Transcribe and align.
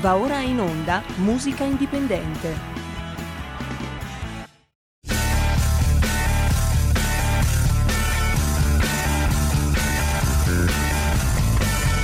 Va 0.00 0.16
ora 0.16 0.40
in 0.40 0.58
onda 0.58 1.02
Musica 1.16 1.62
Indipendente. 1.62 2.56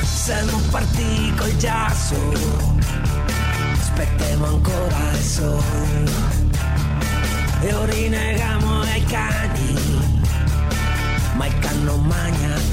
Siamo 0.02 0.58
partiti 0.70 1.32
col 1.36 1.56
giasso, 1.56 2.16
aspettiamo 3.72 4.44
ancora 4.44 5.10
il 5.12 5.22
sole 5.22 6.10
e 7.62 7.72
orinegamo 7.72 8.80
ai 8.80 9.04
cani, 9.04 9.74
ma 11.36 11.46
il 11.46 11.58
can 11.60 11.84
non 11.84 12.04
magna 12.04 12.56
il 12.56 12.72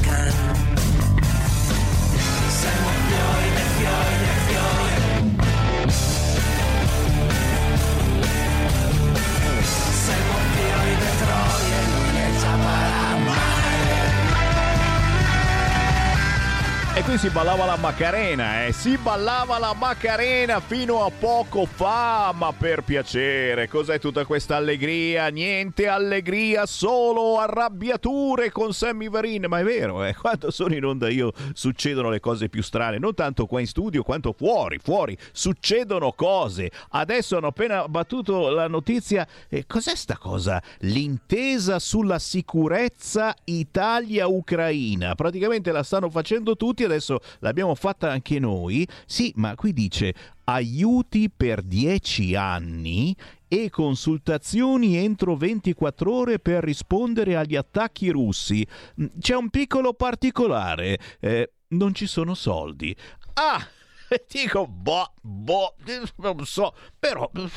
qui 17.04 17.18
si 17.18 17.30
ballava 17.30 17.66
la 17.66 17.76
Macarena, 17.76 18.66
eh? 18.66 18.72
Si 18.72 18.98
ballava 18.98 19.60
la 19.60 19.74
Macarena 19.74 20.62
fino 20.62 21.04
a 21.04 21.12
poco 21.12 21.66
fa, 21.66 22.34
ma 22.34 22.54
per 22.54 22.84
piacere, 22.84 23.68
cos'è 23.68 24.00
tutta 24.00 24.26
questa 24.26 24.56
allegria? 24.56 25.28
Niente 25.28 25.88
allegria, 25.88 26.66
solo 26.66 27.40
arrabbiature 27.40 28.52
con 28.52 28.74
Sammy 28.74 29.10
Varin, 29.10 29.48
ma 29.50 29.60
è 29.60 29.64
vero, 29.64 30.04
eh? 30.06 30.16
Quando 30.16 30.50
sono 30.50 30.76
in 30.76 30.86
onda 30.86 31.10
io 31.10 31.34
succedono 31.52 32.10
le 32.10 32.22
cose 32.22 32.48
più 32.48 32.64
strane, 32.64 33.00
non 33.00 33.14
tanto 33.14 33.48
qua 33.48 33.60
in 33.60 33.68
studio 33.68 34.02
quanto 34.02 34.32
fuori, 34.32 34.80
fuori, 34.82 35.18
succedono 35.34 36.14
cose. 36.14 36.72
Adesso 36.92 37.36
hanno 37.36 37.48
appena 37.48 37.86
battuto 37.90 38.50
la 38.50 38.68
notizia, 38.70 39.28
eh, 39.50 39.66
cos'è 39.66 39.96
sta 39.96 40.18
cosa? 40.18 40.62
L'intesa 40.80 41.80
sulla 41.80 42.20
sicurezza 42.20 43.36
Italia-Ucraina, 43.44 45.16
praticamente 45.16 45.74
la 45.74 45.84
stanno 45.84 46.10
facendo 46.10 46.56
tutti, 46.56 46.92
adesso 46.94 47.20
l'abbiamo 47.40 47.76
fatta 47.76 48.10
anche 48.10 48.40
noi. 48.40 48.88
Sì, 49.06 49.32
ma 49.36 49.56
qui 49.56 49.74
dice 49.74 50.14
aiuti 50.46 51.30
per 51.30 51.62
10 51.62 52.36
anni 52.36 53.16
e 53.48 53.70
consultazioni 53.70 54.98
entro 54.98 55.36
24 55.36 56.12
ore 56.14 56.40
per 56.40 56.64
rispondere 56.64 57.36
agli 57.36 57.56
attacchi 57.56 58.10
russi. 58.10 58.66
Mm, 59.02 59.06
C'è 59.20 59.36
un 59.36 59.50
piccolo 59.50 59.94
particolare, 59.94 61.00
eh, 61.20 61.52
non 61.70 61.94
ci 61.94 62.08
sono 62.08 62.34
soldi. 62.34 62.96
Ah! 63.34 63.66
Dico, 64.30 64.68
boh, 64.68 65.12
boh, 65.22 65.76
non 66.18 66.46
so, 66.46 66.74
però, 67.00 67.30
no, 67.34 67.48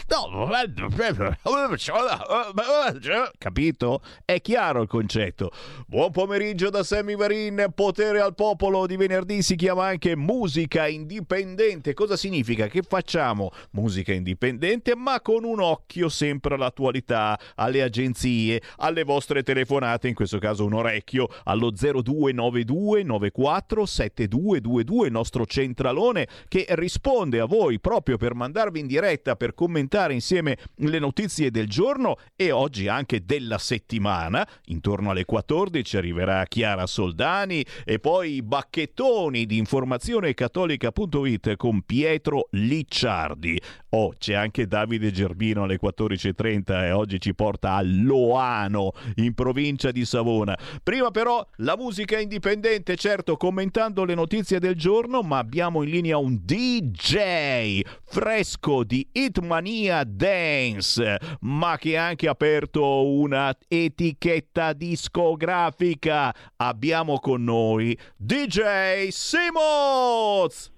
capito? 3.39 4.01
È 4.25 4.41
chiaro 4.41 4.83
il 4.83 4.89
concetto. 4.89 5.51
Buon 5.87 6.11
pomeriggio 6.11 6.71
da 6.71 6.83
Sammy 6.83 7.17
Varin, 7.17 7.73
potere 7.75 8.21
al 8.21 8.35
popolo 8.35 8.87
di 8.87 8.97
venerdì 8.97 9.43
si 9.43 9.57
chiama 9.57 9.87
anche 9.87 10.17
musica 10.17 10.87
indipendente. 10.87 11.95
Cosa 11.95 12.17
significa? 12.17 12.69
Che 12.69 12.83
facciamo 12.83 13.51
musica 13.73 14.13
indipendente, 14.13 14.95
ma 14.97 15.21
con 15.21 15.45
un 15.45 15.61
occhio 15.61 16.09
sempre 16.09 16.55
all'attualità, 16.55 17.39
alle 17.57 17.83
agenzie, 17.83 18.63
alle 18.77 19.05
vostre 19.05 19.43
telefonate, 19.43 20.09
in 20.09 20.15
questo 20.15 20.39
caso 20.39 20.65
un 20.65 20.75
orecchio, 20.75 21.29
allo 21.45 21.71
0292 21.71 23.03
94 23.03 23.85
7222, 23.87 25.07
il 25.07 25.13
nostro 25.13 25.45
centralone 25.47 26.27
che 26.49 26.67
risponde 26.71 27.41
a 27.41 27.45
voi 27.45 27.81
proprio 27.81 28.17
per 28.17 28.35
mandarvi 28.35 28.81
in 28.81 28.87
diretta 28.87 29.37
per 29.37 29.55
commentare 29.55 30.13
insieme 30.13 30.57
le 30.77 30.99
notizie 30.99 31.51
del 31.51 31.69
giorno 31.69 32.17
e 32.35 32.51
oggi 32.51 32.89
anche 32.89 33.25
della 33.25 33.59
settimana. 33.59 34.47
Intorno 34.67 35.11
alle 35.11 35.25
14 35.25 35.97
arriverà 35.97 36.45
Chiara 36.47 36.87
Soldani 36.87 37.65
e 37.85 37.99
poi 37.99 38.35
i 38.35 38.43
bacchettoni 38.43 39.47
di 39.47 39.59
informazione 39.59 40.35
cattolica.it 40.35 41.57
con 41.57 41.83
Pietro 41.83 42.49
Licciardi. 42.53 43.61
Oh, 43.91 44.13
c'è 44.19 44.35
anche 44.35 44.67
Davide 44.67 45.11
Gerbino 45.11 45.63
alle 45.63 45.79
14.30 45.83 46.85
e 46.85 46.91
oggi 46.91 47.21
ci 47.21 47.35
porta 47.35 47.75
a 47.75 47.83
Loano 47.83 48.93
in 49.17 49.33
provincia 49.35 49.91
di 49.91 50.05
Savona. 50.05 50.57
Prima 50.83 51.11
però 51.11 51.47
la 51.57 51.77
musica 51.77 52.19
indipendente, 52.19 52.97
certo 52.97 53.37
commentando 53.37 54.05
le 54.05 54.15
notizie 54.15 54.59
del 54.59 54.75
giorno, 54.75 55.23
ma 55.23 55.39
abbiamo 55.39 55.83
in 55.83 55.91
linea 55.91 56.19
un 56.19 56.26
DJ 56.35 57.81
fresco 58.05 58.83
di 58.85 59.07
Hitmania 59.13 60.03
Dance, 60.05 61.19
ma 61.41 61.77
che 61.79 61.97
ha 61.97 62.07
anche 62.07 62.29
aperto 62.29 63.07
una 63.07 63.57
etichetta 63.69 64.73
discografica. 64.73 66.35
Abbiamo 66.57 67.19
con 67.21 67.45
noi 67.45 67.97
DJ 68.17 69.09
Simoz! 69.09 70.75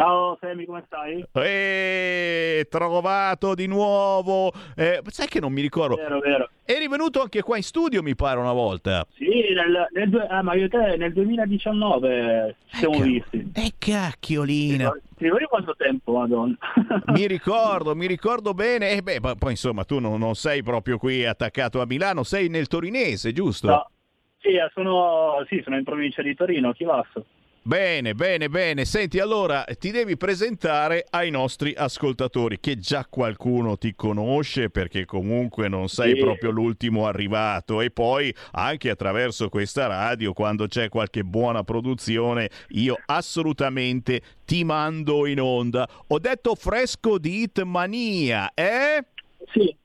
Ciao 0.00 0.38
Semi, 0.40 0.64
come 0.64 0.82
stai? 0.86 1.22
E 1.30 2.66
trovato 2.70 3.54
di 3.54 3.66
nuovo. 3.66 4.50
Eh, 4.74 5.02
sai 5.08 5.26
che 5.28 5.40
non 5.40 5.52
mi 5.52 5.60
ricordo. 5.60 5.96
Vero, 5.96 6.20
vero. 6.20 6.48
Eri 6.64 6.88
venuto 6.88 7.20
anche 7.20 7.42
qua 7.42 7.58
in 7.58 7.62
studio, 7.62 8.02
mi 8.02 8.14
pare, 8.14 8.40
una 8.40 8.54
volta. 8.54 9.06
Sì, 9.12 9.26
nel, 9.26 9.88
nel, 9.92 10.26
ah, 10.30 10.42
ma 10.42 10.54
io 10.54 10.70
te 10.70 10.96
nel 10.96 11.12
2019 11.12 12.56
ci 12.70 12.76
siamo 12.78 12.94
Ecco. 12.94 13.04
visti. 13.04 13.50
E 13.52 13.72
cacchiolina. 13.76 14.88
Ti 15.18 15.24
ricordi 15.24 15.44
quanto 15.44 15.74
tempo, 15.76 16.12
madonna? 16.12 16.56
Mi 17.12 17.26
ricordo, 17.26 17.92
mi 17.94 18.06
ricordo 18.06 18.54
bene. 18.54 18.92
E 18.92 19.02
beh, 19.02 19.20
ma 19.20 19.34
poi 19.34 19.50
insomma, 19.50 19.84
tu 19.84 19.98
non, 19.98 20.18
non 20.18 20.34
sei 20.34 20.62
proprio 20.62 20.96
qui 20.96 21.26
attaccato 21.26 21.78
a 21.82 21.84
Milano, 21.84 22.22
sei 22.22 22.48
nel 22.48 22.68
torinese, 22.68 23.34
giusto? 23.34 23.66
No. 23.66 23.90
Sì, 24.38 24.54
eh, 24.54 24.70
sono, 24.72 25.44
sì, 25.46 25.60
sono 25.62 25.76
in 25.76 25.84
provincia 25.84 26.22
di 26.22 26.34
Torino, 26.34 26.72
Chivasso. 26.72 27.26
Bene, 27.62 28.14
bene, 28.14 28.48
bene. 28.48 28.86
Senti, 28.86 29.18
allora 29.18 29.64
ti 29.78 29.90
devi 29.90 30.16
presentare 30.16 31.04
ai 31.10 31.30
nostri 31.30 31.74
ascoltatori, 31.76 32.58
che 32.58 32.78
già 32.78 33.06
qualcuno 33.08 33.76
ti 33.76 33.94
conosce 33.94 34.70
perché 34.70 35.04
comunque 35.04 35.68
non 35.68 35.88
sei 35.88 36.14
Sì. 36.14 36.20
proprio 36.20 36.50
l'ultimo 36.50 37.06
arrivato 37.06 37.82
e 37.82 37.90
poi 37.90 38.34
anche 38.52 38.88
attraverso 38.88 39.50
questa 39.50 39.86
radio, 39.86 40.32
quando 40.32 40.66
c'è 40.68 40.88
qualche 40.88 41.22
buona 41.22 41.62
produzione, 41.62 42.48
io 42.70 42.96
assolutamente 43.04 44.22
ti 44.46 44.64
mando 44.64 45.26
in 45.26 45.40
onda. 45.40 45.86
Ho 46.08 46.18
detto 46.18 46.54
fresco 46.54 47.18
di 47.18 47.42
Hitmania, 47.42 48.52
eh? 48.54 49.04
Sì, 49.52 49.76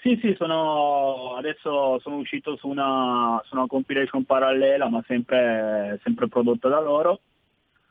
sì, 0.00 0.18
sì, 0.22 0.34
sono, 0.38 1.34
adesso 1.36 1.98
sono 2.00 2.16
uscito 2.16 2.56
su 2.56 2.68
una, 2.68 3.40
su 3.46 3.54
una 3.54 3.66
compilation 3.66 4.24
parallela, 4.24 4.88
ma 4.88 5.02
sempre, 5.06 5.98
sempre 6.02 6.28
prodotta 6.28 6.68
da 6.68 6.80
loro, 6.80 7.20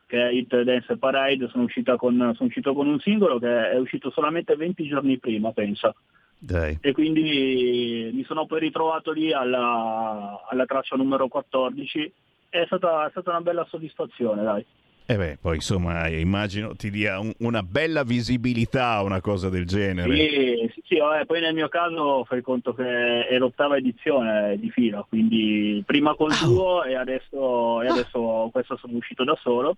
che 0.06 0.28
è 0.28 0.32
Hit 0.32 0.62
Dance 0.62 0.96
Parade, 0.96 1.48
sono, 1.48 1.64
uscita 1.64 1.96
con, 1.96 2.14
sono 2.34 2.48
uscito 2.48 2.72
con 2.72 2.86
un 2.88 2.98
singolo 3.00 3.38
che 3.38 3.70
è 3.70 3.78
uscito 3.78 4.10
solamente 4.10 4.56
20 4.56 4.88
giorni 4.88 5.18
prima, 5.18 5.52
pensa. 5.52 5.94
Dai. 6.40 6.78
e 6.80 6.92
quindi 6.92 8.12
mi 8.14 8.22
sono 8.22 8.46
poi 8.46 8.60
ritrovato 8.60 9.10
lì 9.10 9.32
alla, 9.32 10.40
alla 10.48 10.66
traccia 10.66 10.94
numero 10.94 11.26
14 11.26 12.12
è 12.48 12.62
stata, 12.66 13.06
è 13.06 13.10
stata 13.10 13.30
una 13.30 13.40
bella 13.40 13.66
soddisfazione 13.68 14.44
dai 14.44 14.64
E 15.06 15.16
beh, 15.16 15.38
poi 15.40 15.56
insomma, 15.56 16.06
immagino 16.06 16.76
ti 16.76 16.90
dia 16.90 17.18
un- 17.18 17.34
una 17.38 17.64
bella 17.64 18.04
visibilità 18.04 19.00
una 19.02 19.20
cosa 19.20 19.48
del 19.48 19.66
genere. 19.66 20.70
sì, 20.72 20.77
sì, 20.88 20.98
vabbè, 20.98 21.26
poi 21.26 21.40
nel 21.40 21.54
mio 21.54 21.68
caso 21.68 22.24
fai 22.24 22.40
conto 22.40 22.72
che 22.74 23.26
è 23.28 23.36
l'ottava 23.38 23.76
edizione 23.76 24.56
di 24.58 24.70
fila 24.70 25.04
quindi 25.08 25.82
prima 25.86 26.14
col 26.14 26.32
Ah. 26.32 26.44
duo 26.46 26.82
e 26.84 26.94
adesso, 26.96 27.82
e 27.82 27.88
adesso 27.88 28.48
questo 28.50 28.76
sono 28.78 28.94
uscito 28.96 29.22
da 29.24 29.36
solo 29.40 29.76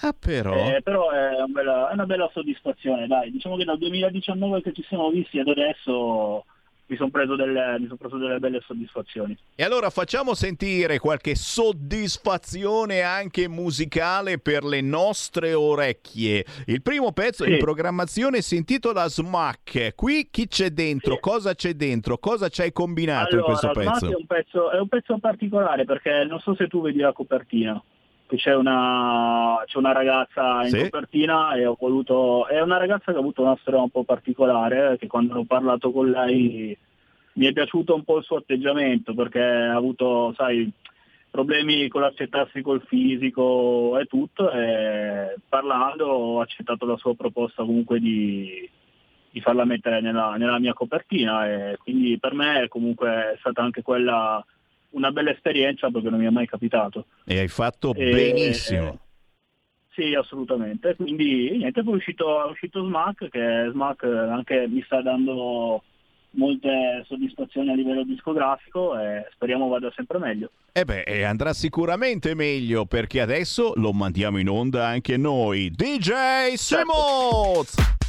Ah, 0.00 0.12
però. 0.18 0.52
Eh, 0.54 0.80
però 0.82 1.10
è, 1.10 1.40
un 1.42 1.52
bella- 1.52 1.88
è 1.88 1.92
una 1.92 2.04
bella 2.06 2.28
soddisfazione 2.32 3.06
dai 3.06 3.30
diciamo 3.30 3.56
che 3.56 3.64
dal 3.64 3.78
2019 3.78 4.60
che 4.62 4.72
ci 4.72 4.82
siamo 4.88 5.08
visti 5.10 5.38
ad 5.38 5.46
adesso 5.48 6.44
mi 6.86 6.96
sono 6.96 7.10
preso 7.10 7.34
son 7.36 7.96
preso 7.96 8.18
delle 8.18 8.38
belle 8.38 8.60
soddisfazioni 8.66 9.36
E 9.54 9.64
allora 9.64 9.88
facciamo 9.88 10.34
sentire 10.34 10.98
qualche 10.98 11.34
soddisfazione 11.34 13.00
anche 13.00 13.48
musicale 13.48 14.38
per 14.38 14.64
le 14.64 14.80
nostre 14.82 15.54
orecchie. 15.54 16.44
Il 16.66 16.82
primo 16.82 17.12
pezzo 17.12 17.44
Sì. 17.44 17.52
in 17.52 17.58
programmazione 17.58 18.42
si 18.42 18.56
intitola 18.56 19.08
Smack. 19.08 19.94
Qui 19.94 20.28
chi 20.30 20.46
c'è 20.46 20.70
dentro? 20.70 21.14
Sì. 21.14 21.20
Cosa 21.20 21.54
c'è 21.54 21.72
dentro? 21.72 22.18
Cosa 22.18 22.48
ci 22.48 22.60
hai 22.60 22.72
combinato 22.72 23.34
in 23.34 23.42
Allora, 23.42 23.58
questo 23.58 23.70
Smart 23.72 23.90
pezzo? 24.00 24.12
È 24.12 24.16
un 24.16 24.26
pezzo, 24.26 24.70
è 24.70 24.78
un 24.78 24.88
pezzo 24.88 25.18
particolare 25.20 25.84
perché 25.84 26.24
non 26.28 26.38
so 26.40 26.54
se 26.54 26.68
tu 26.68 26.82
vedi 26.82 26.98
la 26.98 27.12
copertina. 27.12 27.82
Qui 28.26 28.38
c'è 28.38 28.54
una, 28.54 29.62
c'è 29.66 29.78
una 29.78 29.92
ragazza 29.92 30.62
in 30.62 30.70
Sì. 30.70 30.82
copertina 30.82 31.54
e 31.54 31.66
ho 31.66 31.76
voluto. 31.78 32.46
È 32.46 32.60
una 32.60 32.78
ragazza 32.78 33.12
che 33.12 33.18
ha 33.18 33.20
avuto 33.20 33.42
una 33.42 33.56
storia 33.60 33.80
un 33.80 33.90
po' 33.90 34.04
particolare, 34.04 34.96
che 34.98 35.06
quando 35.06 35.38
ho 35.38 35.44
parlato 35.44 35.92
con 35.92 36.10
lei 36.10 36.76
mi 37.34 37.46
è 37.46 37.52
piaciuto 37.52 37.94
un 37.94 38.04
po' 38.04 38.18
il 38.18 38.24
suo 38.24 38.36
atteggiamento 38.36 39.14
perché 39.14 39.40
ha 39.40 39.74
avuto, 39.74 40.32
sai, 40.36 40.70
problemi 41.30 41.88
con 41.88 42.02
l'accettarsi 42.02 42.62
col 42.62 42.82
fisico 42.86 43.98
e 43.98 44.04
tutto, 44.06 44.50
e 44.52 45.34
parlando 45.48 46.06
ho 46.06 46.40
accettato 46.40 46.86
la 46.86 46.96
sua 46.96 47.14
proposta 47.16 47.64
comunque 47.64 47.98
di, 47.98 48.68
di 49.30 49.40
farla 49.40 49.64
mettere 49.64 50.00
nella, 50.00 50.36
nella, 50.36 50.60
mia 50.60 50.74
copertina 50.74 51.46
e 51.48 51.76
quindi 51.82 52.18
per 52.20 52.34
me 52.34 52.68
comunque 52.68 53.32
è 53.32 53.36
stata 53.40 53.62
anche 53.62 53.82
quella 53.82 54.44
una 54.94 55.10
bella 55.10 55.30
esperienza 55.30 55.90
perché 55.90 56.10
non 56.10 56.20
mi 56.20 56.26
è 56.26 56.30
mai 56.30 56.46
capitato. 56.46 57.06
E 57.24 57.38
hai 57.38 57.48
fatto 57.48 57.94
e, 57.94 58.10
benissimo. 58.10 58.98
sì, 59.90 60.14
assolutamente. 60.14 60.96
Quindi 60.96 61.56
niente, 61.58 61.82
poi 61.82 61.94
è 61.94 61.96
uscito, 61.96 62.46
è 62.46 62.50
uscito 62.50 62.84
Smack 62.84 63.28
che 63.28 63.68
Smack 63.70 64.04
anche 64.04 64.66
mi 64.68 64.82
sta 64.82 65.02
dando 65.02 65.82
molte 66.36 67.04
soddisfazioni 67.06 67.70
a 67.70 67.74
livello 67.74 68.04
discografico 68.04 68.98
e 68.98 69.28
speriamo 69.32 69.68
vada 69.68 69.92
sempre 69.94 70.18
meglio. 70.18 70.50
E 70.72 70.84
beh, 70.84 71.24
andrà 71.24 71.52
sicuramente 71.52 72.34
meglio 72.34 72.84
perché 72.86 73.20
adesso 73.20 73.72
lo 73.76 73.92
mandiamo 73.92 74.38
in 74.38 74.48
onda 74.48 74.86
anche 74.86 75.16
noi. 75.16 75.70
DJ 75.70 76.54
Simoz! 76.54 77.74
Certo. 77.74 78.03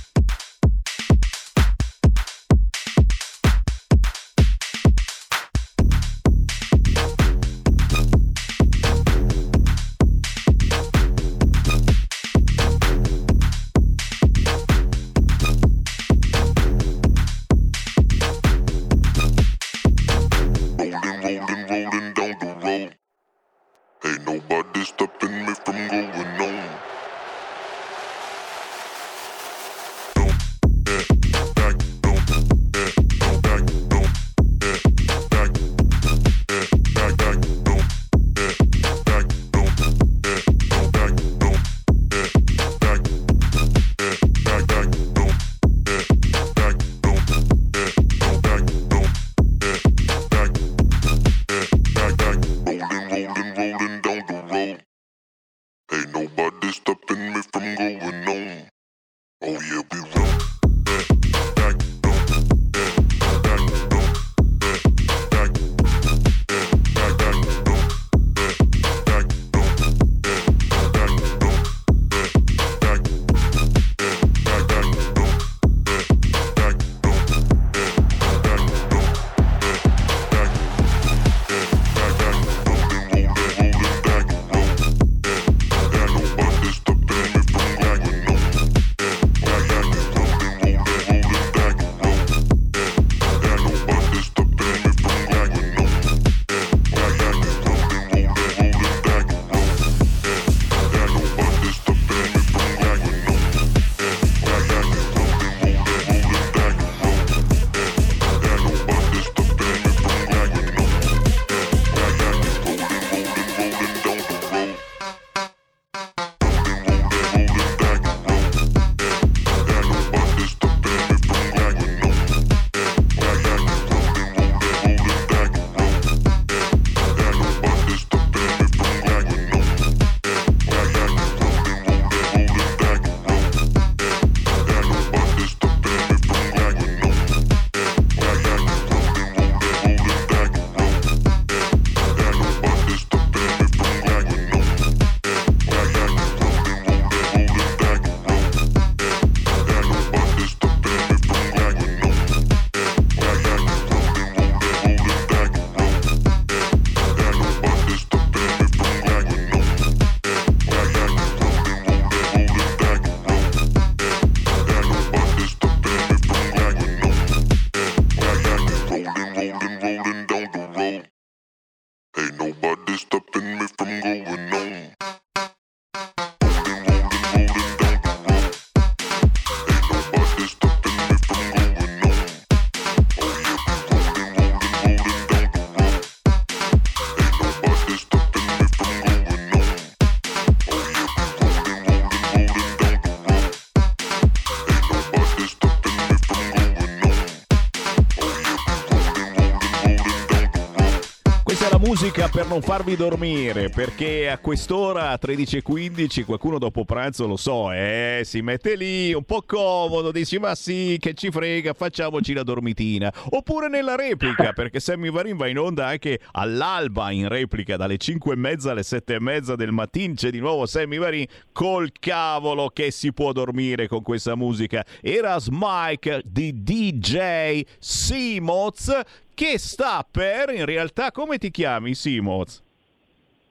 Musica 201.97 202.27
per 202.27 202.45
non 202.45 202.61
farvi 202.61 202.97
dormire, 202.97 203.69
perché 203.69 204.29
a 204.29 204.37
quest'ora, 204.37 205.11
a 205.11 205.19
13.15, 205.21 206.25
qualcuno 206.25 206.57
dopo 206.57 206.83
pranzo, 206.83 207.25
lo 207.25 207.37
so, 207.37 207.71
eh, 207.71 208.23
si 208.25 208.41
mette 208.41 208.75
lì 208.75 209.13
un 209.13 209.23
po' 209.23 209.43
comodo, 209.45 210.11
dici 210.11 210.37
ma 210.37 210.55
sì, 210.55 210.97
che 210.99 211.13
ci 211.13 211.31
frega, 211.31 211.71
facciamoci 211.71 212.33
la 212.33 212.43
dormitina. 212.43 213.13
Oppure 213.29 213.69
nella 213.69 213.95
replica, 213.95 214.51
perché 214.53 214.81
Sammy 214.81 215.09
Varin 215.09 215.37
va 215.37 215.47
in 215.47 215.57
onda 215.57 215.87
anche 215.87 216.19
all'alba 216.33 217.11
in 217.11 217.29
replica, 217.29 217.77
dalle 217.77 217.95
5 217.95 218.33
e 218.33 218.35
mezza 218.35 218.71
alle 218.71 218.83
7 218.83 219.13
e 219.13 219.19
mezza 219.21 219.55
del 219.55 219.71
mattino, 219.71 220.15
c'è 220.15 220.31
di 220.31 220.39
nuovo 220.39 220.65
Sammy 220.65 220.97
Varin, 220.97 221.25
col 221.53 221.93
cavolo 221.97 222.71
che 222.73 222.91
si 222.91 223.13
può 223.13 223.31
dormire 223.31 223.87
con 223.87 224.01
questa 224.01 224.35
musica. 224.35 224.83
Era 224.99 225.39
Smike 225.39 226.23
di 226.25 226.61
DJ 226.61 227.61
Simoz 227.79 228.91
che 229.35 229.59
sta 229.59 230.03
per, 230.09 230.49
in 230.49 230.65
realtà, 230.65 231.11
come 231.11 231.37
ti 231.37 231.51
chiami 231.51 231.93
Simoz? 231.93 232.63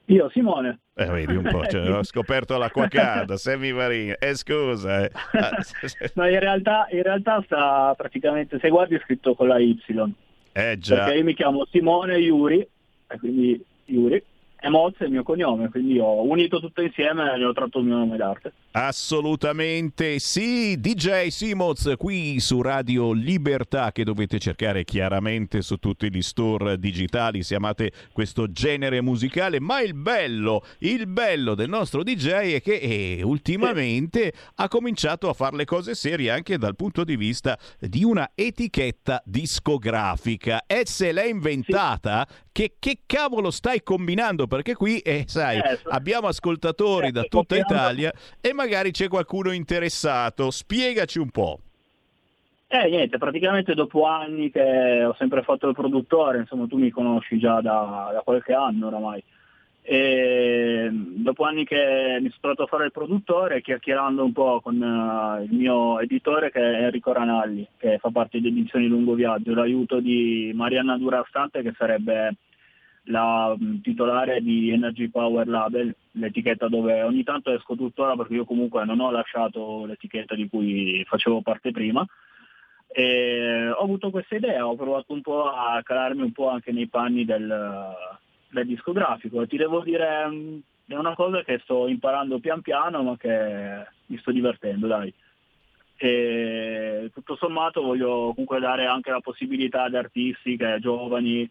Io, 0.06 0.28
Simone. 0.30 0.80
Eh, 0.94 1.06
vedi 1.06 1.34
un 1.34 1.44
po', 1.44 1.66
cioè, 1.66 1.88
ho 1.94 2.02
scoperto 2.02 2.58
l'acqua 2.58 2.88
calda, 2.88 3.36
Sammy 3.36 3.72
Varin, 3.72 4.14
eh, 4.18 4.34
scusa. 4.34 5.04
Eh. 5.04 5.10
no, 6.14 6.28
in 6.28 6.38
realtà, 6.40 6.86
in 6.90 7.02
realtà 7.02 7.40
sta 7.44 7.94
praticamente, 7.96 8.58
se 8.58 8.68
guardi 8.68 8.96
è 8.96 9.00
scritto 9.00 9.34
con 9.34 9.48
la 9.48 9.58
Y. 9.58 9.78
Eh 10.52 10.78
già. 10.78 10.96
Perché 10.96 11.18
io 11.18 11.24
mi 11.24 11.34
chiamo 11.34 11.64
Simone 11.70 12.18
Iuri, 12.18 12.66
e 13.06 13.18
quindi 13.18 13.64
Iuri, 13.86 14.22
è 14.64 14.70
Moz 14.70 14.94
è 14.96 15.04
il 15.04 15.10
mio 15.10 15.22
cognome, 15.22 15.68
quindi 15.68 15.98
ho 15.98 16.22
unito 16.22 16.58
tutto 16.58 16.80
insieme 16.80 17.34
e 17.34 17.44
ho 17.44 17.52
tratto 17.52 17.80
il 17.80 17.84
mio 17.84 17.98
nome 17.98 18.16
d'arte. 18.16 18.52
Assolutamente 18.70 20.18
sì, 20.18 20.80
DJ 20.80 21.26
Simoz 21.26 21.92
qui 21.98 22.40
su 22.40 22.62
Radio 22.62 23.12
Libertà 23.12 23.92
che 23.92 24.04
dovete 24.04 24.38
cercare 24.38 24.84
chiaramente 24.84 25.60
su 25.60 25.76
tutti 25.76 26.10
gli 26.10 26.22
store 26.22 26.78
digitali 26.78 27.42
se 27.42 27.56
amate 27.56 27.92
questo 28.10 28.50
genere 28.50 29.02
musicale, 29.02 29.60
ma 29.60 29.82
il 29.82 29.92
bello, 29.92 30.62
il 30.78 31.06
bello 31.08 31.54
del 31.54 31.68
nostro 31.68 32.02
DJ 32.02 32.54
è 32.54 32.62
che 32.62 32.76
eh, 32.76 33.20
ultimamente 33.22 34.32
sì. 34.34 34.40
ha 34.54 34.68
cominciato 34.68 35.28
a 35.28 35.34
fare 35.34 35.56
le 35.56 35.66
cose 35.66 35.94
serie 35.94 36.30
anche 36.30 36.56
dal 36.56 36.74
punto 36.74 37.04
di 37.04 37.16
vista 37.16 37.58
di 37.78 38.02
una 38.02 38.30
etichetta 38.34 39.22
discografica 39.26 40.64
e 40.66 40.84
se 40.86 41.12
l'è 41.12 41.26
inventata 41.26 42.26
sì. 42.26 42.34
che, 42.50 42.76
che 42.78 43.00
cavolo 43.04 43.50
stai 43.50 43.82
combinando? 43.82 44.52
Perché 44.54 44.74
qui, 44.74 44.98
eh, 45.00 45.24
sai, 45.26 45.58
eh, 45.58 45.80
abbiamo 45.88 46.28
ascoltatori 46.28 47.08
eh, 47.08 47.10
da 47.10 47.24
tutta 47.24 47.56
Italia 47.56 48.12
e 48.40 48.52
magari 48.52 48.92
c'è 48.92 49.08
qualcuno 49.08 49.50
interessato. 49.50 50.52
Spiegaci 50.52 51.18
un 51.18 51.30
po'. 51.30 51.58
Eh, 52.68 52.88
niente, 52.88 53.18
praticamente 53.18 53.74
dopo 53.74 54.06
anni 54.06 54.52
che 54.52 55.04
ho 55.04 55.14
sempre 55.18 55.42
fatto 55.42 55.68
il 55.68 55.74
produttore, 55.74 56.38
insomma 56.38 56.66
tu 56.68 56.78
mi 56.78 56.90
conosci 56.90 57.36
già 57.36 57.60
da, 57.60 58.10
da 58.12 58.20
qualche 58.20 58.52
anno 58.52 58.86
oramai, 58.86 59.22
e 59.82 60.88
dopo 60.90 61.44
anni 61.44 61.64
che 61.64 62.18
mi 62.20 62.28
sono 62.28 62.38
trovato 62.40 62.62
a 62.62 62.66
fare 62.66 62.84
il 62.86 62.92
produttore, 62.92 63.60
chiacchierando 63.60 64.24
un 64.24 64.32
po' 64.32 64.60
con 64.60 64.80
uh, 64.80 65.42
il 65.42 65.52
mio 65.52 65.98
editore 65.98 66.50
che 66.52 66.60
è 66.60 66.84
Enrico 66.84 67.12
Ranalli, 67.12 67.66
che 67.76 67.98
fa 67.98 68.10
parte 68.10 68.40
di 68.40 68.48
Edizioni 68.48 68.86
Lungo 68.86 69.14
Viaggio, 69.14 69.52
l'aiuto 69.52 69.98
di 69.98 70.52
Marianna 70.54 70.96
Durastante 70.96 71.62
che 71.62 71.74
sarebbe 71.76 72.34
la 73.04 73.54
mm, 73.58 73.80
titolare 73.80 74.40
di 74.40 74.70
Energy 74.70 75.08
Power 75.08 75.46
Label, 75.46 75.94
l'etichetta 76.12 76.68
dove 76.68 77.02
ogni 77.02 77.24
tanto 77.24 77.50
esco 77.52 77.76
tuttora 77.76 78.16
perché 78.16 78.34
io 78.34 78.44
comunque 78.44 78.84
non 78.84 79.00
ho 79.00 79.10
lasciato 79.10 79.84
l'etichetta 79.86 80.34
di 80.34 80.48
cui 80.48 81.04
facevo 81.06 81.42
parte 81.42 81.70
prima. 81.70 82.04
E 82.88 83.68
ho 83.68 83.82
avuto 83.82 84.10
questa 84.10 84.36
idea, 84.36 84.66
ho 84.66 84.76
provato 84.76 85.12
un 85.12 85.20
po' 85.20 85.50
a 85.50 85.80
calarmi 85.82 86.22
un 86.22 86.32
po' 86.32 86.48
anche 86.48 86.70
nei 86.70 86.86
panni 86.86 87.24
del, 87.24 87.92
del 88.50 88.66
discografico 88.66 89.42
e 89.42 89.48
ti 89.48 89.56
devo 89.56 89.80
dire 89.82 90.26
mm, 90.28 90.58
è 90.86 90.94
una 90.94 91.14
cosa 91.14 91.42
che 91.42 91.60
sto 91.64 91.88
imparando 91.88 92.38
pian 92.38 92.60
piano 92.60 93.02
ma 93.02 93.16
che 93.16 93.84
mi 94.06 94.18
sto 94.18 94.30
divertendo, 94.30 94.86
dai. 94.86 95.12
E 95.96 97.10
tutto 97.12 97.36
sommato 97.36 97.82
voglio 97.82 98.32
comunque 98.32 98.60
dare 98.60 98.86
anche 98.86 99.10
la 99.10 99.20
possibilità 99.20 99.84
ad 99.84 99.94
artisti 99.94 100.56
che 100.56 100.78
giovani 100.80 101.48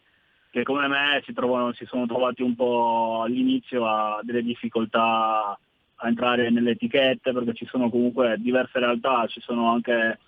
che 0.53 0.61
come 0.61 0.87
me 0.87 1.19
si, 1.25 1.33
trovano, 1.33 1.73
si 1.73 1.83
sono 1.85 2.05
trovati 2.05 2.43
un 2.43 2.53
po' 2.53 3.23
all'inizio 3.25 3.87
a 3.87 4.19
delle 4.21 4.43
difficoltà 4.43 5.57
a 5.95 6.07
entrare 6.07 6.51
nelle 6.51 6.71
etichette 6.71 7.33
perché 7.33 7.53
ci 7.53 7.65
sono 7.65 7.89
comunque 7.89 8.35
diverse 8.37 8.77
realtà, 8.77 9.25
ci 9.25 9.41
sono 9.41 9.71
anche, 9.71 10.19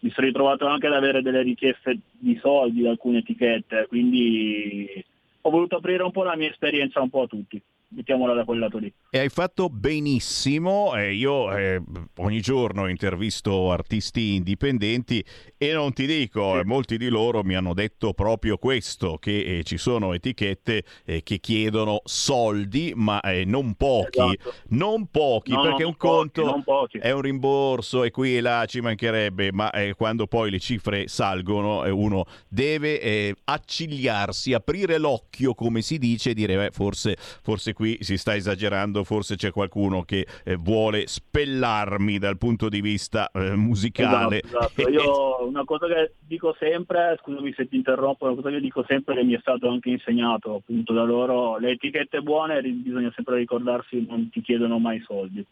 mi 0.00 0.10
sono 0.10 0.26
ritrovato 0.26 0.66
anche 0.66 0.88
ad 0.88 0.94
avere 0.94 1.22
delle 1.22 1.42
richieste 1.42 1.96
di 2.10 2.36
soldi 2.42 2.82
da 2.82 2.90
alcune 2.90 3.18
etichette, 3.18 3.86
quindi 3.86 5.04
ho 5.42 5.50
voluto 5.50 5.76
aprire 5.76 6.02
un 6.02 6.10
po' 6.10 6.24
la 6.24 6.34
mia 6.34 6.50
esperienza 6.50 7.00
un 7.00 7.10
po' 7.10 7.22
a 7.22 7.28
tutti 7.28 7.62
mettiamola 7.90 8.34
da 8.34 8.44
quel 8.44 8.58
lato 8.58 8.78
lì. 8.78 8.92
E 9.10 9.18
hai 9.18 9.28
fatto 9.28 9.68
benissimo, 9.70 10.94
eh, 10.94 11.14
io 11.14 11.56
eh, 11.56 11.80
ogni 12.16 12.40
giorno 12.40 12.88
intervisto 12.88 13.72
artisti 13.72 14.34
indipendenti 14.34 15.24
e 15.56 15.72
non 15.72 15.92
ti 15.92 16.06
dico, 16.06 16.52
sì. 16.52 16.58
eh, 16.58 16.64
molti 16.64 16.98
di 16.98 17.08
loro 17.08 17.42
mi 17.42 17.54
hanno 17.54 17.72
detto 17.72 18.12
proprio 18.12 18.58
questo, 18.58 19.16
che 19.18 19.58
eh, 19.58 19.62
ci 19.64 19.78
sono 19.78 20.12
etichette 20.12 20.84
eh, 21.04 21.22
che 21.22 21.38
chiedono 21.38 22.00
soldi, 22.04 22.92
ma 22.94 23.20
eh, 23.20 23.44
non 23.44 23.74
pochi, 23.74 24.18
esatto. 24.18 24.54
non 24.68 25.06
pochi, 25.06 25.52
no, 25.52 25.62
perché 25.62 25.84
un 25.84 25.96
pochi, 25.96 26.32
conto 26.32 26.64
è 27.00 27.10
un 27.10 27.22
rimborso 27.22 28.04
e 28.04 28.10
qui 28.10 28.36
e 28.36 28.40
là 28.40 28.64
ci 28.66 28.80
mancherebbe, 28.80 29.50
ma 29.52 29.70
quando 29.96 30.26
poi 30.26 30.50
le 30.50 30.58
cifre 30.58 31.08
salgono 31.08 31.82
uno 31.94 32.24
deve 32.48 33.34
accigliarsi, 33.44 34.52
aprire 34.52 34.98
l'occhio, 34.98 35.54
come 35.54 35.80
si 35.80 35.98
dice, 35.98 36.30
e 36.30 36.34
dire 36.34 36.70
forse, 36.70 37.16
forse 37.42 37.72
qui 37.78 37.96
si 38.00 38.18
sta 38.18 38.34
esagerando, 38.34 39.04
forse 39.04 39.36
c'è 39.36 39.52
qualcuno 39.52 40.02
che 40.02 40.26
eh, 40.42 40.56
vuole 40.56 41.06
spellarmi 41.06 42.18
dal 42.18 42.36
punto 42.36 42.68
di 42.68 42.80
vista 42.80 43.30
eh, 43.30 43.54
musicale. 43.54 44.42
Esatto, 44.42 44.66
esatto. 44.66 44.90
Io 44.90 45.46
una 45.46 45.64
cosa 45.64 45.86
che 45.86 46.14
dico 46.18 46.56
sempre, 46.58 47.16
scusami 47.22 47.52
se 47.52 47.68
ti 47.68 47.76
interrompo, 47.76 48.24
una 48.26 48.34
cosa 48.34 48.50
che 48.50 48.58
dico 48.58 48.84
sempre 48.88 49.14
che 49.14 49.22
mi 49.22 49.34
è 49.34 49.38
stato 49.38 49.68
anche 49.68 49.90
insegnato 49.90 50.56
appunto 50.56 50.92
da 50.92 51.04
loro, 51.04 51.56
le 51.58 51.70
etichette 51.70 52.20
buone 52.20 52.60
bisogna 52.62 53.12
sempre 53.14 53.36
ricordarsi 53.36 54.04
non 54.08 54.28
ti 54.28 54.40
chiedono 54.42 54.80
mai 54.80 55.00
soldi. 55.06 55.46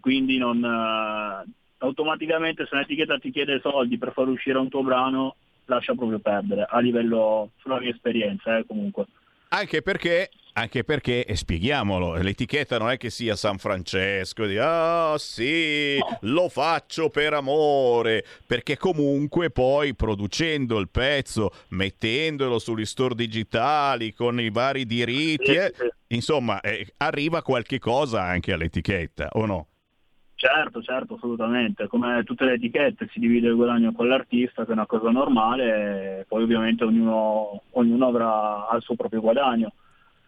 Quindi 0.00 0.38
non, 0.38 0.62
eh, 0.62 1.50
automaticamente 1.78 2.64
se 2.64 2.76
un'etichetta 2.76 3.18
ti 3.18 3.32
chiede 3.32 3.58
soldi 3.60 3.98
per 3.98 4.12
far 4.12 4.28
uscire 4.28 4.58
un 4.58 4.68
tuo 4.68 4.84
brano, 4.84 5.34
lascia 5.64 5.94
proprio 5.94 6.20
perdere, 6.20 6.64
a 6.68 6.78
livello, 6.78 7.50
sulla 7.56 7.80
mia 7.80 7.90
esperienza 7.90 8.56
eh, 8.56 8.64
comunque. 8.64 9.06
Anche 9.48 9.82
perché 9.82 10.30
anche 10.58 10.84
perché, 10.84 11.24
e 11.26 11.36
spieghiamolo, 11.36 12.14
l'etichetta 12.14 12.78
non 12.78 12.88
è 12.88 12.96
che 12.96 13.10
sia 13.10 13.36
San 13.36 13.58
Francesco, 13.58 14.46
di 14.46 14.56
ah 14.58 15.14
sì, 15.18 15.98
lo 16.20 16.48
faccio 16.48 17.10
per 17.10 17.34
amore, 17.34 18.24
perché 18.46 18.78
comunque 18.78 19.50
poi 19.50 19.94
producendo 19.94 20.78
il 20.78 20.88
pezzo, 20.88 21.50
mettendolo 21.68 22.58
sugli 22.58 22.86
store 22.86 23.14
digitali 23.14 24.14
con 24.14 24.40
i 24.40 24.48
vari 24.48 24.86
diritti, 24.86 25.52
eh, 25.52 25.72
insomma, 26.08 26.60
eh, 26.60 26.86
arriva 26.98 27.42
qualche 27.42 27.78
cosa 27.78 28.22
anche 28.22 28.54
all'etichetta, 28.54 29.28
o 29.32 29.44
no? 29.44 29.66
Certo, 30.36 30.82
certo, 30.82 31.14
assolutamente. 31.14 31.86
Come 31.86 32.22
tutte 32.24 32.44
le 32.44 32.54
etichette 32.54 33.08
si 33.10 33.18
divide 33.18 33.48
il 33.48 33.54
guadagno 33.54 33.92
con 33.92 34.08
l'artista, 34.08 34.64
che 34.64 34.70
è 34.70 34.74
una 34.74 34.86
cosa 34.86 35.10
normale, 35.10 36.24
poi 36.28 36.42
ovviamente 36.42 36.84
ognuno, 36.84 37.62
ognuno 37.72 38.06
avrà 38.06 38.68
il 38.74 38.82
suo 38.82 38.96
proprio 38.96 39.20
guadagno. 39.20 39.72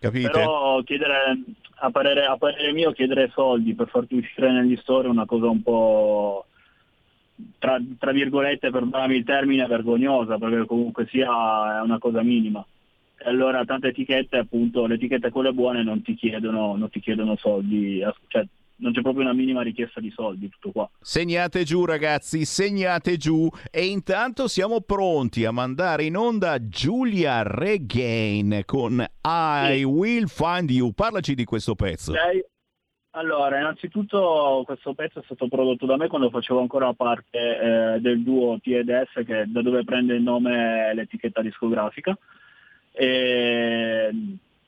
Capite? 0.00 0.31
Però 0.31 0.81
chiedere, 0.83 1.43
a 1.81 1.90
parere, 1.90 2.25
a 2.25 2.37
parere 2.37 2.73
mio, 2.73 2.93
chiedere 2.93 3.31
soldi 3.33 3.75
per 3.75 3.88
farti 3.88 4.17
uscire 4.17 4.52
negli 4.52 4.76
store 4.76 5.09
è 5.09 5.11
una 5.11 5.26
cosa 5.26 5.49
un 5.49 5.62
po', 5.62 6.47
tra, 7.59 7.81
tra 7.99 8.12
virgolette, 8.12 8.71
perdonami 8.71 9.17
il 9.17 9.25
termine, 9.25 9.67
vergognosa, 9.67 10.38
perché 10.38 10.67
comunque 10.67 11.07
sia 11.09 11.78
è 11.78 11.81
una 11.83 11.99
cosa 11.99 12.23
minima. 12.23 12.64
E 13.17 13.28
allora 13.28 13.64
tante 13.64 13.88
etichette, 13.88 14.38
appunto, 14.38 14.87
le 14.87 14.95
etichette 14.95 15.31
quelle 15.31 15.52
buone 15.52 15.83
non 15.83 16.02
ti 16.02 16.14
chiedono, 16.14 16.76
non 16.76 16.88
ti 16.90 17.00
chiedono 17.00 17.37
soldi, 17.37 18.00
cioè 18.28 18.47
non 18.79 18.93
c'è 18.93 19.01
proprio 19.01 19.23
una 19.23 19.33
minima 19.33 19.63
richiesta 19.63 20.01
di 20.01 20.11
soldi, 20.11 20.49
tutto 20.49 20.71
qua. 20.71 20.91
Segnate 21.01 21.65
giù 21.65 21.85
ragazzi, 21.85 22.45
segnate 22.45 23.17
giù 23.17 23.49
e 23.71 23.87
intanto 23.87 24.49
siamo 24.49 24.81
pronti 24.81 25.45
a 25.45 25.51
mandare 25.51 26.05
in 26.05 26.17
onda 26.17 26.69
Giulia 26.69 27.43
Regain 27.43 28.63
con 28.65 29.05
I 29.23 29.77
sì. 29.77 29.83
Will 29.85 30.27
Find 30.27 30.71
You. 30.71 30.93
Parlaci 30.93 31.35
di 31.35 31.45
questo 31.45 31.75
pezzo. 31.75 32.13
Lei... 32.13 32.45
Allora, 33.13 33.59
innanzitutto 33.59 34.63
questo 34.65 34.95
pezzo 34.95 35.19
è 35.19 35.23
stato 35.25 35.49
prodotto 35.49 35.87
da 35.87 35.97
me 35.97 36.07
quando 36.07 36.31
facevo 36.31 36.61
ancora 36.61 36.93
parte 36.93 37.39
eh, 37.39 38.01
del 38.01 38.23
duo 38.23 38.59
TEDS, 38.63 39.25
che 39.25 39.45
da 39.49 39.63
dove 39.63 39.83
prende 39.83 40.15
il 40.15 40.23
nome 40.23 40.95
l'etichetta 40.95 41.43
discografica. 41.43 42.17
E 42.93 44.11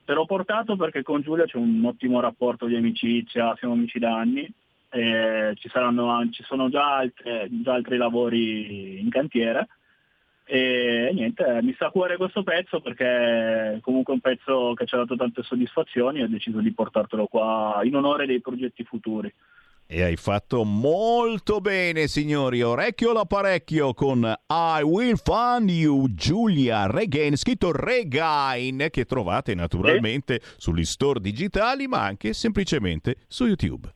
Te 0.04 0.12
l'ho 0.12 0.26
portato 0.26 0.76
perché 0.76 1.02
con 1.02 1.23
Giulia 1.23 1.45
c'è 1.45 1.57
un 1.57 1.85
ottimo 1.85 2.21
rapporto 2.21 2.66
di 2.66 2.76
amicizia, 2.76 3.54
siamo 3.57 3.75
amici 3.75 3.99
da 3.99 4.16
anni, 4.16 4.50
ci, 4.90 5.69
saranno, 5.69 6.28
ci, 6.30 6.42
sono 6.42 6.69
già, 6.69 6.97
altre, 6.97 7.49
già, 7.50 7.75
altri 7.75 7.97
lavori 7.97 9.00
in 9.00 9.09
cantiere 9.09 9.69
e 10.52 11.12
niente, 11.14 11.61
mi 11.62 11.73
sta 11.75 11.87
a 11.87 11.90
cuore 11.90 12.16
questo 12.16 12.42
pezzo 12.42 12.80
perché 12.80 13.07
è 13.07 13.78
comunque 13.80 14.14
un 14.14 14.19
pezzo 14.19 14.75
che 14.75 14.85
ci 14.85 14.97
ha 14.97 14.99
dato 14.99 15.14
tante 15.14 15.45
soddisfazioni 15.45 16.19
e 16.19 16.25
ho 16.25 16.28
deciso 16.28 16.59
di 16.59 16.73
portartelo 16.73 17.26
qua 17.26 17.78
in 17.85 17.95
onore 17.95 18.26
dei 18.26 18.40
progetti 18.40 18.83
futuri. 18.83 19.33
E 19.92 20.04
hai 20.04 20.14
fatto 20.14 20.62
molto 20.62 21.61
bene, 21.61 22.06
signori. 22.06 22.62
Orecchio 22.62 23.11
all'apparecchio 23.11 23.92
con 23.92 24.23
I 24.23 24.82
Will 24.82 25.16
Find 25.16 25.68
You, 25.68 26.14
Giulia 26.14 26.87
Regain, 26.87 27.37
scritto 27.37 27.73
Regain, 27.73 28.87
che 28.88 29.04
trovate 29.04 29.52
naturalmente 29.56 30.40
sì. 30.40 30.54
sugli 30.59 30.85
store 30.85 31.18
digitali, 31.18 31.88
ma 31.88 32.04
anche 32.04 32.35
semplicemente 32.35 33.16
su 33.26 33.47
YouTube. 33.47 33.92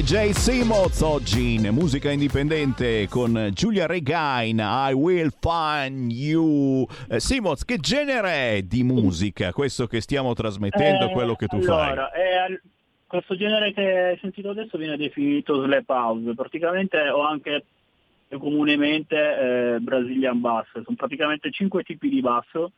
DJ 0.00 0.30
Simoz 0.30 1.02
oggi 1.02 1.56
in 1.56 1.68
musica 1.74 2.10
indipendente 2.10 3.06
con 3.06 3.50
Giulia 3.52 3.84
Regain, 3.84 4.58
I 4.58 4.94
Will 4.94 5.30
Find 5.38 6.10
You. 6.10 6.86
Eh, 7.06 7.20
Simoz, 7.20 7.66
che 7.66 7.76
genere 7.76 8.56
è 8.56 8.62
di 8.62 8.82
musica 8.82 9.52
questo 9.52 9.86
che 9.86 10.00
stiamo 10.00 10.32
trasmettendo, 10.32 11.10
Eh, 11.10 11.12
quello 11.12 11.34
che 11.34 11.46
tu 11.48 11.56
allora, 11.56 12.10
è 12.12 12.34
al- 12.34 12.62
questo 13.06 13.36
genere 13.36 13.74
che 13.74 13.82
hai 13.82 14.18
sentito 14.22 14.48
adesso 14.48 14.78
viene 14.78 14.96
definito 14.96 15.62
slap 15.62 15.90
house. 15.90 16.34
Praticamente 16.34 17.10
o 17.10 17.20
anche 17.20 17.66
comunemente 18.38 19.16
eh, 19.74 19.78
Brazilian 19.80 20.40
bass. 20.40 20.70
Sono 20.72 20.96
praticamente 20.96 21.50
cinque 21.50 21.82
tipi 21.82 22.08
di 22.08 22.22
basso, 22.22 22.72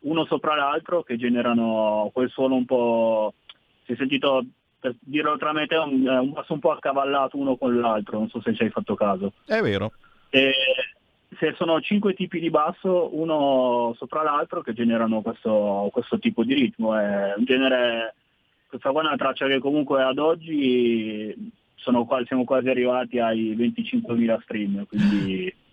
uno 0.00 0.26
sopra 0.26 0.54
l'altro, 0.54 1.02
che 1.02 1.16
generano 1.16 2.10
quel 2.12 2.28
suono 2.28 2.56
un 2.56 2.66
po'... 2.66 3.32
Si 3.86 3.92
è 3.92 3.96
sentito, 3.96 4.44
per 4.78 4.94
dirlo 5.00 5.36
tramite, 5.36 5.76
un, 5.76 6.06
eh, 6.06 6.18
un 6.18 6.32
basso 6.32 6.52
un 6.52 6.60
po' 6.60 6.72
accavallato 6.72 7.36
uno 7.36 7.56
con 7.56 7.78
l'altro, 7.78 8.18
non 8.18 8.28
so 8.28 8.40
se 8.40 8.54
ci 8.54 8.62
hai 8.62 8.70
fatto 8.70 8.94
caso. 8.94 9.32
È 9.44 9.60
vero. 9.60 9.92
E 10.30 10.52
se 11.38 11.54
sono 11.56 11.80
cinque 11.80 12.14
tipi 12.14 12.38
di 12.40 12.50
basso, 12.50 13.16
uno 13.16 13.94
sopra 13.96 14.22
l'altro, 14.22 14.62
che 14.62 14.72
generano 14.72 15.22
questo, 15.22 15.88
questo 15.92 16.18
tipo 16.18 16.44
di 16.44 16.54
ritmo. 16.54 16.96
È 16.96 17.34
un 17.36 17.44
genere, 17.44 18.14
questa 18.68 18.90
qua 18.90 19.02
è 19.02 19.06
una 19.06 19.16
traccia 19.16 19.46
che 19.46 19.58
comunque 19.58 20.02
ad 20.02 20.18
oggi 20.18 21.52
sono 21.74 22.06
siamo 22.24 22.44
quasi 22.44 22.68
arrivati 22.68 23.18
ai 23.18 23.54
25.000 23.56 24.42
stream, 24.42 24.86
quindi 24.86 25.54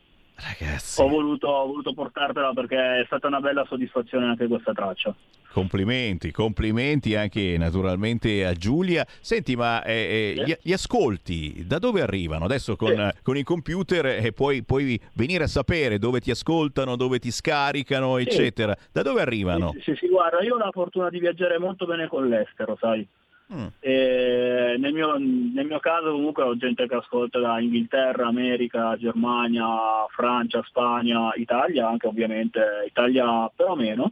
Ragazzi, 0.45 0.99
ho 1.01 1.07
voluto, 1.07 1.47
ho 1.47 1.67
voluto 1.67 1.93
portartela 1.93 2.51
perché 2.53 2.75
è 2.75 3.03
stata 3.05 3.27
una 3.27 3.39
bella 3.39 3.65
soddisfazione 3.67 4.25
anche 4.25 4.47
questa 4.47 4.73
traccia. 4.73 5.15
complimenti, 5.53 6.31
complimenti 6.31 7.15
anche 7.15 7.55
naturalmente 7.59 8.43
a 8.43 8.53
Giulia. 8.53 9.05
Senti, 9.21 9.55
ma 9.55 9.83
eh, 9.83 10.35
eh, 10.35 10.43
gli, 10.43 10.53
gli 10.63 10.73
ascolti 10.73 11.63
da 11.67 11.77
dove 11.77 12.01
arrivano? 12.01 12.45
Adesso 12.45 12.75
con, 12.75 12.89
Sì. 13.13 13.21
con 13.21 13.37
i 13.37 13.43
computer 13.43 14.05
eh, 14.07 14.33
puoi, 14.33 14.63
puoi 14.63 14.99
venire 15.13 15.43
a 15.43 15.47
sapere 15.47 15.99
dove 15.99 16.19
ti 16.21 16.31
ascoltano, 16.31 16.95
dove 16.95 17.19
ti 17.19 17.29
scaricano, 17.29 18.17
Sì. 18.17 18.23
eccetera. 18.23 18.75
Da 18.91 19.03
dove 19.03 19.21
arrivano? 19.21 19.71
Sì, 19.73 19.81
sì, 19.91 19.95
sì, 19.95 20.07
guarda, 20.07 20.41
io 20.41 20.55
ho 20.55 20.57
la 20.57 20.71
fortuna 20.71 21.09
di 21.09 21.19
viaggiare 21.19 21.59
molto 21.59 21.85
bene 21.85 22.07
con 22.07 22.27
l'estero, 22.27 22.75
sai. 22.81 23.07
Mm. 23.53 23.67
Nel, 23.81 24.93
mio, 24.93 25.17
nel 25.17 25.65
mio 25.65 25.79
caso 25.79 26.11
comunque 26.11 26.43
ho 26.43 26.57
gente 26.57 26.87
che 26.87 26.95
ascolta 26.95 27.39
da 27.39 27.59
Inghilterra, 27.59 28.27
America, 28.27 28.97
Germania, 28.97 29.65
Francia, 30.09 30.63
Spagna, 30.63 31.31
Italia 31.35 31.87
anche 31.87 32.07
ovviamente, 32.07 32.83
Italia 32.87 33.49
però 33.55 33.75
meno, 33.75 34.11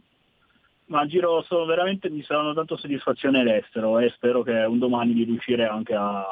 ma 0.86 1.06
giro 1.06 1.42
sono 1.42 1.64
veramente 1.64 2.08
mi 2.08 2.22
saranno 2.22 2.54
tanto 2.54 2.76
soddisfazione 2.76 3.42
l'estero 3.42 3.98
e 3.98 4.10
spero 4.10 4.42
che 4.42 4.52
un 4.52 4.78
domani 4.78 5.12
di 5.12 5.24
riuscire 5.24 5.66
anche 5.66 5.94
a 5.94 6.24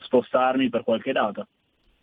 spostarmi 0.00 0.68
per 0.68 0.84
qualche 0.84 1.12
data. 1.12 1.46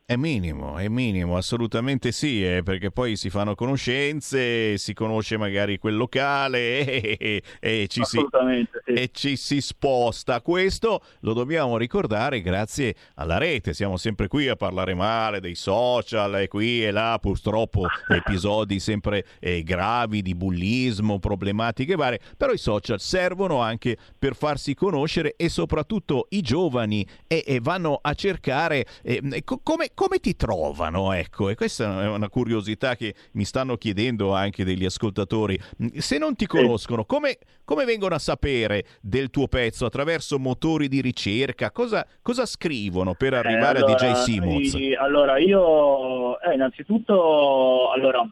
È 0.10 0.16
minimo, 0.16 0.78
è 0.78 0.88
minimo, 0.88 1.36
assolutamente 1.36 2.14
sì, 2.14 2.42
eh, 2.42 2.64
perché 2.64 2.92
poi 2.92 3.18
si 3.18 3.30
fanno 3.30 3.56
conoscenze, 3.56 4.78
si 4.78 4.94
conosce 4.94 5.36
magari 5.36 5.78
quel 5.80 5.98
locale 5.98 6.80
e, 6.88 7.18
e- 7.20 7.42
e 7.60 7.88
ci 7.90 8.06
si, 8.06 8.18
sì. 8.18 8.94
e 8.94 9.10
ci 9.12 9.36
si 9.36 9.60
sposta. 9.60 10.40
Questo 10.40 11.02
lo 11.20 11.34
dobbiamo 11.34 11.76
ricordare 11.76 12.40
grazie 12.40 12.96
alla 13.16 13.38
rete. 13.38 13.74
Siamo 13.74 13.98
sempre 13.98 14.30
qui 14.30 14.48
a 14.48 14.56
parlare 14.56 14.94
male 14.94 15.42
dei 15.42 15.56
social 15.56 16.40
e 16.40 16.48
qui 16.48 16.86
e 16.86 16.92
là, 16.92 17.20
purtroppo 17.22 17.86
episodi 18.08 18.80
sempre 18.80 19.26
eh, 19.42 19.62
gravi 19.62 20.22
di 20.22 20.36
bullismo, 20.36 21.20
problematiche 21.20 21.96
varie, 21.98 22.22
però 22.38 22.54
i 22.54 22.58
social 22.58 23.02
servono 23.02 23.60
anche 23.60 23.98
per 24.18 24.38
farsi 24.38 24.74
conoscere 24.74 25.34
e 25.36 25.50
soprattutto 25.50 26.28
i 26.30 26.40
giovani 26.40 27.06
e, 27.28 27.60
vanno 27.62 28.00
a 28.02 28.14
cercare 28.14 28.86
eh, 29.04 29.42
co- 29.44 29.60
come, 29.62 29.92
come 29.98 30.20
ti 30.20 30.36
trovano, 30.36 31.12
ecco, 31.12 31.50
e 31.50 31.56
questa 31.56 32.04
è 32.04 32.08
una 32.08 32.30
curiosità 32.30 32.96
che 32.96 33.16
mi 33.32 33.46
stanno 33.46 33.78
chiedendo 33.78 34.32
anche 34.32 34.64
degli 34.64 34.86
ascoltatori. 34.86 35.60
Se 35.96 36.20
non 36.20 36.36
ti 36.36 36.46
conoscono, 36.46 37.04
come, 37.04 37.40
come 37.66 37.84
vengono 37.84 38.14
a 38.14 38.20
sapere 38.20 38.86
del 39.02 39.32
tuo 39.32 39.48
pezzo? 39.48 39.88
Attraverso 39.88 40.38
motori 40.38 40.88
di 40.88 41.02
ricerca? 41.02 41.72
Cosa, 41.72 42.06
cosa 42.22 42.46
scrivono 42.46 43.16
per 43.16 43.34
Eh, 43.34 43.38
arrivare 43.38 43.80
allora, 43.80 43.94
a 43.94 43.96
DJ 43.96 44.12
Simons? 44.22 44.74
i- 44.74 44.94
allora, 44.94 45.40
io 45.40 46.40
eh, 46.42 46.54
innanzitutto 46.54 47.90
allora, 47.92 48.24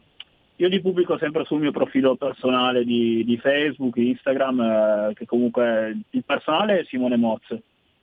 io 0.54 0.68
li 0.68 0.80
pubblico 0.80 1.18
sempre 1.18 1.44
sul 1.46 1.58
mio 1.58 1.72
profilo 1.72 2.14
personale 2.14 2.84
di, 2.84 3.24
di 3.24 3.38
Facebook, 3.38 3.96
Instagram, 3.96 4.60
eh, 4.60 5.12
che 5.14 5.26
comunque 5.26 5.98
il 6.10 6.22
personale 6.24 6.78
è 6.78 6.84
Simone 6.84 7.16
Moz, 7.16 7.42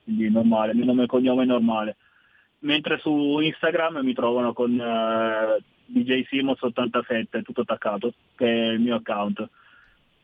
quindi 0.03 0.29
normale, 0.29 0.71
il 0.71 0.77
mio 0.79 0.85
nome 0.87 1.03
e 1.03 1.07
cognome 1.07 1.43
è 1.43 1.45
normale. 1.45 1.95
Mentre 2.63 2.97
su 2.99 3.39
Instagram 3.39 3.99
mi 4.03 4.13
trovano 4.13 4.53
con 4.53 4.79
eh, 4.79 5.63
DJ 5.85 6.25
Simons87, 6.29 7.41
tutto 7.41 7.61
attaccato, 7.61 8.13
che 8.35 8.45
è 8.45 8.71
il 8.71 8.79
mio 8.79 8.95
account. 8.95 9.47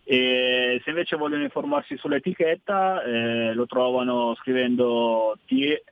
E 0.04 0.82
se 0.84 0.90
invece 0.90 1.18
vogliono 1.18 1.44
informarsi 1.44 1.96
sull'etichetta 1.98 3.04
eh, 3.04 3.54
lo 3.54 3.68
trovano 3.68 4.36
scrivendo 4.36 5.38
TE 5.46 5.84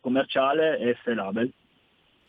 commerciale 0.00 0.98
S 1.02 1.14
label. 1.14 1.52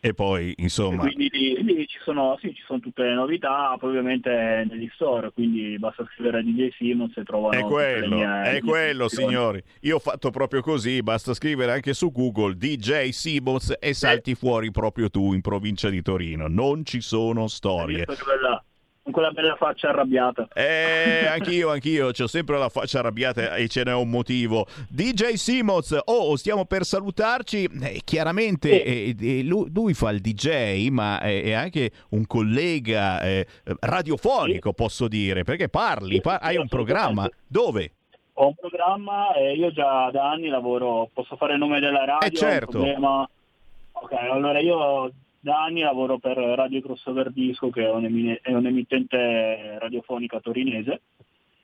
E 0.08 0.14
poi, 0.14 0.50
E 0.50 0.62
insomma, 0.62 1.02
quindi 1.02 1.28
lì, 1.30 1.86
ci, 1.86 1.98
sono, 2.02 2.36
sì, 2.40 2.54
ci 2.54 2.62
sono 2.66 2.80
tutte 2.80 3.02
le 3.02 3.14
novità, 3.14 3.76
poi 3.78 3.90
ovviamente 3.90 4.66
negli 4.68 4.88
store, 4.94 5.32
quindi 5.32 5.78
basta 5.78 6.06
scrivere 6.12 6.42
DJ 6.42 6.68
Simons 6.76 7.16
e 7.16 7.24
trovano 7.24 7.58
È 7.58 7.62
quello, 7.62 8.16
mie- 8.16 8.42
è 8.42 8.60
quello, 8.60 9.08
signori. 9.08 9.62
Io 9.80 9.96
ho 9.96 10.00
fatto 10.00 10.30
proprio 10.30 10.60
così, 10.60 11.02
basta 11.02 11.34
scrivere 11.34 11.72
anche 11.72 11.94
su 11.94 12.10
Google 12.12 12.56
DJ 12.56 13.08
Simons 13.10 13.76
e 13.78 13.94
salti 13.94 14.34
fuori 14.34 14.70
proprio 14.70 15.10
tu 15.10 15.32
in 15.32 15.40
provincia 15.40 15.88
di 15.88 16.02
Torino. 16.02 16.48
Non 16.48 16.84
ci 16.84 17.00
sono 17.00 17.46
storie. 17.46 18.04
Quella, 18.04 18.64
con 19.06 19.12
quella 19.12 19.30
bella 19.30 19.54
faccia 19.54 19.90
arrabbiata. 19.90 20.48
Eh, 20.52 21.26
anch'io, 21.28 21.70
anch'io, 21.70 22.08
ho 22.08 22.26
sempre 22.26 22.58
la 22.58 22.68
faccia 22.68 22.98
arrabbiata 22.98 23.54
e 23.54 23.68
ce 23.68 23.84
n'è 23.84 23.94
un 23.94 24.10
motivo. 24.10 24.66
DJ 24.88 25.34
Simons, 25.34 25.96
oh, 26.06 26.34
stiamo 26.34 26.64
per 26.64 26.84
salutarci. 26.84 27.70
Eh, 27.82 28.00
chiaramente 28.02 28.82
eh, 28.82 29.14
eh, 29.18 29.42
lui, 29.44 29.70
lui 29.72 29.94
fa 29.94 30.10
il 30.10 30.20
DJ, 30.20 30.88
ma 30.88 31.20
è, 31.20 31.40
è 31.44 31.52
anche 31.52 31.92
un 32.10 32.26
collega 32.26 33.20
eh, 33.20 33.46
radiofonico, 33.78 34.72
posso 34.72 35.06
dire, 35.06 35.44
perché 35.44 35.68
parli, 35.68 36.14
Sì, 36.14 36.20
par- 36.20 36.40
sì, 36.42 36.48
hai 36.48 36.56
un 36.56 36.66
programma. 36.66 37.30
Dove? 37.46 37.92
Ho 38.38 38.48
un 38.48 38.54
programma 38.54 39.32
e 39.34 39.52
io 39.52 39.70
già 39.70 40.10
da 40.10 40.30
anni 40.30 40.48
lavoro, 40.48 41.08
posso 41.12 41.36
fare 41.36 41.52
il 41.52 41.60
nome 41.60 41.78
della 41.78 42.04
radio? 42.04 42.28
Eh, 42.28 42.32
certo. 42.32 42.80
Ok, 42.80 44.12
allora 44.12 44.58
io 44.58 45.12
da 45.46 45.62
anni 45.62 45.82
lavoro 45.82 46.18
per 46.18 46.36
Radio 46.36 46.80
Crossover 46.80 47.30
Disco 47.30 47.70
che 47.70 47.84
è, 47.84 47.88
un'emine- 47.92 48.40
è 48.42 48.52
un'emittente 48.52 49.78
radiofonica 49.78 50.40
torinese. 50.40 51.02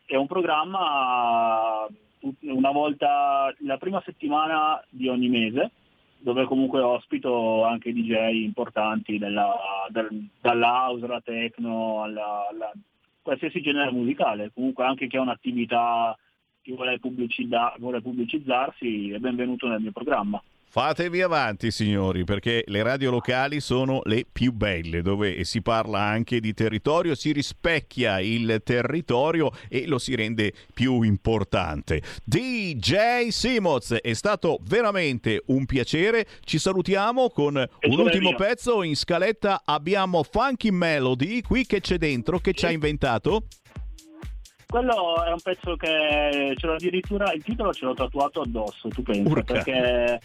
È 0.06 0.14
un 0.14 0.28
programma 0.28 1.88
una 2.42 2.70
volta 2.70 3.52
la 3.58 3.78
prima 3.78 4.00
settimana 4.04 4.80
di 4.88 5.08
ogni 5.08 5.28
mese 5.28 5.72
dove 6.18 6.44
comunque 6.44 6.80
ospito 6.80 7.64
anche 7.64 7.92
DJ 7.92 8.44
importanti 8.44 9.18
della, 9.18 9.52
dal- 9.88 10.28
dall'house, 10.40 11.04
alla 11.04 11.20
techno, 11.20 12.04
alla, 12.04 12.46
alla- 12.48 12.72
qualsiasi 13.20 13.60
genere 13.60 13.90
musicale, 13.90 14.52
comunque 14.54 14.84
anche 14.84 15.08
chi 15.08 15.16
ha 15.16 15.22
un'attività 15.22 16.16
chi 16.60 16.72
vuole, 16.72 17.00
vuole 17.78 18.00
pubblicizzarsi 18.00 19.10
è 19.10 19.18
benvenuto 19.18 19.66
nel 19.66 19.80
mio 19.80 19.90
programma. 19.90 20.40
Fatevi 20.72 21.20
avanti, 21.20 21.70
signori, 21.70 22.24
perché 22.24 22.64
le 22.66 22.82
radio 22.82 23.10
locali 23.10 23.60
sono 23.60 24.00
le 24.04 24.24
più 24.24 24.52
belle, 24.52 25.02
dove 25.02 25.44
si 25.44 25.60
parla 25.60 26.00
anche 26.00 26.40
di 26.40 26.54
territorio, 26.54 27.14
si 27.14 27.30
rispecchia 27.30 28.20
il 28.20 28.62
territorio 28.64 29.50
e 29.68 29.86
lo 29.86 29.98
si 29.98 30.14
rende 30.14 30.54
più 30.72 31.02
importante. 31.02 32.00
DJ 32.24 33.28
Simoz, 33.28 33.92
è 34.00 34.14
stato 34.14 34.60
veramente 34.62 35.42
un 35.48 35.66
piacere. 35.66 36.26
Ci 36.40 36.58
salutiamo 36.58 37.28
con 37.28 37.54
un 37.56 37.68
Piacere 37.78 38.02
ultimo 38.02 38.34
pezzo. 38.34 38.82
In 38.82 38.96
scaletta 38.96 39.60
abbiamo 39.66 40.22
Funky 40.22 40.70
Melody, 40.70 41.42
qui 41.42 41.66
che 41.66 41.82
c'è 41.82 41.98
dentro, 41.98 42.38
che 42.38 42.54
ci 42.54 42.64
ha 42.64 42.70
inventato. 42.70 43.42
Quello 44.66 45.22
è 45.22 45.30
un 45.32 45.40
pezzo 45.42 45.76
che 45.76 46.54
ce 46.56 46.66
l'ho 46.66 46.72
addirittura, 46.72 47.30
il 47.34 47.44
titolo 47.44 47.74
ce 47.74 47.84
l'ho 47.84 47.92
tatuato 47.92 48.40
addosso, 48.40 48.88
tu 48.88 49.02
pensi, 49.02 49.30
Urca. 49.30 49.52
perché 49.52 50.18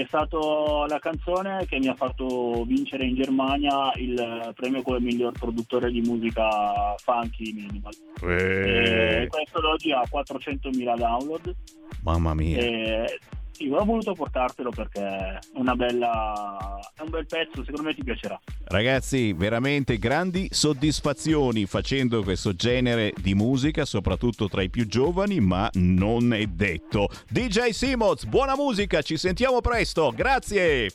è 0.00 0.04
stato 0.06 0.84
la 0.88 0.98
canzone 0.98 1.64
che 1.66 1.78
mi 1.78 1.88
ha 1.88 1.94
fatto 1.94 2.64
vincere 2.64 3.04
in 3.04 3.14
Germania 3.14 3.92
il 3.96 4.52
premio 4.54 4.82
come 4.82 5.00
miglior 5.00 5.32
produttore 5.32 5.90
di 5.90 6.00
musica 6.00 6.94
funky 6.96 7.52
minimal. 7.52 7.92
Eh, 8.22 9.22
E 9.22 9.26
questo 9.28 9.68
oggi 9.68 9.92
ha 9.92 10.02
400.000 10.10 10.96
download 10.96 11.54
mamma 12.02 12.34
mia. 12.34 12.58
e 12.58 13.18
sì, 13.56 13.70
ho 13.70 13.84
voluto 13.84 14.12
portartelo 14.12 14.70
perché 14.70 15.00
è, 15.00 15.38
una 15.54 15.74
bella, 15.74 16.78
è 16.94 17.00
un 17.00 17.08
bel 17.08 17.24
pezzo, 17.24 17.64
secondo 17.64 17.82
me 17.84 17.94
ti 17.94 18.04
piacerà. 18.04 18.38
Ragazzi, 18.64 19.32
veramente 19.32 19.96
grandi 19.96 20.48
soddisfazioni 20.50 21.64
facendo 21.64 22.22
questo 22.22 22.54
genere 22.54 23.14
di 23.16 23.34
musica, 23.34 23.86
soprattutto 23.86 24.48
tra 24.48 24.62
i 24.62 24.68
più 24.68 24.86
giovani, 24.86 25.40
ma 25.40 25.70
non 25.74 26.34
è 26.34 26.44
detto. 26.46 27.08
DJ 27.30 27.70
Simoz, 27.70 28.24
buona 28.24 28.54
musica, 28.54 29.00
ci 29.00 29.16
sentiamo 29.16 29.62
presto, 29.62 30.12
grazie! 30.14 30.90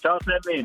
Ciao 0.00 0.16
Sammy! 0.20 0.64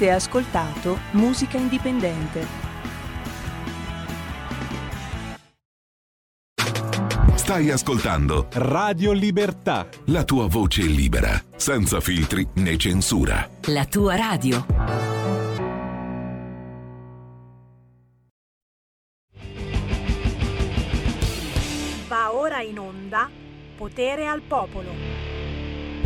Avete 0.00 0.12
ascoltato 0.12 0.98
Musica 1.10 1.58
Indipendente. 1.58 2.46
Stai 7.34 7.70
ascoltando 7.70 8.46
Radio 8.52 9.12
Libertà. 9.12 9.86
la 10.06 10.24
tua 10.24 10.46
voce 10.46 10.84
libera, 10.84 11.38
senza 11.54 12.00
filtri 12.00 12.48
né 12.54 12.78
censura. 12.78 13.46
La 13.66 13.84
tua 13.84 14.16
radio. 14.16 14.64
Va 22.08 22.32
ora 22.32 22.62
in 22.62 22.78
onda 22.78 23.28
Potere 23.76 24.26
al 24.26 24.40
Popolo. 24.40 25.09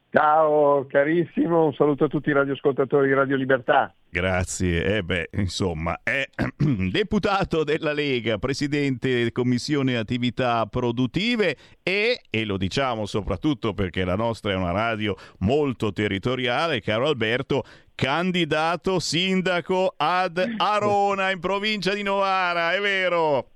Ciao 0.10 0.86
carissimo, 0.88 1.66
un 1.66 1.74
saluto 1.74 2.06
a 2.06 2.08
tutti 2.08 2.30
i 2.30 2.34
radioascoltatori 2.34 3.08
di 3.08 3.14
Radio 3.14 3.36
Libertà. 3.36 3.94
Grazie, 4.14 4.98
eh 4.98 5.04
beh, 5.04 5.30
insomma, 5.38 6.02
è 6.04 6.28
deputato 6.92 7.64
della 7.64 7.94
Lega, 7.94 8.40
presidente 8.40 9.32
Commissione 9.32 9.96
Attività 9.96 10.66
Produttive 10.66 11.56
e, 11.82 12.20
e 12.30 12.44
lo 12.44 12.58
diciamo 12.58 13.06
soprattutto 13.06 13.74
perché 13.74 14.04
la 14.04 14.18
nostra 14.18 14.52
è 14.52 14.56
una 14.56 14.72
radio 14.72 15.16
molto 15.40 15.94
territoriale, 15.94 16.82
caro 16.82 17.08
Alberto, 17.08 17.64
candidato 17.96 19.00
sindaco 19.00 19.94
ad 19.96 20.46
Arona 20.58 21.32
in 21.32 21.40
provincia 21.40 21.94
di 21.94 22.04
Novara, 22.04 22.74
è 22.74 22.82
vero? 22.82 23.48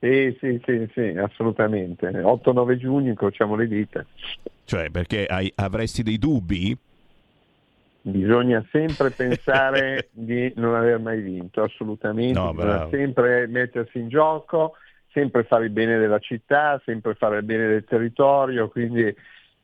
Sì, 0.00 0.36
sì, 0.38 0.60
sì, 0.66 0.86
sì, 0.92 1.16
assolutamente. 1.16 2.08
8-9 2.10 2.76
giugno 2.76 3.08
incrociamo 3.08 3.56
le 3.56 3.66
dita. 3.66 4.04
Cioè, 4.64 4.90
perché 4.90 5.24
hai, 5.24 5.50
avresti 5.56 6.02
dei 6.02 6.18
dubbi? 6.18 6.76
Bisogna 8.10 8.64
sempre 8.70 9.10
pensare 9.16 10.08
di 10.12 10.52
non 10.56 10.74
aver 10.74 10.98
mai 10.98 11.20
vinto, 11.20 11.62
assolutamente. 11.62 12.38
No, 12.38 12.52
Bisogna 12.52 12.88
sempre 12.90 13.46
mettersi 13.46 13.98
in 13.98 14.08
gioco, 14.08 14.74
sempre 15.12 15.44
fare 15.44 15.64
il 15.64 15.70
bene 15.70 15.98
della 15.98 16.18
città, 16.18 16.80
sempre 16.84 17.14
fare 17.14 17.38
il 17.38 17.44
bene 17.44 17.68
del 17.68 17.84
territorio, 17.84 18.68
quindi 18.68 19.14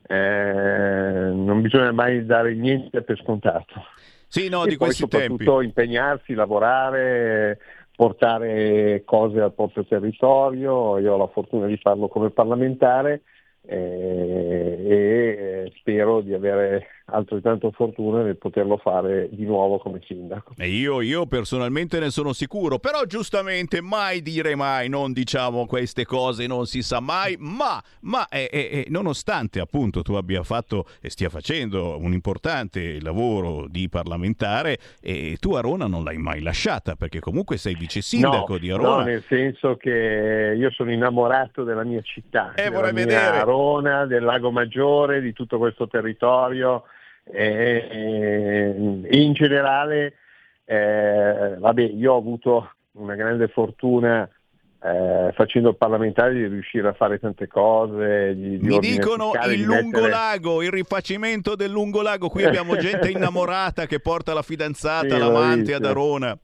eh, 0.07 1.31
non 1.33 1.61
bisogna 1.63 1.93
mai 1.93 2.25
dare 2.27 2.55
niente 2.55 3.03
per 3.03 3.19
scontato. 3.19 3.75
Sì, 4.27 4.49
no, 4.49 4.65
e 4.65 4.69
di 4.69 4.77
poi 4.77 4.89
questi 4.89 5.07
tempi. 5.07 5.27
soprattutto 5.29 5.61
impegnarsi, 5.61 6.35
lavorare, 6.35 7.59
portare 7.95 9.03
cose 9.05 9.41
al 9.41 9.55
proprio 9.55 9.85
territorio, 9.85 10.99
io 10.99 11.13
ho 11.13 11.17
la 11.17 11.29
fortuna 11.29 11.67
di 11.67 11.77
farlo 11.77 12.09
come 12.09 12.31
parlamentare 12.31 13.23
eh, 13.67 14.85
e 15.67 15.73
spero 15.77 16.21
di 16.21 16.35
avere 16.35 16.87
altrettanto 17.07 17.71
fortuna 17.71 18.23
nel 18.23 18.39
poterlo 18.39 18.79
fare 18.79 19.29
di 19.31 19.45
nuovo 19.45 19.79
come 19.79 20.01
sindaco. 20.05 20.55
E 20.57 20.69
io, 20.69 21.01
io, 21.01 21.27
personalmente 21.27 21.99
ne 21.99 22.11
sono 22.11 22.33
sicuro, 22.33 22.79
però 22.79 23.05
giustamente 23.05 23.81
mai 23.83 24.23
dire 24.23 24.55
mai, 24.55 24.89
non 24.89 25.13
diciamo 25.13 25.67
queste 25.67 26.05
cose, 26.07 26.47
non 26.47 26.67
si 26.67 26.83
sa 26.83 27.01
mai, 27.01 27.37
ma, 27.39 27.83
ma 28.03 28.27
eh, 28.29 28.49
eh, 28.51 28.87
nonostante 28.89 29.61
appunto 29.61 30.03
tu 30.03 30.15
abbia 30.15 30.43
fatto 30.43 30.87
e 31.01 31.11
stia 31.11 31.29
facendo 31.29 31.99
un 31.99 32.13
importante 32.13 33.01
lavoro 33.03 33.67
di 33.69 33.89
parlamentare, 33.89 34.79
eh, 35.01 35.37
tu 35.39 35.55
Arona 35.55 35.87
non 35.87 36.05
l'hai 36.05 36.17
mai 36.17 36.41
lasciata 36.41 36.95
perché 36.95 37.21
comunque 37.21 37.59
sei 37.59 37.75
vice 37.75 38.01
sindaco 38.01 38.53
no, 38.53 38.59
di 38.59 38.71
Arona. 38.71 38.97
No, 38.97 39.03
nel 39.03 39.23
senso 39.23 39.77
che 39.77 40.55
io 40.57 40.71
sono 40.71 40.91
innamorato 40.91 41.65
della 41.65 41.85
mia 41.85 42.01
città, 42.01 42.55
eh, 42.55 42.71
della 42.71 42.93
mia 42.93 42.93
vedere. 42.93 43.39
Arona, 43.39 44.07
del 44.07 44.23
Lago 44.23 44.51
Maggiore, 44.51 45.21
di 45.21 45.33
tutto 45.35 45.59
questo 45.59 45.87
territorio 45.87 46.85
e, 47.25 48.75
in 49.11 49.33
generale, 49.33 50.15
eh, 50.65 51.57
vabbè, 51.59 51.83
io 51.83 52.13
ho 52.13 52.19
avuto 52.19 52.71
una 52.93 53.15
grande 53.15 53.49
fortuna 53.49 54.29
eh, 54.85 55.33
facendo 55.33 55.71
il 55.71 55.77
parlamentare 55.77 56.35
di 56.35 56.47
riuscire 56.47 56.89
a 56.89 56.93
fare 56.93 57.19
tante 57.19 57.47
cose. 57.47 58.35
Di, 58.35 58.59
di 58.59 58.67
Mi 58.67 58.79
dicono 58.79 59.33
il 59.51 59.63
lungolago, 59.63 60.57
mettere... 60.57 60.67
il 60.67 60.73
rifacimento 60.73 61.55
del 61.57 61.71
lungolago. 61.71 62.29
Qui 62.29 62.45
abbiamo 62.45 62.77
gente 62.79 63.11
innamorata 63.11 63.87
che 63.87 64.01
porta 64.01 64.35
la 64.35 64.43
fidanzata, 64.43 65.09
sì, 65.09 65.19
l'amante 65.19 65.73
ad 65.73 65.87
Arona. 65.87 66.37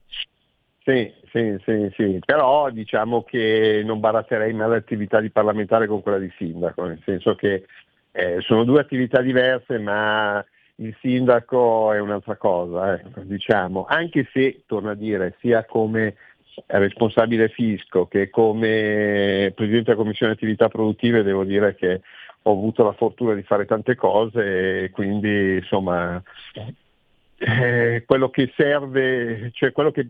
Sì, 0.83 1.13
sì, 1.31 1.55
sì, 1.63 1.93
sì, 1.95 2.19
però 2.25 2.71
diciamo 2.71 3.23
che 3.23 3.83
non 3.85 3.99
baratterei 3.99 4.51
mai 4.53 4.69
l'attività 4.69 5.19
di 5.19 5.29
parlamentare 5.29 5.85
con 5.85 6.01
quella 6.01 6.17
di 6.17 6.31
sindaco, 6.35 6.85
nel 6.85 6.99
senso 7.05 7.35
che 7.35 7.65
eh, 8.11 8.37
sono 8.41 8.63
due 8.63 8.81
attività 8.81 9.21
diverse, 9.21 9.77
ma 9.77 10.43
il 10.81 10.95
sindaco 10.99 11.93
è 11.93 11.99
un'altra 11.99 12.35
cosa, 12.35 12.99
eh, 12.99 13.03
diciamo, 13.23 13.85
anche 13.87 14.27
se, 14.33 14.63
torno 14.65 14.89
a 14.89 14.95
dire, 14.95 15.35
sia 15.39 15.63
come 15.65 16.15
responsabile 16.67 17.47
fisco 17.47 18.07
che 18.07 18.29
come 18.29 19.53
presidente 19.55 19.91
della 19.91 19.95
commissione 19.95 20.33
attività 20.33 20.67
produttive 20.67 21.23
devo 21.23 21.45
dire 21.45 21.75
che 21.75 22.01
ho 22.41 22.51
avuto 22.51 22.83
la 22.83 22.91
fortuna 22.91 23.33
di 23.33 23.43
fare 23.43 23.65
tante 23.65 23.95
cose 23.95 24.83
e 24.83 24.89
quindi 24.89 25.55
insomma 25.55 26.21
eh, 27.37 28.03
quello 28.05 28.29
che 28.29 28.51
serve, 28.55 29.51
cioè 29.53 29.71
quello 29.71 29.91
che 29.91 30.09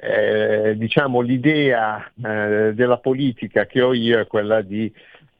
eh, 0.00 0.74
diciamo 0.78 1.20
l'idea 1.20 2.10
eh, 2.24 2.72
della 2.74 2.96
politica 2.98 3.66
che 3.66 3.82
ho 3.82 3.92
io 3.92 4.18
è 4.18 4.26
quella 4.26 4.62
di 4.62 4.90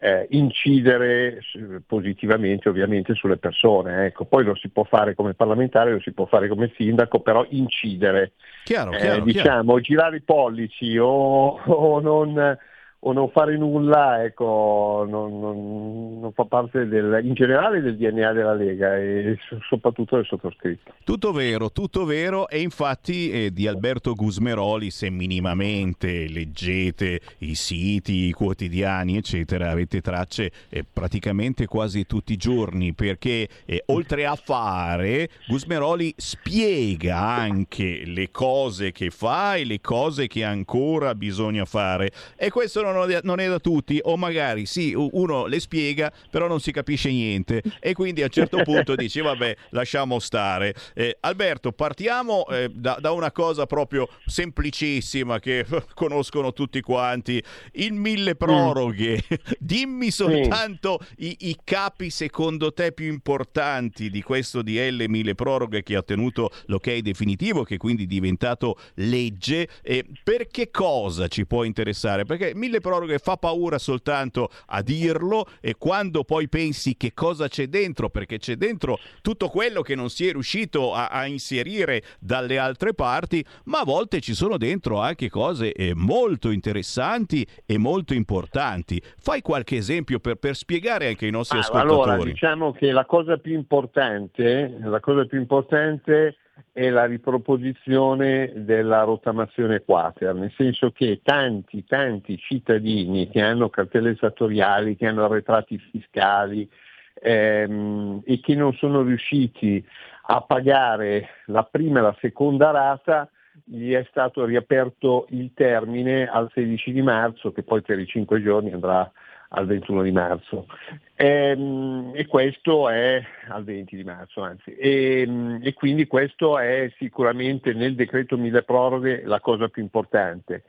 eh, 0.02 0.26
incidere 0.30 1.40
positivamente 1.86 2.70
ovviamente 2.70 3.14
sulle 3.14 3.36
persone. 3.36 4.06
Ecco. 4.06 4.24
Poi 4.24 4.44
lo 4.44 4.54
si 4.54 4.70
può 4.70 4.84
fare 4.84 5.14
come 5.14 5.34
parlamentare, 5.34 5.92
lo 5.92 6.00
si 6.00 6.12
può 6.12 6.24
fare 6.24 6.48
come 6.48 6.72
sindaco, 6.74 7.20
però 7.20 7.46
incidere. 7.50 8.32
Chiaro, 8.64 8.92
chiaro, 8.92 9.20
eh, 9.20 9.22
diciamo, 9.22 9.62
chiaro. 9.62 9.80
girare 9.80 10.16
i 10.16 10.22
pollici 10.22 10.96
o, 10.96 11.60
o 11.62 12.00
non 12.00 12.58
o 13.02 13.12
non 13.12 13.30
fare 13.30 13.56
nulla 13.56 14.22
ecco, 14.22 15.06
non, 15.08 15.40
non, 15.40 16.20
non, 16.20 16.32
fa 16.32 16.44
parte 16.44 16.86
del, 16.86 17.20
in 17.24 17.32
generale 17.32 17.80
del 17.80 17.96
DNA 17.96 18.32
della 18.32 18.52
Lega 18.52 18.96
e 18.98 19.38
soprattutto 19.68 20.16
del 20.16 20.26
sottoscritto. 20.26 20.92
Tutto 21.04 21.32
vero, 21.32 21.70
tutto 21.70 22.04
vero 22.04 22.46
e 22.48 22.60
infatti 22.60 23.30
eh, 23.30 23.52
di 23.52 23.66
Alberto 23.66 24.12
Gusmeroli 24.12 24.90
se 24.90 25.08
minimamente 25.08 26.28
leggete 26.28 27.20
i 27.38 27.54
siti, 27.54 28.26
i 28.26 28.32
quotidiani 28.32 29.16
eccetera 29.16 29.70
avete 29.70 30.02
tracce 30.02 30.50
eh, 30.68 30.84
praticamente 30.90 31.66
quasi 31.66 32.04
tutti 32.06 32.34
i 32.34 32.36
giorni 32.36 32.92
perché 32.92 33.48
eh, 33.64 33.82
oltre 33.86 34.26
a 34.26 34.34
fare 34.34 35.30
Gusmeroli 35.48 36.12
spiega 36.18 37.18
anche 37.18 38.02
le 38.04 38.30
cose 38.30 38.92
che 38.92 39.08
fa 39.08 39.54
e 39.54 39.64
le 39.64 39.80
cose 39.80 40.26
che 40.26 40.44
ancora 40.44 41.14
bisogna 41.14 41.64
fare 41.64 42.10
e 42.36 42.50
questo 42.50 42.82
non 42.82 42.89
non 42.92 43.40
è 43.40 43.48
da 43.48 43.58
tutti 43.58 43.98
o 44.02 44.16
magari 44.16 44.66
sì, 44.66 44.94
uno 44.94 45.46
le 45.46 45.60
spiega 45.60 46.12
però 46.30 46.46
non 46.46 46.60
si 46.60 46.72
capisce 46.72 47.10
niente 47.10 47.62
e 47.80 47.92
quindi 47.92 48.22
a 48.22 48.24
un 48.24 48.30
certo 48.30 48.62
punto 48.62 48.94
dici 48.94 49.20
vabbè 49.20 49.56
lasciamo 49.70 50.18
stare. 50.18 50.74
Eh, 50.94 51.16
Alberto, 51.20 51.72
partiamo 51.72 52.46
eh, 52.48 52.70
da, 52.72 52.98
da, 53.00 53.12
una 53.12 53.32
cosa 53.32 53.66
proprio 53.66 54.08
semplicissima 54.26 55.38
che 55.38 55.66
conoscono 55.94 56.52
tutti 56.52 56.80
quanti, 56.80 57.42
il 57.72 57.92
mille 57.92 58.34
proroghe. 58.36 59.22
Mm. 59.32 59.36
Dimmi 59.58 60.10
soltanto 60.10 61.00
sì. 61.16 61.28
i, 61.28 61.36
i, 61.48 61.56
capi 61.62 62.10
secondo 62.10 62.72
te 62.72 62.92
più 62.92 63.06
importanti 63.06 64.10
di 64.10 64.22
questo 64.22 64.62
DL 64.62 65.04
mille 65.08 65.34
proroghe 65.34 65.82
che 65.82 65.96
ha 65.96 65.98
ottenuto 65.98 66.50
l'ok 66.66 66.98
definitivo, 66.98 67.62
che 67.62 67.76
quindi 67.76 68.04
è 68.04 68.06
diventato 68.06 68.78
legge. 68.94 69.68
E 69.82 70.04
per 70.22 70.48
che 70.48 70.70
cosa 70.70 71.28
ci 71.28 71.46
può 71.46 71.64
interessare? 71.64 72.24
Perché 72.24 72.52
mille 72.54 72.79
proroghe 72.80 73.18
fa 73.18 73.36
paura 73.36 73.78
soltanto 73.78 74.48
a 74.66 74.82
dirlo 74.82 75.46
e 75.60 75.74
quando 75.78 76.24
poi 76.24 76.48
pensi 76.48 76.96
che 76.96 77.12
cosa 77.14 77.48
c'è 77.48 77.66
dentro, 77.66 78.10
perché 78.10 78.38
c'è 78.38 78.56
dentro 78.56 78.98
tutto 79.22 79.48
quello 79.48 79.82
che 79.82 79.94
non 79.94 80.10
si 80.10 80.26
è 80.26 80.32
riuscito 80.32 80.92
a, 80.94 81.08
a 81.08 81.26
inserire 81.26 82.02
dalle 82.18 82.58
altre 82.58 82.94
parti, 82.94 83.44
ma 83.64 83.80
a 83.80 83.84
volte 83.84 84.20
ci 84.20 84.34
sono 84.34 84.56
dentro 84.56 84.98
anche 85.00 85.28
cose 85.28 85.72
eh, 85.72 85.92
molto 85.94 86.50
interessanti 86.50 87.46
e 87.66 87.78
molto 87.78 88.14
importanti. 88.14 89.00
Fai 89.18 89.40
qualche 89.42 89.76
esempio 89.76 90.18
per, 90.18 90.36
per 90.36 90.56
spiegare 90.56 91.08
anche 91.08 91.26
ai 91.26 91.30
nostri 91.30 91.58
ah, 91.58 91.60
ascoltatori. 91.60 92.10
Allora, 92.10 92.24
diciamo 92.24 92.72
che 92.72 92.92
la 92.92 93.04
cosa 93.04 93.36
più 93.36 93.54
importante, 93.54 94.78
la 94.82 95.00
cosa 95.00 95.24
più 95.24 95.38
importante 95.38 96.36
è 96.72 96.88
la 96.90 97.04
riproposizione 97.04 98.52
della 98.56 99.02
rottamazione 99.02 99.82
quater, 99.82 100.34
nel 100.34 100.52
senso 100.56 100.90
che 100.90 101.20
tanti, 101.22 101.84
tanti 101.84 102.38
cittadini 102.38 103.28
che 103.28 103.40
hanno 103.40 103.68
cartelle 103.68 104.10
esattoriali, 104.10 104.96
che 104.96 105.06
hanno 105.06 105.24
arretrati 105.24 105.78
fiscali 105.78 106.68
ehm, 107.14 108.22
e 108.24 108.40
che 108.40 108.54
non 108.54 108.72
sono 108.74 109.02
riusciti 109.02 109.84
a 110.26 110.40
pagare 110.42 111.28
la 111.46 111.64
prima 111.64 111.98
e 111.98 112.02
la 112.02 112.16
seconda 112.20 112.70
rata, 112.70 113.28
gli 113.64 113.92
è 113.92 114.04
stato 114.08 114.44
riaperto 114.44 115.26
il 115.30 115.52
termine 115.54 116.26
al 116.26 116.50
16 116.52 116.92
di 116.92 117.02
marzo, 117.02 117.52
che 117.52 117.62
poi 117.62 117.82
per 117.82 117.98
i 117.98 118.06
5 118.06 118.42
giorni 118.42 118.72
andrà 118.72 119.10
al 119.52 119.66
21 119.66 120.02
di 120.02 120.12
marzo. 120.12 120.66
E, 121.14 121.26
ehm, 121.26 122.12
e, 122.14 122.26
questo 122.26 122.88
è 122.88 123.22
al 123.48 123.64
20 123.64 123.96
di 123.96 124.04
marzo, 124.04 124.42
anzi. 124.42 124.74
E, 124.74 125.22
ehm, 125.22 125.60
e, 125.62 125.72
quindi 125.74 126.06
questo 126.06 126.58
è 126.58 126.90
sicuramente 126.98 127.72
nel 127.72 127.94
decreto 127.94 128.36
mille 128.36 128.62
proroghe 128.62 129.22
la 129.24 129.40
cosa 129.40 129.68
più 129.68 129.82
importante. 129.82 130.64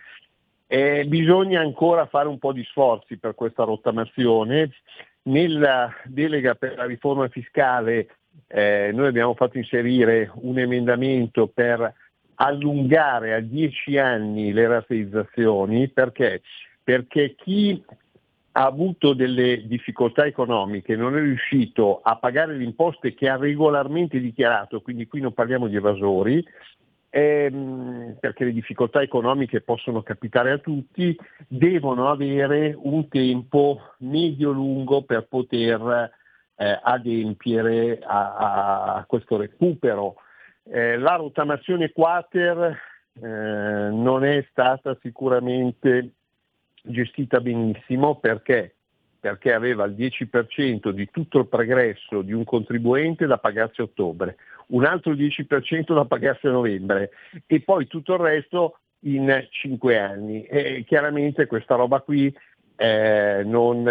E 0.68 1.06
bisogna 1.06 1.60
ancora 1.60 2.06
fare 2.06 2.28
un 2.28 2.40
po' 2.40 2.54
di 2.54 2.64
sforzi 2.64 3.18
per 3.18 3.36
questa 3.36 3.64
rottamazione. 3.64 4.72
Nella 5.24 5.94
delega 6.06 6.56
per 6.56 6.78
la 6.78 6.86
riforma 6.86 7.28
fiscale 7.28 8.08
eh, 8.48 8.92
noi 8.94 9.08
abbiamo 9.08 9.36
fatto 9.36 9.58
inserire 9.58 10.32
un 10.36 10.58
emendamento 10.58 11.48
per 11.48 11.94
allungare 12.36 13.34
a 13.34 13.40
10 13.40 13.98
anni 14.00 14.52
le 14.52 14.68
rateizzazioni 14.68 15.90
perché 15.90 16.42
perché 16.84 17.36
chi 17.36 17.84
ha 18.54 18.66
avuto 18.66 19.14
delle 19.14 19.66
difficoltà 19.66 20.26
economiche, 20.26 20.96
non 20.96 21.16
è 21.16 21.22
riuscito 21.22 22.02
a 22.02 22.18
pagare 22.18 22.56
le 22.56 22.64
imposte 22.64 23.14
che 23.14 23.30
ha 23.30 23.38
regolarmente 23.38 24.20
dichiarato, 24.20 24.82
quindi 24.82 25.08
qui 25.08 25.22
non 25.22 25.34
parliamo 25.34 25.68
di 25.68 25.78
evasori, 25.78 26.46
ehm, 27.10 28.18
perché 28.20 28.46
le 28.46 28.54
difficoltà 28.54 29.02
economiche 29.02 29.62
possono 29.62 30.02
capitare 30.02 30.52
a 30.52 30.58
tutti, 30.58 31.18
devono 31.48 32.10
avere 32.10 32.76
un 32.78 33.08
tempo 33.08 33.94
medio-lungo 34.00 35.04
per 35.04 35.28
poter 35.28 36.12
eh, 36.56 36.80
adempiere 36.84 38.00
a, 38.04 38.96
a, 38.96 39.06
questo 39.06 39.38
recupero. 39.38 40.16
Eh, 40.64 40.98
la 40.98 41.16
rottamazione 41.16 41.92
quater 41.92 42.78
eh, 43.14 43.28
non 43.28 44.24
è 44.24 44.46
stata 44.50 44.98
sicuramente 45.02 46.12
gestita 46.84 47.40
benissimo 47.40 48.16
perché? 48.16 48.76
perché 49.22 49.54
aveva 49.54 49.86
il 49.86 49.94
10% 49.94 50.90
di 50.90 51.08
tutto 51.12 51.38
il 51.38 51.48
pregresso 51.48 52.24
di 52.24 52.34
un 52.34 52.44
contribuente 52.44 53.28
da 53.28 53.38
pagarsi 53.38 53.80
a 53.82 53.84
ottobre, 53.84 54.38
un 54.70 54.84
altro 54.84 55.14
10% 55.14 55.94
da 55.94 56.06
pagarsi 56.06 56.48
a 56.48 56.52
novembre 56.52 57.12
e 57.46 57.62
poi 57.62 57.86
tutto 57.86 58.16
il 58.16 58.20
resto 58.20 58.80
in 59.02 59.48
5 59.48 60.00
anni. 60.00 60.42
E 60.46 60.84
chiaramente 60.88 61.46
questa 61.46 61.76
roba 61.76 62.02
qui 62.02 62.36
eh, 62.76 63.44
non, 63.46 63.84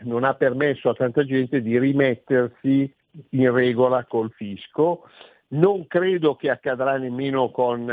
non, 0.00 0.24
ha 0.24 0.34
permesso 0.34 0.90
a 0.90 0.94
tanta 0.94 1.24
gente 1.24 1.62
di 1.62 1.78
rimettersi 1.78 2.94
in 3.30 3.52
regola 3.52 4.04
col 4.04 4.32
fisco. 4.32 5.08
Non 5.48 5.86
credo 5.86 6.36
che 6.36 6.50
accadrà 6.50 6.98
nemmeno 6.98 7.50
con 7.50 7.86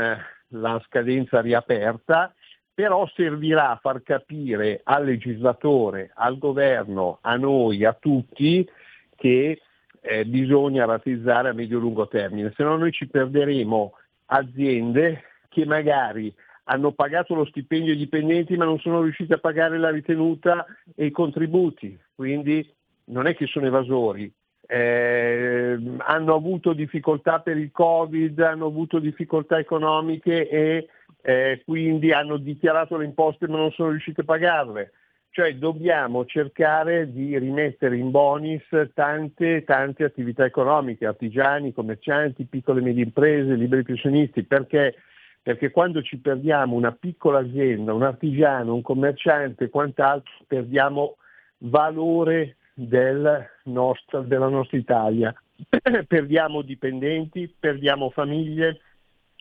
la 0.48 0.82
scadenza 0.86 1.40
riaperta, 1.40 2.34
però 2.82 3.08
servirà 3.14 3.70
a 3.70 3.78
far 3.80 4.02
capire 4.02 4.80
al 4.82 5.04
legislatore, 5.04 6.10
al 6.14 6.36
governo, 6.36 7.18
a 7.20 7.36
noi, 7.36 7.84
a 7.84 7.92
tutti 7.92 8.68
che 9.14 9.60
eh, 10.00 10.24
bisogna 10.24 10.84
rateizzare 10.84 11.50
a 11.50 11.52
medio-lungo 11.52 12.08
termine, 12.08 12.52
se 12.56 12.64
no 12.64 12.76
noi 12.76 12.90
ci 12.90 13.06
perderemo 13.06 13.92
aziende 14.26 15.22
che 15.48 15.64
magari 15.64 16.34
hanno 16.64 16.90
pagato 16.90 17.36
lo 17.36 17.44
stipendio 17.44 17.92
ai 17.92 17.98
dipendenti 17.98 18.56
ma 18.56 18.64
non 18.64 18.80
sono 18.80 19.02
riusciti 19.02 19.32
a 19.32 19.38
pagare 19.38 19.78
la 19.78 19.90
ritenuta 19.90 20.66
e 20.96 21.04
i 21.04 21.10
contributi, 21.12 21.96
quindi 22.16 22.68
non 23.04 23.28
è 23.28 23.36
che 23.36 23.46
sono 23.46 23.66
evasori, 23.66 24.28
eh, 24.66 25.78
hanno 25.98 26.34
avuto 26.34 26.72
difficoltà 26.72 27.38
per 27.38 27.58
il 27.58 27.70
Covid, 27.70 28.40
hanno 28.40 28.66
avuto 28.66 28.98
difficoltà 28.98 29.56
economiche 29.56 30.48
e 30.48 30.88
eh, 31.22 31.62
quindi 31.64 32.12
hanno 32.12 32.36
dichiarato 32.36 32.96
le 32.96 33.04
imposte 33.04 33.46
ma 33.48 33.56
non 33.56 33.70
sono 33.70 33.90
riusciti 33.90 34.20
a 34.20 34.24
pagarle. 34.24 34.92
Cioè 35.30 35.54
dobbiamo 35.56 36.26
cercare 36.26 37.10
di 37.10 37.38
rimettere 37.38 37.96
in 37.96 38.10
bonus 38.10 38.62
tante, 38.92 39.64
tante 39.64 40.04
attività 40.04 40.44
economiche, 40.44 41.06
artigiani, 41.06 41.72
commercianti, 41.72 42.44
piccole 42.44 42.80
e 42.80 42.82
medie 42.82 43.04
imprese, 43.04 43.54
liberi 43.54 43.82
professionisti, 43.82 44.42
perché, 44.42 44.94
perché 45.40 45.70
quando 45.70 46.02
ci 46.02 46.18
perdiamo 46.18 46.76
una 46.76 46.92
piccola 46.92 47.38
azienda, 47.38 47.94
un 47.94 48.02
artigiano, 48.02 48.74
un 48.74 48.82
commerciante, 48.82 49.70
quant'altro, 49.70 50.34
perdiamo 50.46 51.16
valore 51.60 52.56
del 52.74 53.48
nostro, 53.64 54.20
della 54.20 54.48
nostra 54.48 54.76
Italia. 54.76 55.34
perdiamo 56.06 56.60
dipendenti, 56.60 57.54
perdiamo 57.58 58.10
famiglie, 58.10 58.80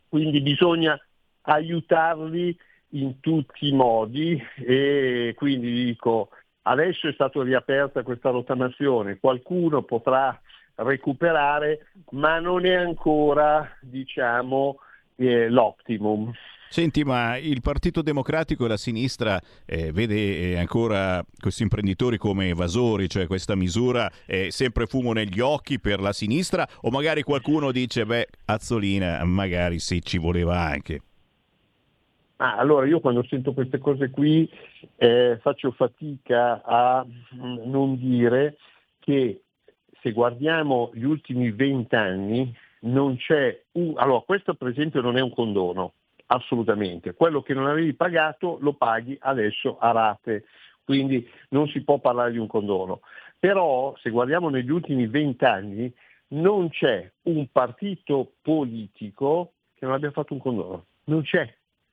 quindi 0.07 0.39
bisogna 0.39 0.97
aiutarli 1.41 2.57
in 2.89 3.19
tutti 3.19 3.67
i 3.67 3.73
modi 3.73 4.41
e 4.57 5.33
quindi 5.37 5.71
dico 5.85 6.29
adesso 6.63 7.07
è 7.07 7.13
stata 7.13 7.41
riaperta 7.41 8.03
questa 8.03 8.29
rottamazione, 8.29 9.17
qualcuno 9.19 9.83
potrà 9.83 10.39
recuperare 10.75 11.87
ma 12.11 12.39
non 12.39 12.65
è 12.65 12.73
ancora 12.73 13.77
diciamo 13.81 14.77
eh, 15.15 15.49
l'optimum. 15.49 16.31
Senti, 16.71 17.03
ma 17.03 17.35
il 17.35 17.59
Partito 17.59 18.01
Democratico 18.01 18.63
e 18.63 18.69
la 18.69 18.77
sinistra 18.77 19.37
eh, 19.65 19.91
vede 19.91 20.51
eh, 20.51 20.57
ancora 20.57 21.21
questi 21.37 21.63
imprenditori 21.63 22.17
come 22.17 22.47
evasori, 22.47 23.09
cioè 23.09 23.27
questa 23.27 23.55
misura 23.55 24.09
è 24.25 24.47
sempre 24.51 24.85
fumo 24.85 25.11
negli 25.11 25.41
occhi 25.41 25.81
per 25.81 25.99
la 25.99 26.13
sinistra 26.13 26.65
o 26.83 26.89
magari 26.89 27.23
qualcuno 27.23 27.73
dice, 27.73 28.05
beh, 28.05 28.25
Azzolina 28.45 29.21
magari 29.25 29.79
sì, 29.79 30.01
ci 30.01 30.17
voleva 30.17 30.61
anche. 30.61 31.01
Ah, 32.41 32.55
allora 32.55 32.87
io 32.87 32.99
quando 33.01 33.23
sento 33.23 33.53
queste 33.53 33.77
cose 33.77 34.09
qui 34.09 34.49
eh, 34.95 35.37
faccio 35.41 35.69
fatica 35.73 36.63
a 36.63 37.05
mm, 37.05 37.69
non 37.69 37.95
dire 37.99 38.57
che 38.97 39.43
se 40.01 40.11
guardiamo 40.11 40.89
gli 40.95 41.03
ultimi 41.03 41.51
vent'anni 41.51 42.51
non 42.81 43.15
c'è 43.17 43.61
un... 43.73 43.93
Allora 43.95 44.21
questo 44.21 44.55
per 44.55 44.69
esempio 44.69 45.01
non 45.01 45.17
è 45.17 45.21
un 45.21 45.31
condono, 45.31 45.93
assolutamente. 46.25 47.13
Quello 47.13 47.43
che 47.43 47.53
non 47.53 47.67
avevi 47.67 47.93
pagato 47.93 48.57
lo 48.59 48.73
paghi 48.73 49.15
adesso 49.21 49.77
a 49.77 49.91
rate, 49.91 50.45
quindi 50.83 51.29
non 51.49 51.67
si 51.67 51.83
può 51.83 51.99
parlare 51.99 52.31
di 52.31 52.39
un 52.39 52.47
condono. 52.47 53.01
Però 53.37 53.95
se 54.01 54.09
guardiamo 54.09 54.49
negli 54.49 54.71
ultimi 54.71 55.05
vent'anni 55.05 55.93
non 56.29 56.69
c'è 56.69 57.07
un 57.23 57.51
partito 57.51 58.31
politico 58.41 59.51
che 59.75 59.85
non 59.85 59.93
abbia 59.93 60.09
fatto 60.09 60.33
un 60.33 60.39
condono, 60.39 60.85
non 61.03 61.21
c'è 61.21 61.47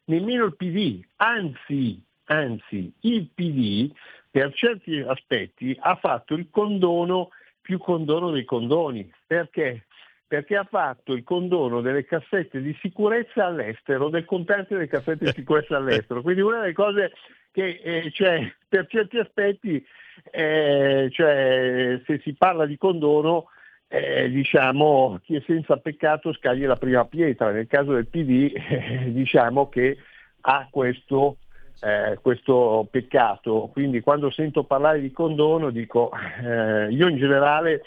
nemmeno 0.08 0.44
il 0.44 0.56
PD, 0.56 1.02
anzi, 1.16 2.02
anzi 2.24 2.92
il 3.00 3.28
PD 3.34 3.90
per 4.30 4.52
certi 4.54 4.98
aspetti 4.98 5.76
ha 5.80 5.96
fatto 5.96 6.34
il 6.34 6.48
condono 6.50 7.30
più 7.60 7.78
condono 7.78 8.30
dei 8.30 8.44
condoni. 8.44 9.10
Perché? 9.26 9.86
Perché 10.26 10.56
ha 10.56 10.64
fatto 10.64 11.12
il 11.14 11.24
condono 11.24 11.80
delle 11.80 12.04
cassette 12.04 12.60
di 12.60 12.76
sicurezza 12.80 13.46
all'estero, 13.46 14.10
del 14.10 14.24
contante 14.24 14.74
delle 14.74 14.88
cassette 14.88 15.26
di 15.26 15.32
sicurezza 15.34 15.76
all'estero. 15.76 16.22
Quindi 16.22 16.42
una 16.42 16.60
delle 16.60 16.72
cose 16.72 17.12
che 17.50 17.80
eh, 17.82 18.10
cioè, 18.12 18.54
per 18.68 18.86
certi 18.88 19.18
aspetti, 19.18 19.84
eh, 20.30 21.08
cioè, 21.10 22.00
se 22.04 22.20
si 22.22 22.34
parla 22.34 22.66
di 22.66 22.76
condono, 22.76 23.48
eh, 23.88 24.28
diciamo, 24.30 25.18
chi 25.22 25.36
è 25.36 25.42
senza 25.46 25.78
peccato 25.78 26.32
scagli 26.34 26.64
la 26.64 26.76
prima 26.76 27.04
pietra. 27.06 27.50
Nel 27.50 27.66
caso 27.66 27.94
del 27.94 28.06
PD 28.06 28.52
eh, 28.54 29.12
diciamo 29.12 29.68
che 29.68 29.96
ha 30.42 30.68
questo, 30.70 31.38
eh, 31.80 32.18
questo, 32.20 32.86
peccato. 32.90 33.70
Quindi 33.72 34.00
quando 34.00 34.30
sento 34.30 34.64
parlare 34.64 35.00
di 35.00 35.10
condono 35.10 35.70
dico, 35.70 36.10
eh, 36.42 36.88
io 36.90 37.08
in 37.08 37.16
generale 37.16 37.82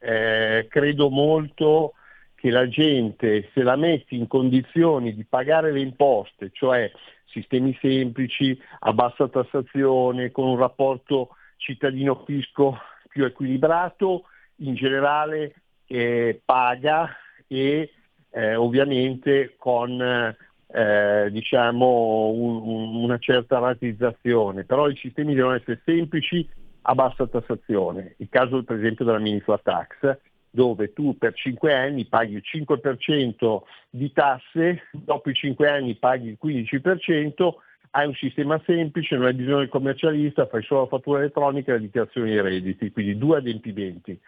eh, 0.00 0.66
credo 0.68 1.08
molto 1.08 1.94
che 2.34 2.50
la 2.50 2.68
gente 2.68 3.48
se 3.54 3.62
la 3.62 3.76
metti 3.76 4.16
in 4.16 4.26
condizioni 4.26 5.14
di 5.14 5.24
pagare 5.24 5.72
le 5.72 5.80
imposte, 5.80 6.50
cioè 6.52 6.90
sistemi 7.24 7.76
semplici, 7.80 8.60
a 8.80 8.92
bassa 8.92 9.28
tassazione, 9.28 10.30
con 10.30 10.48
un 10.48 10.58
rapporto 10.58 11.30
cittadino-fisco 11.56 12.78
più 13.08 13.24
equilibrato, 13.24 14.24
in 14.56 14.74
generale 14.74 15.54
eh, 15.86 16.40
paga 16.44 17.08
e 17.46 17.90
eh, 18.30 18.54
ovviamente 18.54 19.54
con 19.58 20.00
eh, 20.00 21.28
diciamo 21.30 22.28
un, 22.28 22.96
una 22.96 23.18
certa 23.18 23.58
ratizzazione, 23.58 24.64
però 24.64 24.88
i 24.88 24.96
sistemi 24.96 25.34
devono 25.34 25.54
essere 25.54 25.80
semplici 25.84 26.48
a 26.82 26.94
bassa 26.94 27.26
tassazione. 27.26 28.14
Il 28.18 28.28
caso 28.28 28.62
per 28.64 28.76
esempio 28.76 29.04
della 29.04 29.18
mini 29.18 29.40
flat 29.40 29.62
tax, 29.62 30.18
dove 30.50 30.92
tu 30.92 31.16
per 31.18 31.34
5 31.34 31.74
anni 31.74 32.06
paghi 32.06 32.34
il 32.34 32.42
5% 32.44 33.62
di 33.90 34.12
tasse, 34.12 34.88
dopo 34.92 35.30
i 35.30 35.34
5 35.34 35.68
anni 35.68 35.94
paghi 35.94 36.28
il 36.28 36.38
15%, 36.42 37.54
hai 37.90 38.06
un 38.06 38.14
sistema 38.14 38.60
semplice, 38.66 39.16
non 39.16 39.26
hai 39.26 39.34
bisogno 39.34 39.58
del 39.58 39.68
commercialista, 39.68 40.46
fai 40.46 40.62
solo 40.62 40.82
la 40.82 40.86
fattura 40.88 41.20
elettronica 41.20 41.70
e 41.70 41.74
la 41.74 41.80
dichiarazione 41.80 42.30
dei 42.30 42.40
redditi, 42.40 42.90
quindi 42.90 43.16
due 43.16 43.38
adempimenti. 43.38 44.18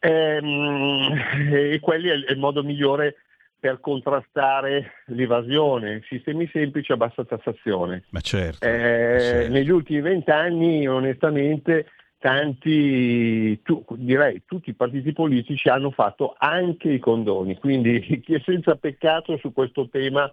Ehm, 0.00 1.12
e 1.52 1.78
quelli 1.80 2.08
è 2.08 2.14
il 2.14 2.38
modo 2.38 2.62
migliore 2.62 3.16
per 3.60 3.80
contrastare 3.80 5.02
l'evasione, 5.06 6.02
sistemi 6.08 6.48
semplici 6.52 6.92
a 6.92 6.96
bassa 6.96 7.24
tassazione. 7.24 8.04
Ma 8.10 8.20
certo, 8.20 8.64
eh, 8.64 9.16
certo. 9.20 9.52
Negli 9.52 9.70
ultimi 9.70 10.00
vent'anni 10.00 10.86
onestamente 10.86 11.86
tanti, 12.18 13.60
tu, 13.62 13.84
direi 13.96 14.42
tutti 14.46 14.70
i 14.70 14.74
partiti 14.74 15.12
politici 15.12 15.68
hanno 15.68 15.90
fatto 15.90 16.34
anche 16.38 16.90
i 16.90 16.98
condoni, 16.98 17.56
quindi 17.58 18.00
chi 18.24 18.34
è 18.34 18.40
senza 18.44 18.76
peccato 18.76 19.36
su 19.38 19.52
questo 19.52 19.88
tema 19.88 20.30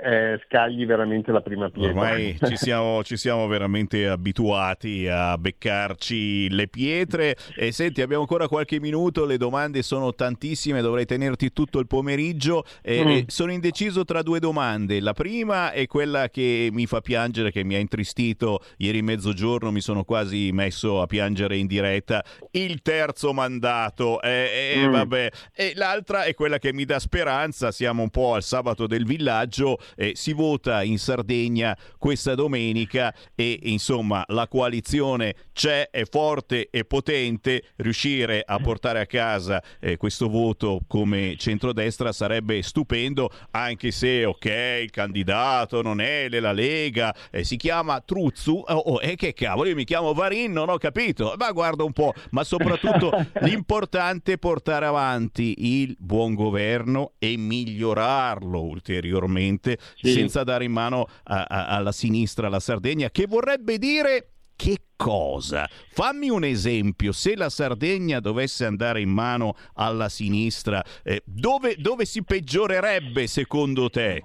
eh, 0.00 0.40
scagli 0.46 0.86
veramente 0.86 1.32
la 1.32 1.40
prima 1.40 1.68
pietra. 1.70 1.90
Ormai 1.90 2.38
ci 2.46 2.56
siamo, 2.56 3.02
ci 3.02 3.16
siamo, 3.16 3.46
veramente 3.48 4.06
abituati 4.06 5.08
a 5.08 5.36
beccarci 5.36 6.48
le 6.50 6.68
pietre. 6.68 7.36
E 7.56 7.72
senti, 7.72 8.00
abbiamo 8.00 8.22
ancora 8.22 8.46
qualche 8.46 8.78
minuto, 8.78 9.24
le 9.24 9.36
domande 9.36 9.82
sono 9.82 10.14
tantissime, 10.14 10.80
dovrei 10.82 11.04
tenerti 11.04 11.52
tutto 11.52 11.80
il 11.80 11.86
pomeriggio. 11.86 12.64
E 12.80 13.04
mm. 13.04 13.26
Sono 13.26 13.52
indeciso 13.52 14.04
tra 14.04 14.22
due 14.22 14.38
domande. 14.38 15.00
La 15.00 15.14
prima 15.14 15.72
è 15.72 15.86
quella 15.86 16.28
che 16.28 16.68
mi 16.72 16.86
fa 16.86 17.00
piangere, 17.00 17.50
che 17.50 17.64
mi 17.64 17.74
ha 17.74 17.78
intristito 17.78 18.60
ieri 18.76 19.02
mezzogiorno, 19.02 19.72
mi 19.72 19.80
sono 19.80 20.04
quasi 20.04 20.50
messo 20.52 21.02
a 21.02 21.06
piangere 21.06 21.56
in 21.56 21.66
diretta. 21.66 22.24
Il 22.52 22.82
terzo 22.82 23.32
mandato. 23.32 24.22
Eh, 24.22 24.76
eh, 24.76 24.86
mm. 24.86 24.92
vabbè. 24.92 25.30
E 25.54 25.72
l'altra 25.74 26.22
è 26.22 26.34
quella 26.34 26.58
che 26.58 26.72
mi 26.72 26.84
dà 26.84 27.00
speranza, 27.00 27.72
siamo 27.72 28.02
un 28.02 28.10
po' 28.10 28.34
al 28.34 28.44
sabato 28.44 28.86
del 28.86 29.04
villaggio 29.04 29.78
eh, 29.96 30.12
si 30.14 30.32
vota 30.32 30.82
in 30.82 30.98
Sardegna 30.98 31.76
questa 31.98 32.34
domenica 32.34 33.14
e 33.34 33.58
insomma 33.64 34.24
la 34.28 34.48
coalizione 34.48 35.34
c'è, 35.52 35.90
è 35.90 36.04
forte 36.04 36.68
e 36.70 36.84
potente, 36.84 37.62
riuscire 37.76 38.42
a 38.44 38.58
portare 38.58 39.00
a 39.00 39.06
casa 39.06 39.62
eh, 39.80 39.96
questo 39.96 40.28
voto 40.28 40.80
come 40.86 41.36
centrodestra 41.36 42.12
sarebbe 42.12 42.62
stupendo, 42.62 43.30
anche 43.52 43.90
se 43.90 44.24
ok, 44.24 44.80
il 44.82 44.90
candidato 44.90 45.82
non 45.82 46.00
è 46.00 46.28
della 46.28 46.52
Lega, 46.52 47.14
eh, 47.30 47.44
si 47.44 47.56
chiama 47.56 48.00
Truzzu, 48.00 48.64
oh, 48.66 48.74
oh, 48.74 49.00
e 49.00 49.14
che 49.16 49.32
cavolo, 49.32 49.68
io 49.68 49.74
mi 49.74 49.84
chiamo 49.84 50.12
Varin, 50.12 50.52
non 50.52 50.68
ho 50.68 50.78
capito, 50.78 51.34
ma 51.38 51.50
guarda 51.52 51.84
un 51.84 51.92
po', 51.92 52.14
ma 52.30 52.44
soprattutto 52.44 53.10
l'importante 53.42 54.34
è 54.34 54.38
portare 54.38 54.86
avanti 54.86 55.82
il 55.82 55.96
buon 55.98 56.34
governo 56.34 57.12
e 57.18 57.36
migliorarlo 57.36 58.62
ulteriormente 58.62 59.77
sì. 59.94 60.10
senza 60.10 60.44
dare 60.44 60.64
in 60.64 60.72
mano 60.72 61.06
a, 61.24 61.44
a, 61.48 61.66
alla 61.68 61.92
sinistra 61.92 62.48
la 62.48 62.60
Sardegna, 62.60 63.10
che 63.10 63.26
vorrebbe 63.26 63.78
dire 63.78 64.30
che 64.58 64.78
cosa? 64.96 65.68
Fammi 65.68 66.28
un 66.30 66.42
esempio, 66.42 67.12
se 67.12 67.36
la 67.36 67.48
Sardegna 67.48 68.18
dovesse 68.18 68.64
andare 68.64 69.00
in 69.00 69.08
mano 69.08 69.54
alla 69.74 70.08
sinistra, 70.08 70.82
eh, 71.04 71.22
dove, 71.24 71.76
dove, 71.78 72.04
si 72.04 72.24
peggiorerebbe 72.24 73.28
secondo 73.28 73.88
te? 73.88 74.20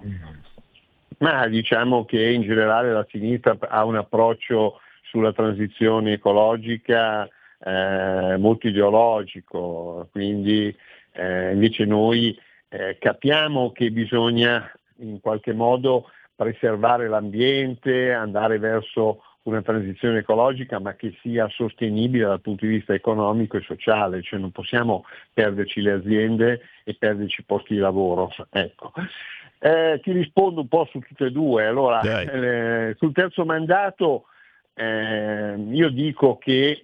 Ma 1.19 1.47
diciamo 1.47 2.05
che 2.05 2.31
in 2.31 2.41
generale 2.41 2.91
la 2.91 3.05
sinistra 3.11 3.55
ha 3.59 3.85
un 3.85 3.95
approccio 3.95 4.79
sulla 5.03 5.31
transizione 5.31 6.13
ecologica 6.13 7.29
eh, 7.63 8.35
molto 8.37 8.67
ideologico, 8.67 10.09
quindi 10.11 10.75
eh, 11.11 11.53
invece 11.53 11.85
noi 11.85 12.35
eh, 12.69 12.97
capiamo 12.99 13.71
che 13.71 13.91
bisogna 13.91 14.69
in 15.03 15.19
qualche 15.19 15.53
modo 15.53 16.09
preservare 16.35 17.07
l'ambiente, 17.07 18.11
andare 18.11 18.57
verso 18.57 19.21
una 19.43 19.61
transizione 19.61 20.19
ecologica 20.19 20.79
ma 20.79 20.95
che 20.95 21.15
sia 21.21 21.47
sostenibile 21.49 22.25
dal 22.25 22.41
punto 22.41 22.65
di 22.65 22.77
vista 22.77 22.93
economico 22.93 23.57
e 23.57 23.61
sociale, 23.61 24.21
cioè 24.21 24.39
non 24.39 24.51
possiamo 24.51 25.05
perderci 25.33 25.81
le 25.81 25.91
aziende 25.91 26.61
e 26.83 26.95
perderci 26.97 27.41
i 27.41 27.45
posti 27.45 27.73
di 27.73 27.79
lavoro. 27.79 28.31
Ecco. 28.49 28.93
Eh, 29.59 29.99
ti 30.01 30.11
rispondo 30.11 30.61
un 30.61 30.67
po' 30.67 30.87
su 30.91 30.99
tutte 30.99 31.25
e 31.25 31.31
due. 31.31 31.65
Allora, 31.65 32.01
eh, 32.01 32.95
sul 32.97 33.13
terzo 33.13 33.45
mandato 33.45 34.25
eh, 34.75 35.55
io 35.55 35.89
dico 35.89 36.37
che 36.37 36.83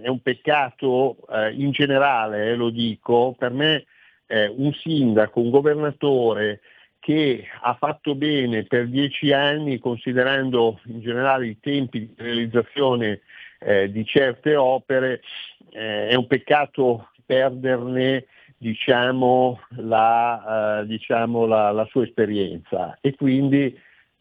è 0.00 0.08
un 0.08 0.20
peccato 0.20 1.16
eh, 1.30 1.52
in 1.52 1.70
generale, 1.70 2.50
eh, 2.50 2.54
lo 2.54 2.70
dico, 2.70 3.34
per 3.38 3.52
me 3.52 3.84
un 4.30 4.74
sindaco, 4.74 5.40
un 5.40 5.48
governatore 5.48 6.60
che 7.08 7.46
ha 7.62 7.72
fatto 7.72 8.14
bene 8.14 8.64
per 8.64 8.86
dieci 8.86 9.32
anni, 9.32 9.78
considerando 9.78 10.78
in 10.88 11.00
generale 11.00 11.46
i 11.46 11.58
tempi 11.58 12.00
di 12.00 12.14
realizzazione 12.18 13.22
eh, 13.60 13.90
di 13.90 14.04
certe 14.04 14.56
opere, 14.56 15.22
eh, 15.70 16.08
è 16.08 16.14
un 16.14 16.26
peccato 16.26 17.08
perderne 17.24 18.26
diciamo, 18.58 19.58
la, 19.76 20.80
uh, 20.82 20.84
diciamo, 20.84 21.46
la, 21.46 21.70
la, 21.70 21.86
sua 21.86 22.02
esperienza. 22.02 22.98
E 23.00 23.14
quindi 23.14 23.74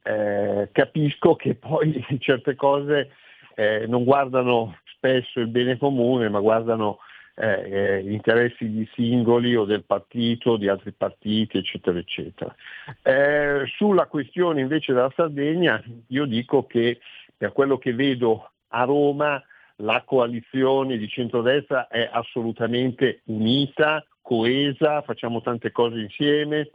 eh, 0.03 0.69
capisco 0.71 1.35
che 1.35 1.55
poi 1.55 2.01
certe 2.19 2.55
cose 2.55 3.09
eh, 3.55 3.85
non 3.85 4.05
guardano 4.05 4.77
spesso 4.95 5.41
il 5.41 5.47
bene 5.47 5.77
comune 5.77 6.29
ma 6.29 6.39
guardano 6.39 6.99
eh, 7.39 8.01
gli 8.03 8.13
interessi 8.13 8.67
di 8.67 8.89
singoli 8.93 9.55
o 9.55 9.63
del 9.63 9.83
partito, 9.83 10.57
di 10.57 10.67
altri 10.67 10.91
partiti, 10.91 11.59
eccetera, 11.59 11.99
eccetera. 11.99 12.55
Eh, 13.03 13.63
sulla 13.75 14.07
questione 14.07 14.61
invece 14.61 14.93
della 14.93 15.11
Sardegna, 15.15 15.81
io 16.07 16.25
dico 16.25 16.65
che 16.65 16.99
per 17.37 17.51
quello 17.51 17.77
che 17.77 17.93
vedo 17.93 18.51
a 18.69 18.83
Roma 18.83 19.41
la 19.81 20.01
coalizione 20.03 20.97
di 20.97 21.07
centrodestra 21.07 21.87
è 21.87 22.09
assolutamente 22.11 23.21
unita, 23.25 24.03
coesa, 24.21 25.03
facciamo 25.03 25.41
tante 25.41 25.71
cose 25.71 25.99
insieme, 25.99 26.71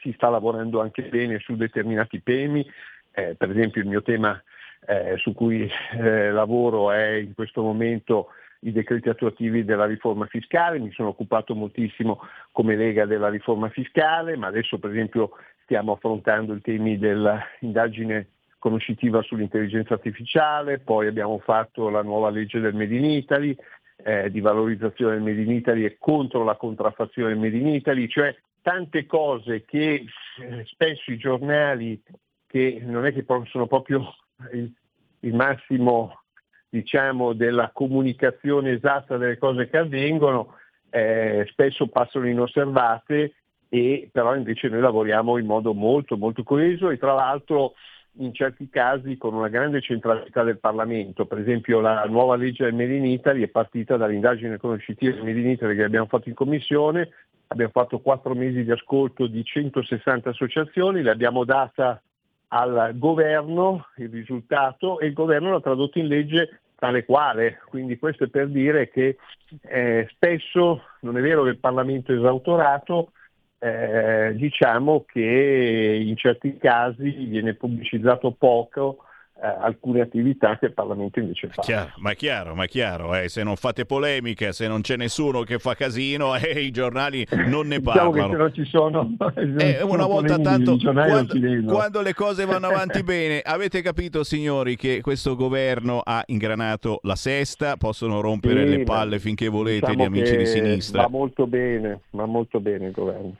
si 0.00 0.12
sta 0.14 0.28
lavorando 0.28 0.80
anche 0.80 1.02
bene 1.02 1.38
su 1.38 1.54
determinati 1.54 2.22
temi, 2.24 2.68
eh, 3.12 3.36
per 3.36 3.50
esempio 3.50 3.82
il 3.82 3.88
mio 3.88 4.02
tema 4.02 4.42
eh, 4.86 5.16
su 5.18 5.32
cui 5.32 5.70
eh, 5.92 6.30
lavoro 6.32 6.90
è 6.90 7.12
in 7.12 7.34
questo 7.34 7.62
momento 7.62 8.30
i 8.66 8.72
decreti 8.72 9.08
attuativi 9.08 9.64
della 9.64 9.86
riforma 9.86 10.26
fiscale, 10.26 10.78
mi 10.78 10.90
sono 10.90 11.10
occupato 11.10 11.54
moltissimo 11.54 12.20
come 12.50 12.74
Lega 12.74 13.06
della 13.06 13.28
riforma 13.28 13.68
fiscale, 13.68 14.36
ma 14.36 14.48
adesso 14.48 14.78
per 14.78 14.90
esempio 14.90 15.30
stiamo 15.62 15.92
affrontando 15.92 16.54
i 16.54 16.60
temi 16.60 16.98
dell'indagine 16.98 18.28
conoscitiva 18.58 19.22
sull'intelligenza 19.22 19.94
artificiale, 19.94 20.80
poi 20.80 21.06
abbiamo 21.06 21.38
fatto 21.38 21.88
la 21.88 22.02
nuova 22.02 22.30
legge 22.30 22.58
del 22.58 22.74
Made 22.74 22.96
in 22.96 23.04
Italy, 23.04 23.56
eh, 23.98 24.30
di 24.30 24.40
valorizzazione 24.40 25.14
del 25.14 25.22
Made 25.22 25.42
in 25.42 25.52
Italy 25.52 25.84
e 25.84 25.96
contro 25.98 26.42
la 26.42 26.56
contraffazione 26.56 27.28
del 27.28 27.38
Made 27.38 27.56
in 27.56 27.68
Italy, 27.68 28.08
cioè 28.08 28.36
tante 28.62 29.06
cose 29.06 29.64
che 29.64 30.04
eh, 30.40 30.64
spesso 30.64 31.12
i 31.12 31.18
giornali, 31.18 32.02
che 32.48 32.80
non 32.82 33.06
è 33.06 33.12
che 33.12 33.24
sono 33.44 33.68
proprio 33.68 34.12
il, 34.52 34.72
il 35.20 35.34
massimo 35.34 36.22
diciamo, 36.68 37.32
della 37.32 37.70
comunicazione 37.72 38.72
esatta 38.72 39.16
delle 39.16 39.38
cose 39.38 39.68
che 39.68 39.78
avvengono, 39.78 40.54
eh, 40.90 41.46
spesso 41.50 41.88
passano 41.88 42.28
inosservate 42.28 43.34
e 43.68 44.08
però 44.12 44.34
invece 44.34 44.68
noi 44.68 44.80
lavoriamo 44.80 45.38
in 45.38 45.46
modo 45.46 45.74
molto 45.74 46.16
molto 46.16 46.42
coeso 46.42 46.90
e 46.90 46.98
tra 46.98 47.14
l'altro 47.14 47.74
in 48.18 48.32
certi 48.32 48.68
casi 48.70 49.16
con 49.16 49.34
una 49.34 49.48
grande 49.48 49.80
centralità 49.80 50.42
del 50.42 50.58
Parlamento. 50.58 51.26
Per 51.26 51.38
esempio 51.38 51.80
la 51.80 52.04
nuova 52.04 52.36
legge 52.36 52.64
del 52.64 52.74
Made 52.74 52.94
in 52.94 53.04
Italy 53.04 53.42
è 53.42 53.48
partita 53.48 53.96
dall'indagine 53.96 54.56
conoscitiva 54.56 55.14
del 55.14 55.24
Made 55.24 55.40
in 55.40 55.50
Italy 55.50 55.76
che 55.76 55.84
abbiamo 55.84 56.06
fatto 56.06 56.28
in 56.28 56.34
Commissione, 56.34 57.10
abbiamo 57.48 57.72
fatto 57.72 57.98
quattro 57.98 58.34
mesi 58.34 58.64
di 58.64 58.70
ascolto 58.70 59.26
di 59.26 59.44
160 59.44 60.30
associazioni, 60.30 61.02
l'abbiamo 61.02 61.44
data 61.44 62.00
al 62.48 62.92
governo 62.94 63.86
il 63.96 64.10
risultato 64.10 65.00
e 65.00 65.06
il 65.06 65.12
governo 65.12 65.50
l'ha 65.50 65.60
tradotto 65.60 65.98
in 65.98 66.06
legge 66.06 66.60
tale 66.76 67.04
quale. 67.04 67.60
Quindi 67.68 67.98
questo 67.98 68.24
è 68.24 68.28
per 68.28 68.48
dire 68.48 68.90
che 68.90 69.16
eh, 69.62 70.06
spesso 70.10 70.82
non 71.00 71.16
è 71.16 71.20
vero 71.20 71.42
che 71.44 71.50
il 71.50 71.58
Parlamento 71.58 72.12
è 72.12 72.16
esautorato, 72.16 73.12
eh, 73.58 74.32
diciamo 74.36 75.04
che 75.06 76.02
in 76.02 76.16
certi 76.16 76.56
casi 76.58 77.10
viene 77.10 77.54
pubblicizzato 77.54 78.32
poco 78.32 79.05
eh, 79.42 79.46
alcune 79.46 80.00
attività 80.00 80.56
che 80.58 80.66
il 80.66 80.72
Parlamento 80.72 81.18
invece 81.18 81.48
fa. 81.48 81.60
Chiaro, 81.60 81.92
ma 81.96 82.12
è 82.12 82.16
chiaro, 82.16 82.54
ma 82.54 82.64
è 82.64 82.68
chiaro, 82.68 83.14
eh, 83.14 83.28
se 83.28 83.42
non 83.42 83.56
fate 83.56 83.84
polemiche, 83.84 84.52
se 84.52 84.66
non 84.66 84.80
c'è 84.80 84.96
nessuno 84.96 85.42
che 85.42 85.58
fa 85.58 85.74
casino, 85.74 86.34
eh, 86.36 86.60
i 86.60 86.70
giornali 86.70 87.26
non 87.46 87.66
ne 87.66 87.80
parlano. 87.80 88.12
Diciamo 88.16 88.28
che 88.28 88.30
se 88.30 88.36
non 88.36 88.52
ci 88.54 88.64
sono, 88.64 89.16
eh, 89.58 89.82
una 89.84 90.06
volta 90.06 90.38
tanto, 90.38 90.78
quando, 90.78 91.34
quando, 91.66 92.00
le 92.00 92.14
cose 92.14 92.46
vanno 92.46 92.68
avanti 92.68 93.02
bene, 93.02 93.40
avete 93.44 93.82
capito 93.82 94.24
signori 94.24 94.76
che 94.76 95.00
questo 95.02 95.36
governo 95.36 96.00
ha 96.02 96.22
ingranato 96.26 97.00
la 97.02 97.16
sesta, 97.16 97.76
possono 97.76 98.20
rompere 98.20 98.66
sì, 98.66 98.76
le 98.76 98.84
palle 98.84 99.18
finché 99.18 99.48
volete 99.48 99.92
diciamo 99.92 100.02
gli 100.02 100.06
amici 100.06 100.36
di 100.36 100.46
sinistra. 100.46 101.02
Va 101.02 101.08
molto 101.08 101.46
bene, 101.46 102.00
va 102.10 102.24
molto 102.24 102.58
bene 102.60 102.86
il 102.86 102.92
governo. 102.92 103.34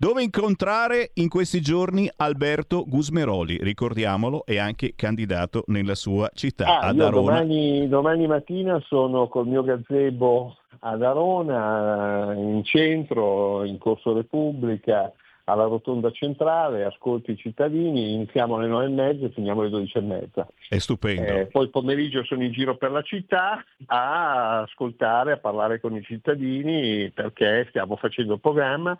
Dove 0.00 0.22
incontrare 0.22 1.10
in 1.16 1.28
questi 1.28 1.60
giorni 1.60 2.10
Alberto 2.16 2.86
Gusmeroli, 2.88 3.58
ricordiamolo, 3.60 4.46
è 4.46 4.56
anche 4.56 4.94
candidato 4.96 5.64
nella 5.66 5.94
sua 5.94 6.30
città, 6.32 6.78
ah, 6.78 6.86
ad 6.86 7.00
Arona. 7.00 7.42
Domani, 7.42 7.86
domani, 7.86 8.26
mattina 8.26 8.82
sono 8.86 9.28
col 9.28 9.46
mio 9.46 9.62
gazebo 9.62 10.56
ad 10.78 11.02
Arona, 11.02 12.32
in 12.34 12.64
centro, 12.64 13.62
in 13.64 13.76
Corso 13.76 14.14
Repubblica, 14.14 15.12
alla 15.50 15.64
rotonda 15.64 16.10
centrale, 16.10 16.84
ascolto 16.84 17.30
i 17.30 17.36
cittadini, 17.36 18.14
iniziamo 18.14 18.56
alle 18.56 18.68
9 18.68 18.84
e 18.84 18.88
mezza 18.88 19.26
e 19.26 19.30
finiamo 19.30 19.60
alle 19.60 19.70
12 19.70 19.98
e 19.98 20.00
mezza. 20.00 20.48
È 20.68 20.78
stupendo. 20.78 21.22
Eh, 21.22 21.46
poi 21.46 21.64
il 21.64 21.70
pomeriggio 21.70 22.24
sono 22.24 22.42
in 22.44 22.52
giro 22.52 22.76
per 22.76 22.90
la 22.90 23.02
città 23.02 23.64
a 23.86 24.60
ascoltare, 24.60 25.32
a 25.32 25.38
parlare 25.38 25.80
con 25.80 25.94
i 25.94 26.02
cittadini 26.02 27.10
perché 27.10 27.66
stiamo 27.68 27.96
facendo 27.96 28.34
il 28.34 28.40
programma, 28.40 28.96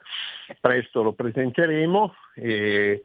presto 0.61 1.03
lo 1.03 1.12
presenteremo 1.12 2.14
e 2.34 3.03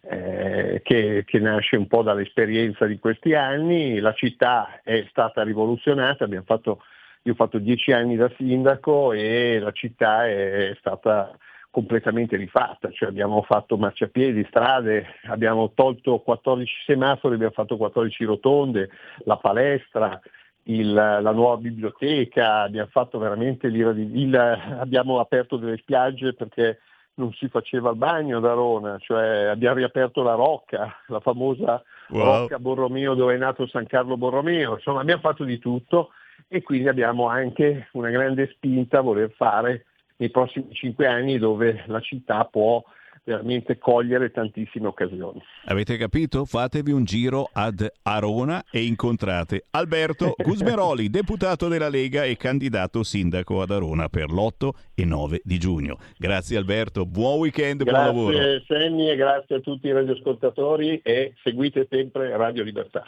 eh, 0.00 0.80
che, 0.82 1.24
che, 1.26 1.38
nasce 1.38 1.76
un 1.76 1.86
po' 1.86 2.02
dall'esperienza 2.02 2.86
di 2.86 2.98
questi 2.98 3.34
anni. 3.34 3.98
La 3.98 4.12
città 4.12 4.80
è 4.82 5.06
stata 5.10 5.42
rivoluzionata, 5.42 6.26
fatto, 6.44 6.82
io 7.22 7.32
ho 7.32 7.36
fatto 7.36 7.58
dieci 7.58 7.92
anni 7.92 8.16
da 8.16 8.30
sindaco 8.36 9.12
e 9.12 9.58
la 9.58 9.72
città 9.72 10.26
è 10.26 10.74
stata 10.78 11.36
completamente 11.70 12.36
rifatta, 12.36 12.90
cioè 12.90 13.08
abbiamo 13.08 13.42
fatto 13.42 13.76
marciapiedi, 13.76 14.46
strade, 14.48 15.06
abbiamo 15.24 15.72
tolto 15.74 16.18
14 16.18 16.72
semafori, 16.86 17.34
abbiamo 17.34 17.52
fatto 17.52 17.76
14 17.76 18.24
rotonde, 18.24 18.90
la 19.24 19.36
palestra, 19.36 20.20
il, 20.64 20.92
la 20.92 21.32
nuova 21.32 21.56
biblioteca, 21.58 22.62
abbiamo 22.62 22.88
fatto 22.90 23.18
veramente 23.18 23.68
l'ira 23.68 23.92
di 23.92 24.20
il, 24.20 24.34
abbiamo 24.34 25.20
aperto 25.20 25.56
delle 25.56 25.76
spiagge 25.78 26.34
perché 26.34 26.80
non 27.14 27.32
si 27.32 27.48
faceva 27.48 27.90
il 27.90 27.96
bagno 27.96 28.40
da 28.40 28.52
Rona, 28.52 28.96
cioè 28.98 29.44
abbiamo 29.44 29.76
riaperto 29.76 30.22
la 30.22 30.34
Rocca, 30.34 31.02
la 31.08 31.20
famosa 31.20 31.82
wow. 32.08 32.24
Rocca 32.24 32.58
Borromeo 32.58 33.14
dove 33.14 33.34
è 33.34 33.38
nato 33.38 33.66
San 33.66 33.86
Carlo 33.86 34.16
Borromeo, 34.16 34.74
insomma 34.74 35.00
abbiamo 35.00 35.20
fatto 35.20 35.44
di 35.44 35.58
tutto 35.58 36.10
e 36.46 36.62
quindi 36.62 36.88
abbiamo 36.88 37.28
anche 37.28 37.88
una 37.92 38.10
grande 38.10 38.48
spinta 38.54 38.98
a 38.98 39.02
voler 39.02 39.30
fare 39.32 39.84
nei 40.18 40.30
prossimi 40.30 40.72
cinque 40.72 41.06
anni 41.06 41.38
dove 41.38 41.84
la 41.86 42.00
città 42.00 42.44
può 42.44 42.82
veramente 43.28 43.76
cogliere 43.76 44.30
tantissime 44.30 44.86
occasioni. 44.86 45.40
Avete 45.66 45.98
capito? 45.98 46.46
Fatevi 46.46 46.92
un 46.92 47.04
giro 47.04 47.50
ad 47.52 47.86
Arona 48.02 48.64
e 48.70 48.84
incontrate 48.84 49.64
Alberto 49.72 50.32
Gusmeroli, 50.42 51.10
deputato 51.10 51.68
della 51.68 51.90
Lega 51.90 52.24
e 52.24 52.36
candidato 52.36 53.02
sindaco 53.02 53.60
ad 53.60 53.70
Arona 53.70 54.08
per 54.08 54.30
l'8 54.30 54.70
e 54.94 55.04
9 55.04 55.40
di 55.44 55.58
giugno. 55.58 55.98
Grazie 56.16 56.56
Alberto, 56.56 57.04
buon 57.04 57.40
weekend, 57.40 57.82
grazie, 57.82 58.12
buon 58.12 58.14
lavoro. 58.14 58.38
Grazie 58.38 58.64
Sammy 58.66 59.10
e 59.10 59.16
grazie 59.16 59.56
a 59.56 59.60
tutti 59.60 59.86
i 59.88 59.92
radioascoltatori 59.92 61.00
e 61.02 61.34
seguite 61.42 61.86
sempre 61.90 62.34
Radio 62.34 62.62
Libertà. 62.62 63.06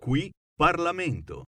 Qui 0.00 0.30
Parlamento. 0.56 1.44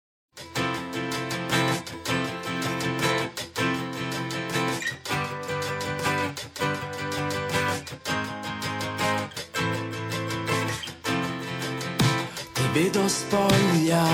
Vedo 12.75 13.07
spoglia 13.07 14.05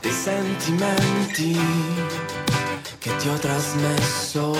dei 0.00 0.10
sentimenti 0.10 1.56
che 2.98 3.16
ti 3.16 3.28
ho 3.28 3.38
trasmesso 3.38 4.50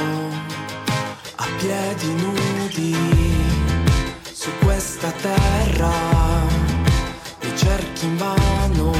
a 1.34 1.46
piedi 1.58 2.14
nudi 2.22 2.96
su 4.32 4.48
questa 4.60 5.10
terra. 5.10 5.90
Mi 7.40 7.56
cerchi 7.56 8.06
invano, 8.06 8.92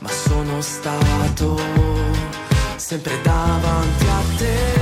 ma 0.00 0.08
sono 0.08 0.60
stato 0.60 1.60
sempre 2.74 3.20
davanti 3.22 4.06
a 4.06 4.22
te. 4.36 4.75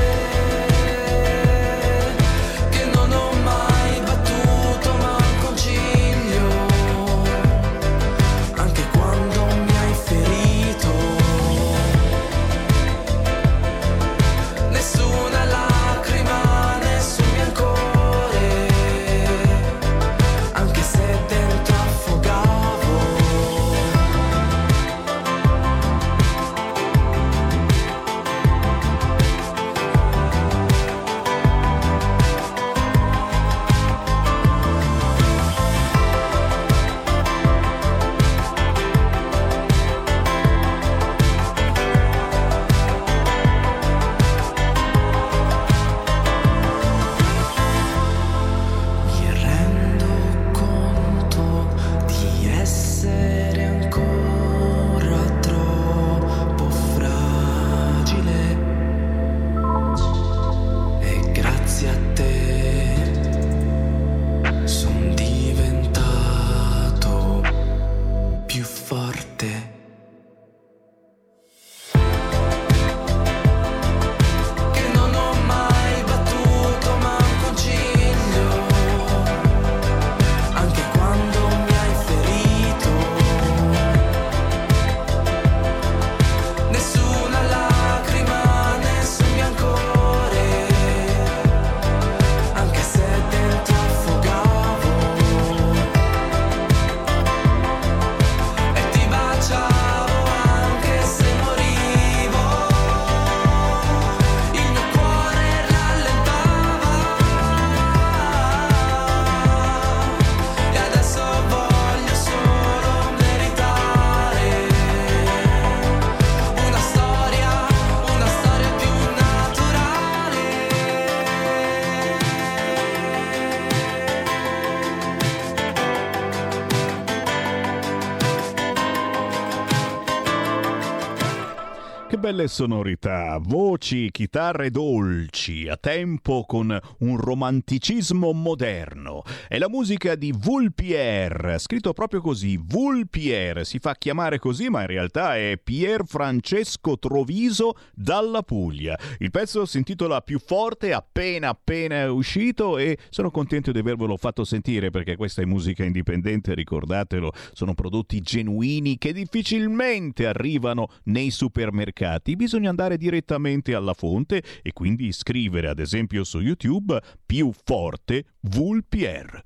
Belle 132.35 132.49
sonorità, 132.49 133.39
voci, 133.41 134.11
chitarre 134.11 134.73
dolci, 134.73 135.69
a 135.69 135.77
tempo 135.77 136.45
con 136.45 136.77
un 136.99 137.17
romanticismo 137.17 138.33
moderno. 138.33 139.23
È 139.47 139.57
la 139.57 139.69
musica 139.69 140.17
di 140.17 140.35
Vulpier, 140.37 141.55
scritto 141.59 141.93
proprio 141.93 142.21
così, 142.21 142.57
Vulpier, 142.61 143.65
si 143.65 143.79
fa 143.79 143.95
chiamare 143.95 144.41
così 144.41 144.69
ma 144.69 144.81
in 144.81 144.89
realtà 144.89 145.37
è 145.37 145.61
Pier 145.63 146.05
Francesco 146.05 146.99
Troviso 146.99 147.77
dalla 147.95 148.43
Puglia. 148.43 148.99
Il 149.19 149.31
pezzo 149.31 149.65
si 149.65 149.77
intitola 149.77 150.21
Più 150.21 150.41
forte, 150.41 150.93
appena 150.93 151.51
appena 151.51 152.11
uscito 152.11 152.79
e 152.79 152.99
sono 153.11 153.31
contento 153.31 153.71
di 153.71 153.79
avervelo 153.79 154.17
fatto 154.17 154.43
sentire 154.43 154.91
perché 154.91 155.15
questa 155.15 155.41
è 155.43 155.45
musica 155.45 155.85
indipendente, 155.85 156.53
ricordatelo, 156.55 157.33
sono 157.53 157.75
prodotti 157.75 158.21
genuini 158.21 158.99
che 158.99 159.13
difficilmente 159.13 160.27
arrivano 160.27 160.89
nei 161.05 161.31
supermercati 161.31 162.24
pubblicati, 162.25 162.37
bisogna 162.37 162.71
andare 162.71 162.97
direttamente 162.97 163.75
alla 163.75 163.93
fonte 163.93 164.43
e 164.63 164.73
quindi 164.73 165.13
scrivere 165.13 165.69
ad 165.69 165.79
esempio 165.79 166.25
su 166.25 166.41
YouTube 166.41 167.01
più 167.25 167.53
forte 167.65 168.25
Vulpier. 168.41 169.45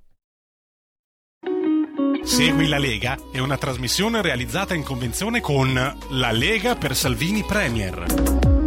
Segui 2.22 2.68
la 2.68 2.78
Lega 2.78 3.16
è 3.32 3.38
una 3.38 3.56
trasmissione 3.56 4.22
realizzata 4.22 4.74
in 4.74 4.82
convenzione 4.82 5.40
con 5.40 5.72
La 5.74 6.30
Lega 6.30 6.76
per 6.76 6.94
Salvini 6.94 7.42
Premier. 7.42 8.57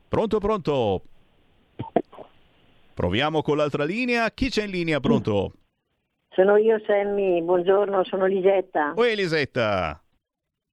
Pronto, 0.07 0.37
pronto? 0.37 1.01
Proviamo 2.93 3.41
con 3.41 3.57
l'altra 3.57 3.85
linea. 3.85 4.29
Chi 4.29 4.49
c'è 4.49 4.65
in 4.65 4.69
linea? 4.69 4.99
Pronto? 4.99 5.53
Sono 6.29 6.57
io 6.57 6.79
Sammy, 6.85 7.41
buongiorno, 7.41 8.03
sono 8.03 8.27
Lisetta. 8.27 8.93
Oi 8.97 9.15
Lisetta. 9.15 9.99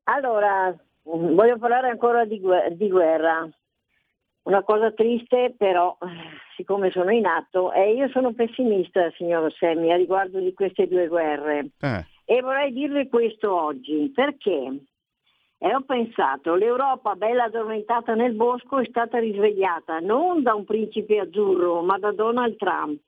Allora, 0.03 0.77
voglio 1.05 1.57
parlare 1.57 1.89
ancora 1.89 2.27
di 2.27 2.39
guerra. 2.91 3.49
Una 4.49 4.63
cosa 4.63 4.91
triste 4.93 5.55
però 5.59 5.99
siccome 6.57 6.91
sono 6.91 7.11
in 7.11 7.27
atto, 7.27 7.71
e 7.71 7.93
io 7.93 8.09
sono 8.09 8.33
pessimista, 8.33 9.11
signor 9.11 9.53
Semmi, 9.53 9.93
a 9.93 9.97
riguardo 9.97 10.39
di 10.41 10.55
queste 10.55 10.89
due 10.89 11.07
guerre. 11.07 11.73
Eh. 11.79 12.05
E 12.25 12.41
vorrei 12.41 12.73
dirle 12.73 13.09
questo 13.09 13.55
oggi, 13.55 14.11
perché 14.15 14.73
e 15.61 15.75
ho 15.75 15.83
pensato, 15.83 16.55
l'Europa 16.55 17.15
bella 17.15 17.45
addormentata 17.45 18.15
nel 18.15 18.33
bosco 18.33 18.79
è 18.79 18.87
stata 18.87 19.19
risvegliata 19.19 19.99
non 19.99 20.43
da 20.43 20.55
un 20.55 20.65
principe 20.65 21.19
azzurro, 21.19 21.83
ma 21.83 21.99
da 21.99 22.13
Donald 22.13 22.57
Trump. 22.57 23.03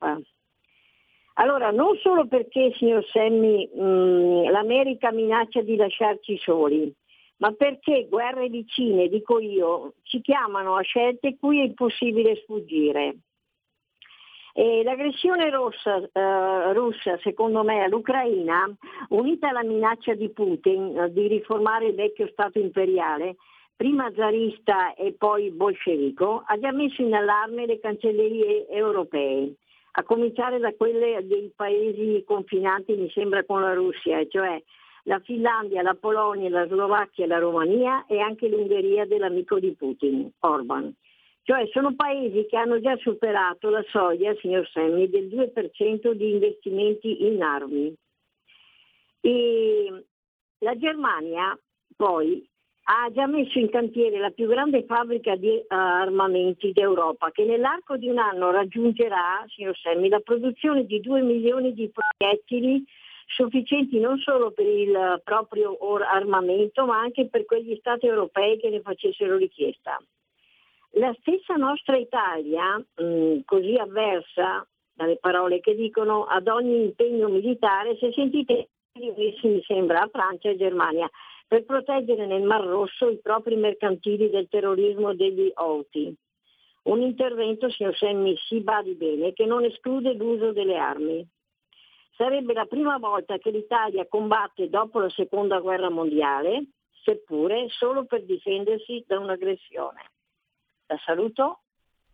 Allora, 1.35 1.71
non 1.71 1.97
solo 2.03 2.27
perché, 2.27 2.75
signor 2.77 3.05
Semmi, 3.07 3.67
mh, 3.73 4.51
l'America 4.51 5.11
minaccia 5.11 5.63
di 5.63 5.77
lasciarci 5.77 6.37
soli, 6.39 6.93
ma 7.41 7.53
perché 7.53 8.07
guerre 8.09 8.49
vicine, 8.49 9.09
dico 9.09 9.39
io, 9.39 9.95
ci 10.03 10.21
chiamano 10.21 10.77
a 10.77 10.83
scelte 10.83 11.37
cui 11.39 11.61
è 11.61 11.65
impossibile 11.65 12.37
sfuggire. 12.37 13.17
E 14.53 14.83
l'aggressione 14.83 15.49
rossa, 15.49 16.03
eh, 16.13 16.73
russa, 16.73 17.19
secondo 17.23 17.63
me, 17.63 17.83
all'Ucraina, 17.83 18.69
unita 19.11 19.49
alla 19.49 19.63
minaccia 19.63 20.15
di 20.15 20.29
Putin 20.31 20.99
eh, 20.99 21.13
di 21.13 21.29
riformare 21.29 21.87
il 21.87 21.95
vecchio 21.95 22.29
Stato 22.29 22.59
imperiale, 22.59 23.37
prima 23.75 24.13
zarista 24.15 24.95
e 24.95 25.15
poi 25.17 25.51
bolscevico, 25.51 26.43
ha 26.45 26.59
già 26.59 26.73
messo 26.73 27.01
in 27.01 27.15
allarme 27.15 27.65
le 27.65 27.81
cancellerie 27.81 28.69
europee, 28.69 29.55
a 29.93 30.03
cominciare 30.03 30.59
da 30.59 30.75
quelle 30.75 31.27
dei 31.27 31.51
paesi 31.57 32.23
confinanti, 32.27 32.93
mi 32.97 33.09
sembra, 33.11 33.45
con 33.45 33.63
la 33.63 33.73
Russia, 33.73 34.27
cioè 34.29 34.63
la 35.05 35.19
Finlandia, 35.21 35.83
la 35.83 35.95
Polonia, 35.95 36.49
la 36.51 36.67
Slovacchia, 36.67 37.27
la 37.27 37.39
Romania 37.39 38.05
e 38.07 38.21
anche 38.21 38.49
l'Ungheria 38.49 39.07
dell'amico 39.07 39.59
di 39.59 39.75
Putin, 39.75 40.31
Orban. 40.41 40.95
Cioè 41.43 41.69
sono 41.73 41.95
paesi 41.95 42.47
che 42.47 42.57
hanno 42.57 42.81
già 42.81 42.97
superato 42.99 43.71
la 43.71 43.85
soglia, 43.89 44.35
signor 44.41 44.69
Semmi, 44.69 45.09
del 45.09 45.27
2% 45.27 46.13
di 46.13 46.31
investimenti 46.31 47.27
in 47.27 47.43
armi. 47.43 47.95
E 49.21 50.05
la 50.59 50.77
Germania 50.77 51.59
poi 51.97 52.47
ha 52.85 53.11
già 53.13 53.27
messo 53.27 53.59
in 53.59 53.71
cantiere 53.71 54.19
la 54.19 54.31
più 54.31 54.49
grande 54.49 54.85
fabbrica 54.85 55.37
di 55.37 55.49
uh, 55.49 55.65
armamenti 55.69 56.73
d'Europa 56.73 57.31
che 57.31 57.45
nell'arco 57.45 57.97
di 57.97 58.09
un 58.09 58.19
anno 58.19 58.51
raggiungerà, 58.51 59.45
signor 59.49 59.77
Semmi, 59.77 60.09
la 60.09 60.21
produzione 60.21 60.85
di 60.87 61.01
2 61.01 61.23
milioni 61.23 61.73
di 61.73 61.91
proiettili 61.91 62.85
sufficienti 63.31 63.99
non 63.99 64.19
solo 64.19 64.51
per 64.51 64.67
il 64.67 65.21
proprio 65.25 65.77
armamento 66.03 66.85
ma 66.87 66.99
anche 67.01 67.29
per 67.29 67.45
quegli 67.45 67.77
stati 67.77 68.07
europei 68.07 68.59
che 68.59 68.71
ne 68.71 68.81
facessero 68.81 69.37
richiesta. 69.37 69.99
La 70.95 71.15
stessa 71.21 71.55
nostra 71.55 71.97
Italia, 71.97 72.77
mm, 73.03 73.41
così 73.45 73.75
avversa 73.77 74.67
dalle 74.93 75.17
parole 75.17 75.61
che 75.61 75.75
dicono 75.75 76.25
ad 76.25 76.49
ogni 76.49 76.83
impegno 76.83 77.29
militare, 77.29 77.97
se 77.97 78.13
sentite 78.13 78.71
unirsi 78.95 79.47
mi 79.47 79.63
sembra 79.63 80.03
a 80.03 80.09
Francia 80.09 80.51
e 80.51 80.57
Germania 80.57 81.09
per 81.47 81.65
proteggere 81.65 82.27
nel 82.27 82.43
Mar 82.43 82.65
Rosso 82.65 83.09
i 83.09 83.19
propri 83.19 83.57
mercantili 83.57 84.31
del 84.31 84.49
terrorismo 84.49 85.15
degli 85.15 85.51
Houthi. 85.55 86.15
Un 86.83 87.03
intervento, 87.03 87.71
signor 87.71 87.97
Semmi, 87.97 88.37
si 88.37 88.61
badi 88.61 88.95
bene, 88.95 89.33
che 89.33 89.47
non 89.47 89.65
esclude 89.65 90.13
l'uso 90.15 90.53
delle 90.53 90.77
armi. 90.77 91.27
Sarebbe 92.21 92.53
la 92.53 92.67
prima 92.67 92.99
volta 92.99 93.39
che 93.39 93.51
l'Italia 93.51 94.07
combatte 94.07 94.69
dopo 94.69 94.99
la 94.99 95.09
seconda 95.09 95.59
guerra 95.59 95.89
mondiale, 95.89 96.67
seppure 97.03 97.69
solo 97.71 98.05
per 98.05 98.27
difendersi 98.27 99.03
da 99.07 99.19
un'aggressione. 99.19 100.11
La 100.89 101.01
saluto 101.03 101.61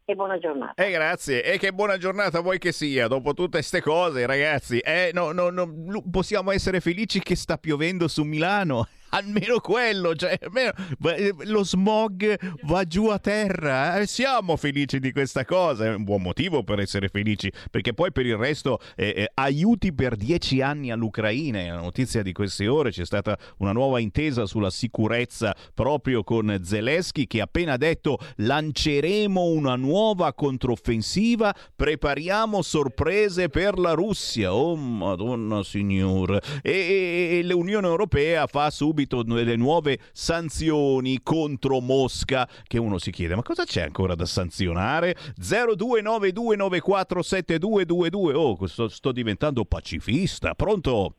e 0.04 0.14
buona 0.14 0.38
giornata. 0.38 0.80
Eh, 0.80 0.92
grazie, 0.92 1.42
e 1.42 1.58
che 1.58 1.72
buona 1.72 1.98
giornata 1.98 2.38
vuoi 2.38 2.60
che 2.60 2.70
sia, 2.70 3.08
dopo 3.08 3.34
tutte 3.34 3.56
queste 3.58 3.80
cose, 3.80 4.24
ragazzi. 4.26 4.78
Eh, 4.78 5.10
no, 5.12 5.32
no, 5.32 5.50
no, 5.50 6.04
possiamo 6.08 6.52
essere 6.52 6.78
felici 6.78 7.18
che 7.18 7.34
sta 7.34 7.58
piovendo 7.58 8.06
su 8.06 8.22
Milano 8.22 8.86
almeno 9.10 9.60
quello, 9.60 10.14
cioè, 10.14 10.38
almeno, 10.42 10.72
eh, 11.04 11.34
lo 11.44 11.64
smog 11.64 12.38
va 12.62 12.84
giù 12.84 13.06
a 13.06 13.18
terra. 13.18 14.00
Eh? 14.00 14.06
Siamo 14.06 14.56
felici 14.56 14.98
di 14.98 15.12
questa 15.12 15.44
cosa, 15.44 15.84
è 15.86 15.94
un 15.94 16.04
buon 16.04 16.22
motivo 16.22 16.62
per 16.62 16.80
essere 16.80 17.08
felici, 17.08 17.50
perché 17.70 17.94
poi 17.94 18.12
per 18.12 18.26
il 18.26 18.36
resto 18.36 18.78
eh, 18.94 19.12
eh, 19.16 19.30
aiuti 19.34 19.92
per 19.92 20.16
dieci 20.16 20.60
anni 20.60 20.90
all'Ucraina. 20.90 21.58
È 21.58 21.68
la 21.68 21.80
notizia 21.80 22.22
di 22.22 22.32
queste 22.32 22.66
ore, 22.68 22.90
c'è 22.90 23.04
stata 23.04 23.38
una 23.58 23.72
nuova 23.72 24.00
intesa 24.00 24.46
sulla 24.46 24.70
sicurezza 24.70 25.54
proprio 25.74 26.22
con 26.22 26.60
Zelensky 26.62 27.26
che 27.26 27.40
ha 27.40 27.44
appena 27.44 27.76
detto 27.76 28.18
lanceremo 28.36 29.42
una 29.42 29.76
nuova 29.76 30.32
controffensiva, 30.34 31.54
prepariamo 31.74 32.62
sorprese 32.62 33.48
per 33.48 33.78
la 33.78 33.92
Russia. 33.92 34.54
Oh 34.54 34.76
madonna 34.76 35.62
signora. 35.62 36.40
E, 36.62 36.70
e, 36.70 37.38
e 37.38 37.44
l'Unione 37.44 37.86
Europea 37.86 38.46
fa 38.46 38.70
subito 38.70 39.05
subito 39.06 39.22
delle 39.22 39.56
nuove 39.56 39.98
sanzioni 40.12 41.22
contro 41.22 41.80
Mosca 41.80 42.46
che 42.64 42.78
uno 42.78 42.98
si 42.98 43.12
chiede 43.12 43.36
ma 43.36 43.42
cosa 43.42 43.64
c'è 43.64 43.82
ancora 43.82 44.14
da 44.14 44.26
sanzionare? 44.26 45.16
0292947222 45.40 48.34
oh 48.34 48.66
sto, 48.66 48.88
sto 48.88 49.12
diventando 49.12 49.64
pacifista. 49.64 50.54
Pronto? 50.54 51.14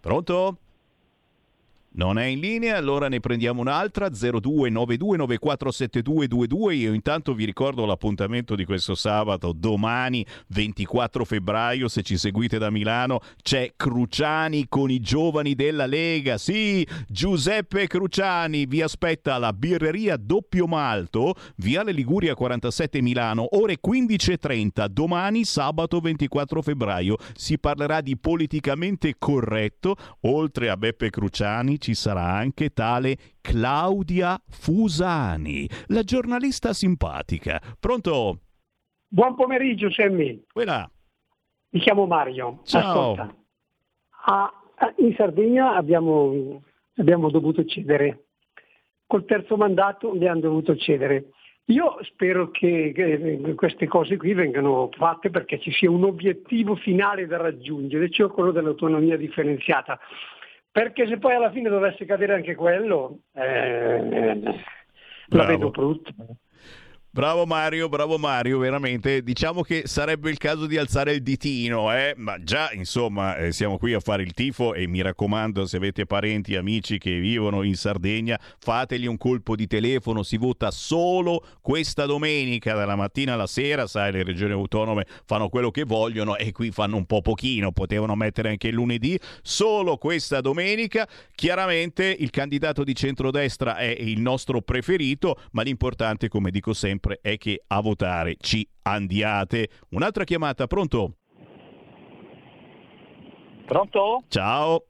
Pronto 0.00 0.58
non 1.94 2.18
è 2.18 2.24
in 2.24 2.40
linea, 2.40 2.76
allora 2.76 3.08
ne 3.08 3.20
prendiamo 3.20 3.60
un'altra 3.60 4.08
0292947222. 4.08 6.72
Io 6.72 6.92
intanto 6.92 7.34
vi 7.34 7.44
ricordo 7.44 7.84
l'appuntamento 7.84 8.54
di 8.54 8.64
questo 8.64 8.94
sabato, 8.94 9.52
domani 9.52 10.24
24 10.48 11.24
febbraio, 11.24 11.88
se 11.88 12.02
ci 12.02 12.16
seguite 12.16 12.58
da 12.58 12.70
Milano, 12.70 13.20
c'è 13.42 13.72
Cruciani 13.76 14.66
con 14.68 14.90
i 14.90 15.00
giovani 15.00 15.54
della 15.54 15.86
Lega. 15.86 16.38
Sì, 16.38 16.86
Giuseppe 17.08 17.86
Cruciani 17.86 18.64
vi 18.66 18.80
aspetta 18.80 19.34
alla 19.34 19.52
birreria 19.52 20.16
Doppio 20.16 20.66
Malto, 20.66 21.34
Viale 21.56 21.92
Liguria 21.92 22.34
47 22.34 23.02
Milano, 23.02 23.56
ore 23.56 23.78
15:30 23.80 24.88
domani 24.88 25.44
sabato 25.44 26.00
24 26.00 26.62
febbraio. 26.62 27.16
Si 27.34 27.58
parlerà 27.58 28.00
di 28.00 28.16
politicamente 28.16 29.16
corretto, 29.18 29.96
oltre 30.20 30.70
a 30.70 30.76
Beppe 30.76 31.10
Cruciani 31.10 31.80
ci 31.82 31.94
sarà 31.94 32.22
anche 32.22 32.70
tale 32.70 33.16
Claudia 33.40 34.40
Fusani, 34.48 35.68
la 35.88 36.04
giornalista 36.04 36.72
simpatica. 36.72 37.60
Pronto? 37.78 38.38
Buon 39.08 39.34
pomeriggio, 39.34 39.90
Semmi. 39.90 40.44
Quella. 40.52 40.88
Mi 41.70 41.80
chiamo 41.80 42.06
Mario. 42.06 42.60
Ciao. 42.62 43.12
Ascolta. 43.12 43.34
A, 44.26 44.52
in 44.98 45.12
Sardegna 45.16 45.74
abbiamo, 45.74 46.62
abbiamo 46.96 47.30
dovuto 47.30 47.64
cedere. 47.64 48.26
Col 49.04 49.24
terzo 49.24 49.56
mandato 49.56 50.12
abbiamo 50.12 50.38
dovuto 50.38 50.76
cedere. 50.76 51.30
Io 51.66 51.98
spero 52.02 52.50
che, 52.50 53.54
queste 53.56 53.88
cose 53.88 54.16
qui 54.16 54.34
vengano 54.34 54.88
fatte 54.96 55.30
perché 55.30 55.58
ci 55.58 55.72
sia 55.72 55.90
un 55.90 56.04
obiettivo 56.04 56.76
finale 56.76 57.26
da 57.26 57.38
raggiungere, 57.38 58.08
cioè 58.08 58.30
quello 58.30 58.52
dell'autonomia 58.52 59.16
differenziata 59.16 59.98
perché 60.72 61.06
se 61.06 61.18
poi 61.18 61.34
alla 61.34 61.50
fine 61.50 61.68
dovesse 61.68 62.06
cadere 62.06 62.32
anche 62.32 62.54
quello, 62.54 63.18
eh, 63.34 64.42
la 65.26 65.44
vedo 65.44 65.70
brutta. 65.70 66.12
Bravo 67.14 67.44
Mario, 67.44 67.90
bravo 67.90 68.16
Mario, 68.16 68.56
veramente. 68.56 69.22
Diciamo 69.22 69.60
che 69.60 69.82
sarebbe 69.84 70.30
il 70.30 70.38
caso 70.38 70.64
di 70.64 70.78
alzare 70.78 71.12
il 71.12 71.22
ditino, 71.22 71.94
eh? 71.94 72.14
ma 72.16 72.42
già 72.42 72.72
insomma 72.72 73.36
eh, 73.36 73.52
siamo 73.52 73.76
qui 73.76 73.92
a 73.92 74.00
fare 74.00 74.22
il 74.22 74.32
tifo 74.32 74.72
e 74.72 74.86
mi 74.86 75.02
raccomando 75.02 75.66
se 75.66 75.76
avete 75.76 76.06
parenti, 76.06 76.56
amici 76.56 76.96
che 76.96 77.18
vivono 77.18 77.64
in 77.64 77.76
Sardegna, 77.76 78.40
fategli 78.58 79.04
un 79.04 79.18
colpo 79.18 79.56
di 79.56 79.66
telefono, 79.66 80.22
si 80.22 80.38
vota 80.38 80.70
solo 80.70 81.44
questa 81.60 82.06
domenica 82.06 82.72
dalla 82.72 82.96
mattina 82.96 83.34
alla 83.34 83.46
sera, 83.46 83.86
sai 83.86 84.10
le 84.10 84.22
regioni 84.22 84.52
autonome 84.52 85.04
fanno 85.26 85.50
quello 85.50 85.70
che 85.70 85.84
vogliono 85.84 86.38
e 86.38 86.50
qui 86.50 86.70
fanno 86.70 86.96
un 86.96 87.04
po' 87.04 87.20
pochino, 87.20 87.72
potevano 87.72 88.14
mettere 88.14 88.48
anche 88.48 88.68
il 88.68 88.74
lunedì, 88.74 89.20
solo 89.42 89.98
questa 89.98 90.40
domenica. 90.40 91.06
Chiaramente 91.34 92.04
il 92.06 92.30
candidato 92.30 92.84
di 92.84 92.94
centrodestra 92.94 93.76
è 93.76 93.94
il 93.98 94.18
nostro 94.18 94.62
preferito, 94.62 95.38
ma 95.50 95.60
l'importante 95.60 96.28
come 96.28 96.50
dico 96.50 96.72
sempre 96.72 97.00
sempre 97.02 97.18
è 97.20 97.36
che 97.36 97.64
a 97.66 97.80
votare 97.80 98.36
ci 98.38 98.66
andiate. 98.82 99.68
Un'altra 99.90 100.22
chiamata, 100.22 100.68
pronto? 100.68 101.16
Pronto? 103.66 104.22
Ciao. 104.28 104.84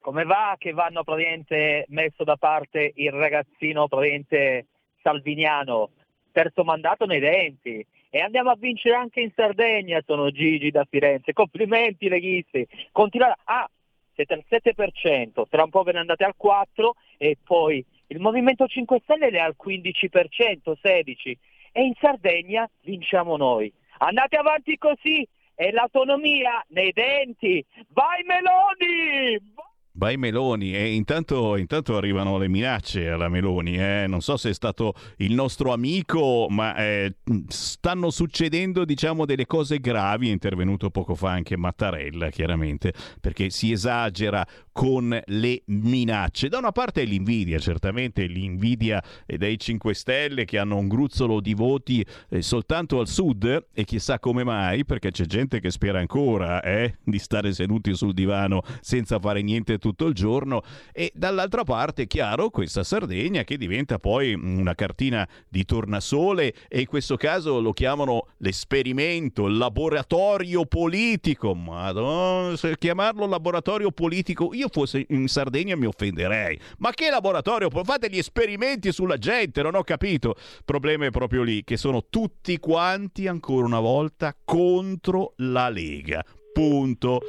Come 0.00 0.24
va 0.24 0.56
che 0.58 0.72
vanno 0.72 1.04
praticamente 1.04 1.84
messo 1.88 2.24
da 2.24 2.36
parte 2.36 2.92
il 2.96 3.12
ragazzino 3.12 3.86
praticamente 3.86 4.66
salviniano, 5.02 5.90
terzo 6.32 6.64
mandato 6.64 7.04
nei 7.06 7.20
denti 7.20 7.86
e 8.08 8.18
andiamo 8.18 8.50
a 8.50 8.56
vincere 8.58 8.96
anche 8.96 9.20
in 9.20 9.30
Sardegna, 9.34 10.02
sono 10.04 10.30
Gigi 10.30 10.70
da 10.70 10.86
Firenze. 10.88 11.32
Complimenti 11.32 12.08
leghisti. 12.08 12.66
Continuate. 12.90 13.40
Ah, 13.44 13.70
siete 14.14 14.34
al 14.34 14.44
7%, 14.48 15.44
tra 15.48 15.62
un 15.62 15.70
po' 15.70 15.82
ve 15.82 15.92
ne 15.92 16.00
andate 16.00 16.24
al 16.24 16.34
4 16.36 16.94
e 17.16 17.38
poi 17.42 17.84
il 18.10 18.18
Movimento 18.18 18.66
5 18.66 19.00
Stelle 19.04 19.28
è 19.28 19.38
al 19.38 19.54
15%, 19.56 20.74
16% 20.82 21.38
e 21.72 21.82
in 21.82 21.92
Sardegna 22.00 22.68
vinciamo 22.82 23.36
noi. 23.36 23.72
Andate 23.98 24.36
avanti 24.36 24.76
così 24.78 25.26
e 25.54 25.70
l'autonomia 25.70 26.64
nei 26.68 26.90
denti. 26.92 27.64
Vai 27.88 28.24
Meloni! 28.24 29.68
Vai 29.92 30.16
Meloni 30.16 30.74
e 30.74 30.94
intanto, 30.94 31.56
intanto, 31.56 31.96
arrivano 31.96 32.38
le 32.38 32.48
minacce 32.48 33.08
alla 33.08 33.28
Meloni, 33.28 33.76
eh? 33.76 34.06
non 34.06 34.22
so 34.22 34.36
se 34.36 34.50
è 34.50 34.54
stato 34.54 34.94
il 35.16 35.34
nostro 35.34 35.72
amico, 35.72 36.46
ma 36.48 36.76
eh, 36.76 37.16
stanno 37.48 38.10
succedendo 38.10 38.84
diciamo 38.84 39.26
delle 39.26 39.46
cose 39.46 39.78
gravi, 39.78 40.28
è 40.28 40.32
intervenuto 40.32 40.90
poco 40.90 41.14
fa 41.14 41.32
anche 41.32 41.56
Mattarella 41.56 42.30
chiaramente, 42.30 42.94
perché 43.20 43.50
si 43.50 43.72
esagera 43.72 44.46
con 44.80 45.20
le 45.26 45.62
minacce. 45.66 46.48
Da 46.48 46.56
una 46.56 46.72
parte 46.72 47.02
è 47.02 47.04
l'invidia, 47.04 47.58
certamente 47.58 48.24
l'invidia 48.24 49.02
dei 49.26 49.58
5 49.58 49.92
Stelle 49.92 50.46
che 50.46 50.56
hanno 50.56 50.78
un 50.78 50.88
gruzzolo 50.88 51.40
di 51.40 51.52
voti 51.52 52.02
eh, 52.30 52.40
soltanto 52.40 52.98
al 52.98 53.06
sud 53.06 53.66
e 53.74 53.84
chissà 53.84 54.18
come 54.18 54.42
mai, 54.42 54.86
perché 54.86 55.10
c'è 55.10 55.26
gente 55.26 55.60
che 55.60 55.70
spera 55.70 55.98
ancora 55.98 56.62
eh, 56.62 56.94
di 57.04 57.18
stare 57.18 57.52
seduti 57.52 57.94
sul 57.94 58.14
divano 58.14 58.62
senza 58.80 59.18
fare 59.18 59.42
niente 59.42 59.76
tutto 59.76 60.06
il 60.06 60.14
giorno 60.14 60.62
e 60.94 61.12
dall'altra 61.14 61.62
parte, 61.62 62.06
chiaro, 62.06 62.48
questa 62.48 62.82
Sardegna 62.82 63.44
che 63.44 63.58
diventa 63.58 63.98
poi 63.98 64.32
una 64.32 64.74
cartina 64.74 65.28
di 65.46 65.66
tornasole 65.66 66.54
e 66.68 66.80
in 66.80 66.86
questo 66.86 67.18
caso 67.18 67.60
lo 67.60 67.74
chiamano 67.74 68.28
l'esperimento, 68.38 69.46
il 69.46 69.58
laboratorio 69.58 70.64
politico. 70.64 71.54
Madonna, 71.54 72.56
chiamarlo 72.78 73.26
laboratorio 73.26 73.90
politico, 73.90 74.54
io 74.54 74.68
fosse 74.70 75.04
in 75.08 75.28
Sardegna 75.28 75.76
mi 75.76 75.86
offenderei. 75.86 76.58
Ma 76.78 76.90
che 76.90 77.10
laboratorio? 77.10 77.68
Fate 77.70 78.08
gli 78.08 78.18
esperimenti 78.18 78.92
sulla 78.92 79.16
gente, 79.16 79.62
non 79.62 79.74
ho 79.74 79.82
capito. 79.82 80.34
Il 80.36 80.62
problema 80.64 81.06
è 81.06 81.10
proprio 81.10 81.42
lì, 81.42 81.64
che 81.64 81.76
sono 81.76 82.06
tutti 82.08 82.58
quanti 82.58 83.26
ancora 83.26 83.66
una 83.66 83.80
volta 83.80 84.34
contro 84.44 85.34
la 85.36 85.68
Lega. 85.68 86.24
Punto. 86.52 87.20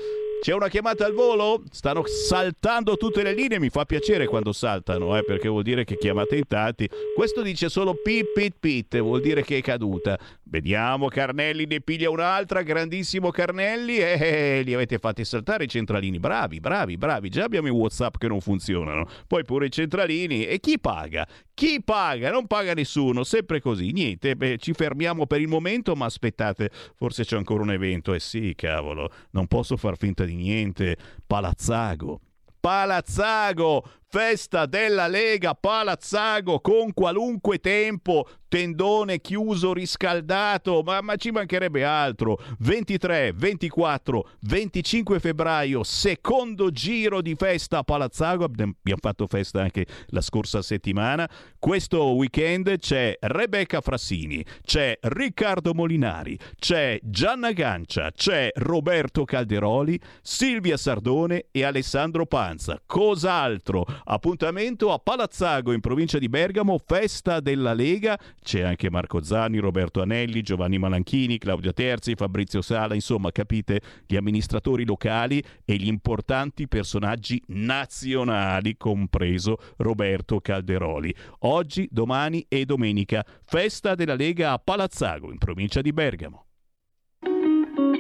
C'è 0.42 0.54
una 0.56 0.70
chiamata 0.70 1.06
al 1.06 1.14
volo? 1.14 1.62
Stanno 1.70 2.04
saltando 2.08 2.98
tutte 2.98 3.22
le 3.22 3.36
linee, 3.36 3.60
mi 3.60 3.70
fa 3.70 3.86
piacere 3.86 4.26
quando 4.26 4.52
saltano, 4.54 5.16
eh, 5.16 5.24
perché 5.24 5.48
vuol 5.48 5.62
dire 5.62 5.84
che 5.84 6.00
chiamate 6.00 6.36
in 6.36 6.48
tanti. 6.48 6.90
Questo 7.16 7.44
dice 7.44 7.70
solo 7.70 7.94
pit 8.02 8.32
pit 8.34 8.56
pit, 8.60 9.00
vuol 9.02 9.22
dire 9.22 9.44
che 9.44 9.58
è 9.58 9.62
caduta. 9.62 10.18
Vediamo, 10.52 11.08
Carnelli 11.08 11.66
ne 11.66 11.80
piglia 11.80 12.10
un'altra, 12.10 12.62
grandissimo 12.62 13.30
Carnelli, 13.30 13.98
e 13.98 14.18
eh, 14.20 14.62
li 14.64 14.74
avete 14.74 14.98
fatti 14.98 15.24
saltare 15.24 15.66
i 15.66 15.68
centralini. 15.68 16.20
Bravi, 16.20 16.60
bravi, 16.60 16.98
bravi, 16.98 17.30
già 17.30 17.44
abbiamo 17.46 17.68
i 17.68 17.72
Whatsapp 17.72 18.16
che 18.18 18.28
non 18.28 18.42
funzionano. 18.42 19.08
Poi 19.28 19.46
pure 19.46 19.68
i 19.68 19.72
centralini. 19.72 20.46
E 20.46 20.60
chi 20.60 20.80
paga? 20.80 21.28
Chi 21.54 21.82
paga? 21.84 22.32
Non 22.32 22.48
paga 22.48 22.74
nessuno, 22.74 23.24
sempre 23.24 23.62
così. 23.62 23.92
Niente, 23.92 24.36
beh, 24.36 24.58
ci 24.58 24.74
fermiamo 24.74 25.28
per 25.28 25.40
il 25.40 25.48
momento, 25.48 25.96
ma 25.96 26.06
aspettate, 26.06 26.70
forse 26.96 27.24
c'è 27.24 27.38
ancora 27.38 27.62
un 27.62 27.72
evento. 27.72 28.14
Eh 28.14 28.20
sì, 28.20 28.54
cavolo, 28.56 29.12
non 29.32 29.48
posso 29.48 29.78
far 29.78 29.98
finta 29.98 30.26
di 30.26 30.32
di 30.32 30.36
niente, 30.36 30.98
Palazzago. 31.28 32.22
Palazzago, 32.60 33.84
festa 34.12 34.66
della 34.66 35.08
Lega 35.08 35.56
Palazzago 35.56 36.60
con 36.60 36.92
qualunque 36.94 37.60
tempo, 37.60 38.28
tendone 38.50 39.22
chiuso, 39.22 39.72
riscaldato, 39.72 40.82
ma, 40.84 41.00
ma, 41.00 41.16
ci 41.16 41.32
mancherebbe 41.32 41.86
altro. 41.86 42.38
23, 42.60 43.32
24, 43.32 44.30
25 44.42 45.20
febbraio, 45.22 45.84
secondo 45.84 46.72
giro 46.72 47.22
di 47.22 47.36
festa 47.36 47.78
a 47.78 47.84
Palazzago, 47.84 48.44
abbiamo 48.44 48.74
fatto 49.00 49.28
festa 49.28 49.62
anche 49.62 49.86
la 50.08 50.20
scorsa 50.20 50.62
settimana. 50.62 51.30
Questo 51.58 52.08
weekend 52.08 52.80
c'è 52.80 53.16
Rebecca 53.22 53.80
Frassini, 53.80 54.46
c'è 54.62 54.98
Riccardo 55.00 55.74
Molinari, 55.74 56.38
c'è 56.60 57.00
Gianna 57.02 57.54
Gancia, 57.54 58.12
c'è 58.12 58.50
Roberto 58.56 59.24
Calderoli, 59.24 59.98
Silvia 60.22 60.76
Sardone 60.76 61.46
e 61.50 61.64
Alessandro 61.64 62.26
Panza. 62.26 62.82
Cos'altro? 62.86 63.86
Appuntamento 64.06 64.92
a 64.92 65.00
Palazzago 65.00 65.72
in 65.74 65.80
provincia 65.80 66.18
di 66.18 66.30
Bergamo, 66.30 66.80
festa 66.84 67.40
della 67.40 67.74
Lega. 67.74 68.20
C'è 68.42 68.62
anche 68.62 68.90
Marco 68.90 69.22
Zani, 69.24 69.60
Roberto 69.60 70.02
Anelli, 70.02 70.42
Giovanni 70.42 70.78
Malanchini, 70.78 71.38
Claudio 71.38 71.74
Terzi, 71.74 72.16
Fabrizio 72.16 72.62
Sala, 72.62 72.96
insomma, 72.96 73.32
capite, 73.32 73.82
gli 74.06 74.16
amministratori 74.16 74.86
locali 74.86 75.44
e 75.66 75.76
gli 75.76 75.88
importanti 75.88 76.68
personaggi 76.68 77.42
nazionali, 77.48 78.78
compreso 78.78 79.58
Roberto 79.78 80.40
Calderoli. 80.42 81.14
Oggi, 81.40 81.88
domani 81.92 82.46
e 82.48 82.66
domenica, 82.66 83.26
festa 83.44 83.96
della 83.96 84.16
Lega 84.16 84.54
a 84.54 84.60
Palazzago 84.60 85.32
in 85.32 85.38
provincia 85.38 85.82
di 85.82 85.94
Bergamo. 85.94 86.46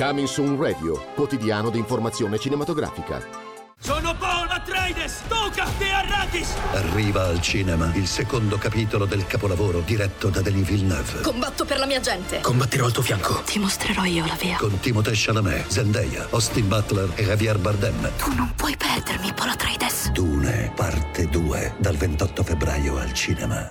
Coming 0.00 0.26
Soon 0.26 0.58
Radio, 0.58 1.12
quotidiano 1.14 1.68
di 1.68 1.76
informazione 1.76 2.38
cinematografica. 2.38 3.22
Sono 3.78 4.16
Paul 4.16 4.48
Atreides, 4.48 5.20
tocca 5.28 5.66
te 5.76 5.90
Arrakis! 5.90 6.54
Arriva 6.72 7.26
al 7.26 7.42
cinema 7.42 7.92
il 7.94 8.06
secondo 8.06 8.56
capitolo 8.56 9.04
del 9.04 9.26
capolavoro 9.26 9.80
diretto 9.80 10.30
da 10.30 10.40
Denis 10.40 10.66
Villeneuve. 10.66 11.20
Combatto 11.20 11.66
per 11.66 11.78
la 11.78 11.84
mia 11.84 12.00
gente. 12.00 12.40
Combatterò 12.40 12.86
al 12.86 12.92
tuo 12.92 13.02
fianco. 13.02 13.42
Ti 13.42 13.58
mostrerò 13.58 14.04
io 14.04 14.24
la 14.24 14.38
via. 14.40 14.56
Con 14.56 14.80
Timothée 14.80 15.12
Chalamet, 15.14 15.68
Zendaya, 15.68 16.28
Austin 16.30 16.66
Butler 16.66 17.10
e 17.16 17.24
Javier 17.24 17.58
Bardem. 17.58 18.10
Tu 18.16 18.32
non 18.32 18.54
puoi 18.56 18.74
perdermi, 18.78 19.34
Paul 19.34 19.50
Atreides. 19.50 20.12
Dune, 20.12 20.72
parte 20.74 21.28
2, 21.28 21.74
dal 21.76 21.96
28 21.96 22.42
febbraio 22.42 22.96
al 22.96 23.12
cinema. 23.12 23.70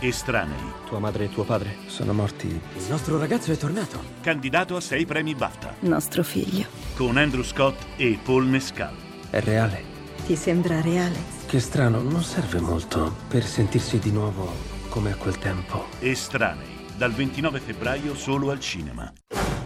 Estranei. 0.00 0.72
Tua 0.86 1.00
madre 1.00 1.24
e 1.24 1.28
tuo 1.30 1.42
padre 1.44 1.76
sono 1.86 2.12
morti. 2.12 2.46
Il 2.46 2.86
nostro 2.88 3.18
ragazzo 3.18 3.50
è 3.50 3.56
tornato. 3.56 4.00
Candidato 4.20 4.76
a 4.76 4.80
sei 4.80 5.04
premi 5.04 5.34
BAFTA. 5.34 5.74
Nostro 5.80 6.22
figlio. 6.22 6.66
Con 6.94 7.16
Andrew 7.16 7.42
Scott 7.42 7.76
e 7.96 8.18
Paul 8.22 8.44
Mescal. 8.46 8.94
È 9.30 9.40
reale. 9.40 9.82
Ti 10.24 10.36
sembra 10.36 10.80
reale? 10.80 11.36
Che 11.46 11.58
strano, 11.58 12.00
non 12.00 12.22
serve 12.22 12.60
molto 12.60 13.16
per 13.26 13.44
sentirsi 13.44 13.98
di 13.98 14.12
nuovo 14.12 14.52
come 14.88 15.12
a 15.12 15.16
quel 15.16 15.38
tempo. 15.38 15.86
Estranei. 15.98 16.86
Dal 16.96 17.12
29 17.12 17.58
febbraio 17.58 18.14
solo 18.14 18.50
al 18.50 18.60
cinema. 18.60 19.12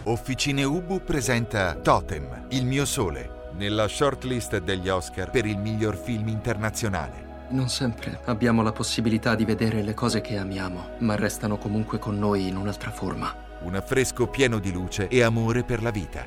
Officine 0.05 0.63
Ubu 0.63 1.01
presenta 1.03 1.75
Totem, 1.75 2.47
Il 2.49 2.65
mio 2.65 2.85
sole, 2.85 3.51
nella 3.55 3.87
shortlist 3.87 4.57
degli 4.57 4.89
Oscar 4.89 5.29
per 5.29 5.45
il 5.45 5.57
miglior 5.57 5.95
film 5.95 6.27
internazionale. 6.27 7.22
Non 7.53 7.69
sempre 7.69 8.19
abbiamo 8.25 8.63
la 8.63 8.71
possibilità 8.71 9.35
di 9.35 9.45
vedere 9.45 9.83
le 9.83 9.93
cose 9.93 10.21
che 10.21 10.37
amiamo, 10.37 10.95
ma 11.01 11.15
restano 11.15 11.59
comunque 11.59 11.99
con 11.99 12.17
noi 12.17 12.47
in 12.47 12.55
un'altra 12.55 12.89
forma. 12.89 13.31
Un 13.61 13.75
affresco 13.75 14.25
pieno 14.25 14.57
di 14.57 14.71
luce 14.71 15.07
e 15.07 15.21
amore 15.21 15.63
per 15.63 15.83
la 15.83 15.91
vita. 15.91 16.25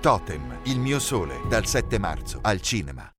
Totem, 0.00 0.60
il 0.66 0.78
mio 0.78 1.00
sole, 1.00 1.40
dal 1.48 1.66
7 1.66 1.98
marzo 1.98 2.38
al 2.42 2.60
cinema. 2.60 3.10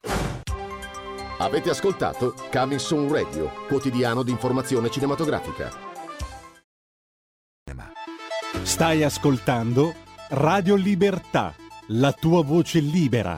Avete 1.40 1.70
ascoltato 1.70 2.34
Coming 2.50 2.80
Soon 2.80 3.12
Radio, 3.12 3.52
quotidiano 3.68 4.24
di 4.24 4.32
informazione 4.32 4.90
cinematografica. 4.90 5.70
Stai 8.62 9.04
ascoltando 9.04 9.94
Radio 10.30 10.76
Libertà, 10.76 11.54
la 11.88 12.14
tua 12.14 12.42
voce 12.42 12.80
libera, 12.80 13.38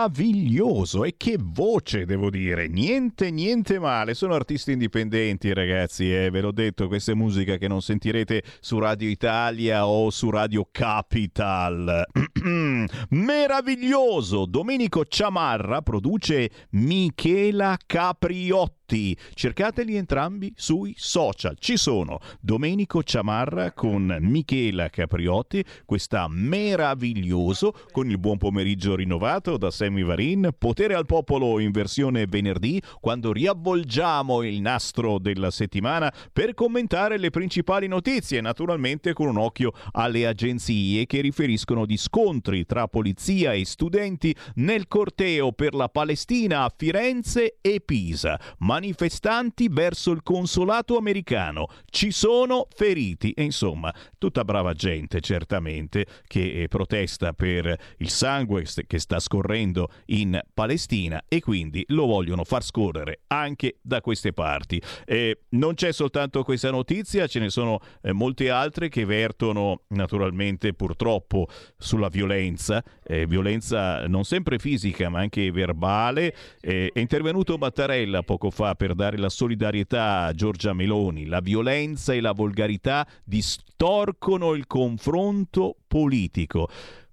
Meraviglioso 0.00 1.04
e 1.04 1.14
che 1.16 1.36
voce 1.38 2.06
devo 2.06 2.30
dire, 2.30 2.68
niente 2.68 3.30
niente 3.30 3.78
male, 3.78 4.14
sono 4.14 4.34
artisti 4.34 4.72
indipendenti 4.72 5.52
ragazzi, 5.52 6.10
eh, 6.14 6.30
ve 6.30 6.40
l'ho 6.40 6.52
detto, 6.52 6.88
questa 6.88 7.12
è 7.12 7.14
musica 7.14 7.58
che 7.58 7.68
non 7.68 7.82
sentirete 7.82 8.42
su 8.60 8.78
Radio 8.78 9.08
Italia 9.08 9.86
o 9.86 10.08
su 10.10 10.30
Radio 10.30 10.66
Capital. 10.70 12.06
meraviglioso, 13.10 14.46
Domenico 14.46 15.04
Ciamarra 15.04 15.82
produce 15.82 16.50
Michela 16.70 17.76
Capriotti. 17.84 18.79
Cercateli 18.90 19.94
entrambi 19.94 20.52
sui 20.56 20.94
social. 20.96 21.56
Ci 21.58 21.76
sono 21.76 22.18
Domenico 22.40 23.04
Ciamarra 23.04 23.72
con 23.72 24.16
Michela 24.20 24.88
Capriotti, 24.88 25.64
questa 25.84 26.26
meraviglioso 26.28 27.72
con 27.92 28.10
il 28.10 28.18
buon 28.18 28.38
pomeriggio 28.38 28.96
rinnovato 28.96 29.56
da 29.56 29.70
Sammy 29.70 30.02
Varin, 30.02 30.50
Potere 30.58 30.94
al 30.94 31.06
popolo 31.06 31.60
in 31.60 31.70
versione 31.70 32.26
venerdì, 32.26 32.82
quando 33.00 33.32
riavvolgiamo 33.32 34.42
il 34.42 34.60
nastro 34.60 35.18
della 35.18 35.50
settimana 35.50 36.12
per 36.32 36.54
commentare 36.54 37.16
le 37.16 37.30
principali 37.30 37.86
notizie, 37.86 38.40
naturalmente 38.40 39.12
con 39.12 39.28
un 39.28 39.38
occhio 39.38 39.72
alle 39.92 40.26
agenzie 40.26 41.06
che 41.06 41.20
riferiscono 41.20 41.86
di 41.86 41.96
scontri 41.96 42.66
tra 42.66 42.88
polizia 42.88 43.52
e 43.52 43.64
studenti 43.64 44.34
nel 44.56 44.88
corteo 44.88 45.52
per 45.52 45.74
la 45.74 45.88
Palestina 45.88 46.64
a 46.64 46.72
Firenze 46.76 47.58
e 47.60 47.80
Pisa. 47.80 48.38
Manifestanti 48.80 49.68
verso 49.70 50.10
il 50.10 50.22
consolato 50.22 50.96
americano. 50.96 51.66
Ci 51.90 52.10
sono 52.10 52.66
feriti 52.74 53.30
e 53.32 53.42
insomma, 53.42 53.94
tutta 54.16 54.42
brava 54.42 54.72
gente 54.72 55.20
certamente 55.20 56.06
che 56.26 56.62
eh, 56.62 56.68
protesta 56.68 57.34
per 57.34 57.78
il 57.98 58.08
sangue 58.08 58.64
che 58.86 58.98
sta 58.98 59.18
scorrendo 59.18 59.90
in 60.06 60.40
Palestina 60.54 61.22
e 61.28 61.40
quindi 61.42 61.84
lo 61.88 62.06
vogliono 62.06 62.42
far 62.44 62.64
scorrere 62.64 63.20
anche 63.26 63.76
da 63.82 64.00
queste 64.00 64.32
parti. 64.32 64.80
Eh, 65.04 65.40
non 65.50 65.74
c'è 65.74 65.92
soltanto 65.92 66.42
questa 66.42 66.70
notizia, 66.70 67.26
ce 67.26 67.38
ne 67.38 67.50
sono 67.50 67.80
eh, 68.00 68.12
molte 68.12 68.48
altre 68.48 68.88
che 68.88 69.04
vertono 69.04 69.82
naturalmente 69.88 70.72
purtroppo 70.72 71.48
sulla 71.76 72.08
violenza, 72.08 72.82
eh, 73.04 73.26
violenza 73.26 74.06
non 74.06 74.24
sempre 74.24 74.58
fisica 74.58 75.10
ma 75.10 75.18
anche 75.18 75.50
verbale. 75.50 76.34
Eh, 76.62 76.90
è 76.94 76.98
intervenuto 76.98 77.58
Mattarella 77.58 78.22
poco 78.22 78.48
fa 78.48 78.68
per 78.74 78.94
dare 78.94 79.16
la 79.18 79.28
solidarietà 79.28 80.24
a 80.24 80.32
Giorgia 80.32 80.72
Meloni. 80.72 81.26
La 81.26 81.40
violenza 81.40 82.12
e 82.12 82.20
la 82.20 82.32
volgarità 82.32 83.06
distorcono 83.24 84.54
il 84.54 84.66
confronto 84.66 85.76
politico. 85.86 86.68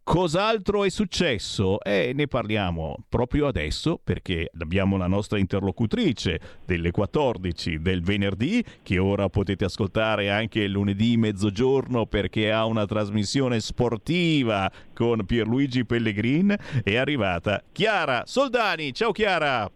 Cos'altro 0.07 0.85
è 0.85 0.89
successo? 0.89 1.81
Eh, 1.81 2.13
ne 2.15 2.27
parliamo 2.27 2.95
proprio 3.09 3.45
adesso 3.45 3.99
perché 4.01 4.49
abbiamo 4.57 4.95
la 4.95 5.07
nostra 5.07 5.37
interlocutrice 5.37 6.39
delle 6.65 6.91
14 6.91 7.81
del 7.81 8.01
venerdì 8.01 8.63
che 8.83 8.99
ora 8.99 9.27
potete 9.27 9.65
ascoltare 9.65 10.31
anche 10.31 10.65
lunedì 10.69 11.17
mezzogiorno 11.17 12.05
perché 12.05 12.53
ha 12.53 12.63
una 12.63 12.85
trasmissione 12.85 13.59
sportiva 13.59 14.71
con 14.93 15.25
Pierluigi 15.25 15.83
Pellegrin. 15.83 16.55
È 16.81 16.95
arrivata 16.95 17.61
Chiara 17.73 18.23
Soldani. 18.25 18.93
Ciao 18.93 19.11
Chiara! 19.11 19.69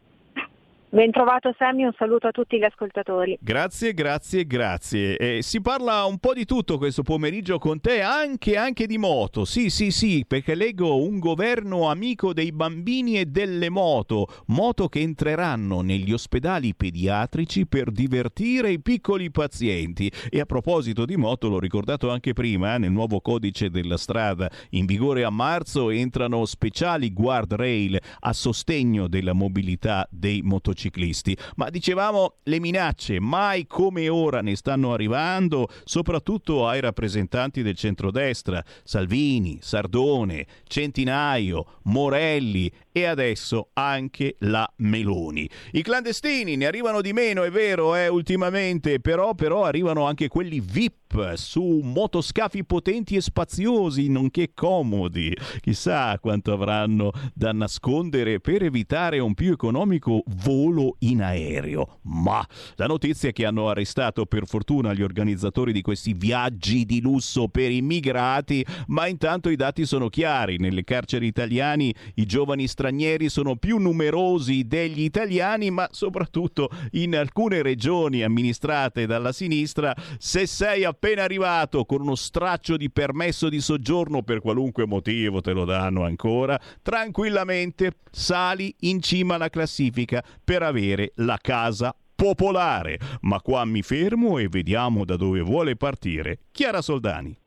Bentrovato 0.93 1.55
Sammy, 1.57 1.85
un 1.85 1.93
saluto 1.97 2.27
a 2.27 2.31
tutti 2.31 2.57
gli 2.57 2.65
ascoltatori. 2.65 3.37
Grazie, 3.39 3.93
grazie, 3.93 4.45
grazie. 4.45 5.15
Eh, 5.15 5.41
si 5.41 5.61
parla 5.61 6.03
un 6.03 6.17
po' 6.17 6.33
di 6.33 6.43
tutto 6.43 6.77
questo 6.77 7.01
pomeriggio 7.01 7.59
con 7.59 7.79
te, 7.79 8.01
anche, 8.01 8.57
anche 8.57 8.87
di 8.87 8.97
moto. 8.97 9.45
Sì, 9.45 9.69
sì, 9.69 9.89
sì, 9.89 10.25
perché 10.27 10.53
leggo 10.53 11.01
un 11.01 11.19
governo 11.19 11.89
amico 11.89 12.33
dei 12.33 12.51
bambini 12.51 13.17
e 13.17 13.25
delle 13.27 13.69
moto. 13.69 14.27
Moto 14.47 14.89
che 14.89 14.99
entreranno 14.99 15.79
negli 15.79 16.11
ospedali 16.11 16.75
pediatrici 16.75 17.67
per 17.67 17.89
divertire 17.89 18.69
i 18.69 18.81
piccoli 18.81 19.31
pazienti. 19.31 20.11
E 20.29 20.41
a 20.41 20.45
proposito 20.45 21.05
di 21.05 21.15
moto, 21.15 21.47
l'ho 21.47 21.59
ricordato 21.59 22.09
anche 22.09 22.33
prima, 22.33 22.75
eh, 22.75 22.79
nel 22.79 22.91
nuovo 22.91 23.21
codice 23.21 23.69
della 23.69 23.95
strada 23.95 24.51
in 24.71 24.85
vigore 24.85 25.23
a 25.23 25.29
marzo 25.29 25.89
entrano 25.89 26.43
speciali 26.43 27.13
guardrail 27.13 27.97
a 28.19 28.33
sostegno 28.33 29.07
della 29.07 29.31
mobilità 29.31 30.05
dei 30.11 30.41
motociclisti 30.41 30.79
motociclisti. 30.81 31.37
Ma 31.55 31.69
dicevamo 31.69 32.35
le 32.43 32.59
minacce, 32.59 33.19
mai 33.19 33.67
come 33.67 34.09
ora 34.09 34.41
ne 34.41 34.55
stanno 34.55 34.93
arrivando, 34.93 35.67
soprattutto 35.83 36.67
ai 36.67 36.81
rappresentanti 36.81 37.61
del 37.61 37.75
centrodestra, 37.75 38.63
Salvini, 38.83 39.59
Sardone, 39.61 40.47
Centinaio, 40.63 41.79
Morelli 41.83 42.71
e 42.91 43.05
adesso 43.05 43.69
anche 43.73 44.35
la 44.39 44.71
Meloni. 44.77 45.49
I 45.71 45.81
clandestini 45.81 46.55
ne 46.55 46.65
arrivano 46.65 47.01
di 47.01 47.13
meno, 47.13 47.43
è 47.43 47.51
vero, 47.51 47.95
eh, 47.95 48.07
ultimamente, 48.07 48.99
però, 48.99 49.33
però 49.33 49.63
arrivano 49.63 50.05
anche 50.05 50.27
quelli 50.27 50.59
VIP 50.59 50.99
su 51.35 51.81
motoscafi 51.83 52.63
potenti 52.63 53.15
e 53.15 53.21
spaziosi, 53.21 54.07
nonché 54.07 54.51
comodi. 54.53 55.35
Chissà 55.59 56.17
quanto 56.19 56.53
avranno 56.53 57.11
da 57.33 57.51
nascondere 57.51 58.39
per 58.39 58.63
evitare 58.63 59.19
un 59.19 59.33
più 59.33 59.51
economico 59.51 60.23
volo 60.43 60.95
in 60.99 61.21
aereo. 61.21 61.99
Ma 62.03 62.45
la 62.75 62.85
notizia 62.85 63.29
è 63.29 63.33
che 63.33 63.45
hanno 63.45 63.69
arrestato 63.69 64.25
per 64.25 64.47
fortuna 64.47 64.93
gli 64.93 65.01
organizzatori 65.01 65.71
di 65.73 65.81
questi 65.81 66.13
viaggi 66.13 66.85
di 66.85 67.01
lusso 67.01 67.47
per 67.47 67.71
immigrati, 67.71 68.65
ma 68.87 69.07
intanto 69.07 69.49
i 69.49 69.55
dati 69.55 69.85
sono 69.85 70.09
chiari. 70.09 70.57
Nelle 70.57 70.83
carceri 70.83 71.27
italiane 71.27 71.93
i 72.15 72.25
giovani 72.25 72.67
stranieri 72.81 73.29
sono 73.29 73.57
più 73.57 73.77
numerosi 73.77 74.65
degli 74.65 75.01
italiani, 75.01 75.69
ma 75.69 75.87
soprattutto 75.91 76.67
in 76.93 77.15
alcune 77.15 77.61
regioni 77.61 78.23
amministrate 78.23 79.05
dalla 79.05 79.31
sinistra, 79.31 79.93
se 80.17 80.47
sei 80.47 80.83
appena 80.83 81.21
arrivato 81.21 81.85
con 81.85 82.01
uno 82.01 82.15
straccio 82.15 82.77
di 82.77 82.89
permesso 82.89 83.49
di 83.49 83.61
soggiorno 83.61 84.23
per 84.23 84.41
qualunque 84.41 84.87
motivo 84.87 85.41
te 85.41 85.51
lo 85.51 85.63
danno 85.65 86.03
ancora, 86.05 86.59
tranquillamente 86.81 87.97
sali 88.09 88.73
in 88.79 88.99
cima 88.99 89.35
alla 89.35 89.49
classifica 89.49 90.23
per 90.43 90.63
avere 90.63 91.11
la 91.17 91.37
casa 91.39 91.95
popolare. 92.15 92.97
Ma 93.21 93.39
qua 93.41 93.63
mi 93.63 93.83
fermo 93.83 94.39
e 94.39 94.47
vediamo 94.47 95.05
da 95.05 95.17
dove 95.17 95.41
vuole 95.41 95.75
partire 95.75 96.39
Chiara 96.51 96.81
Soldani. 96.81 97.40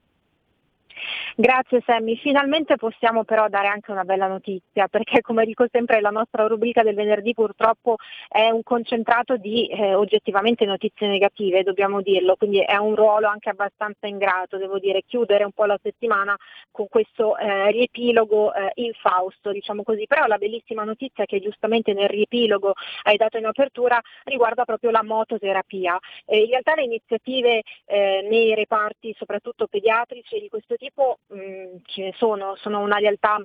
Grazie 1.36 1.82
Sammy, 1.84 2.14
finalmente 2.18 2.76
possiamo 2.76 3.24
però 3.24 3.48
dare 3.48 3.66
anche 3.66 3.90
una 3.90 4.04
bella 4.04 4.28
notizia 4.28 4.86
perché 4.86 5.20
come 5.20 5.44
dico 5.44 5.66
sempre 5.68 6.00
la 6.00 6.10
nostra 6.10 6.46
rubrica 6.46 6.84
del 6.84 6.94
venerdì 6.94 7.34
purtroppo 7.34 7.96
è 8.28 8.50
un 8.50 8.62
concentrato 8.62 9.36
di 9.36 9.66
eh, 9.66 9.96
oggettivamente 9.96 10.64
notizie 10.64 11.08
negative, 11.08 11.64
dobbiamo 11.64 12.02
dirlo, 12.02 12.36
quindi 12.36 12.60
è 12.60 12.76
un 12.76 12.94
ruolo 12.94 13.26
anche 13.26 13.48
abbastanza 13.48 14.06
ingrato, 14.06 14.58
devo 14.58 14.78
dire, 14.78 15.02
chiudere 15.04 15.42
un 15.42 15.50
po' 15.50 15.64
la 15.64 15.76
settimana 15.82 16.36
con 16.70 16.86
questo 16.88 17.36
eh, 17.36 17.68
riepilogo 17.72 18.54
eh, 18.54 18.70
infausto, 18.74 19.50
diciamo 19.50 19.82
così, 19.82 20.06
però 20.06 20.26
la 20.26 20.38
bellissima 20.38 20.84
notizia 20.84 21.24
che 21.24 21.40
giustamente 21.40 21.94
nel 21.94 22.08
riepilogo 22.08 22.74
hai 23.02 23.16
dato 23.16 23.38
in 23.38 23.46
apertura 23.46 24.00
riguarda 24.22 24.64
proprio 24.64 24.92
la 24.92 25.02
mototerapia. 25.02 25.98
in 26.26 26.46
realtà 26.46 26.76
le 26.76 26.84
iniziative 26.84 27.62
eh, 27.86 28.24
nei 28.30 28.54
reparti, 28.54 29.12
soprattutto 29.18 29.66
pediatrici 29.66 30.38
di 30.38 30.48
questo 30.48 30.76
tipo, 30.76 31.18
mh, 31.28 31.36
mm, 31.36 31.76
ce 31.84 32.02
ne 32.02 32.12
sono, 32.16 32.56
sono 32.56 32.80
una 32.80 32.98
realtà 32.98 33.42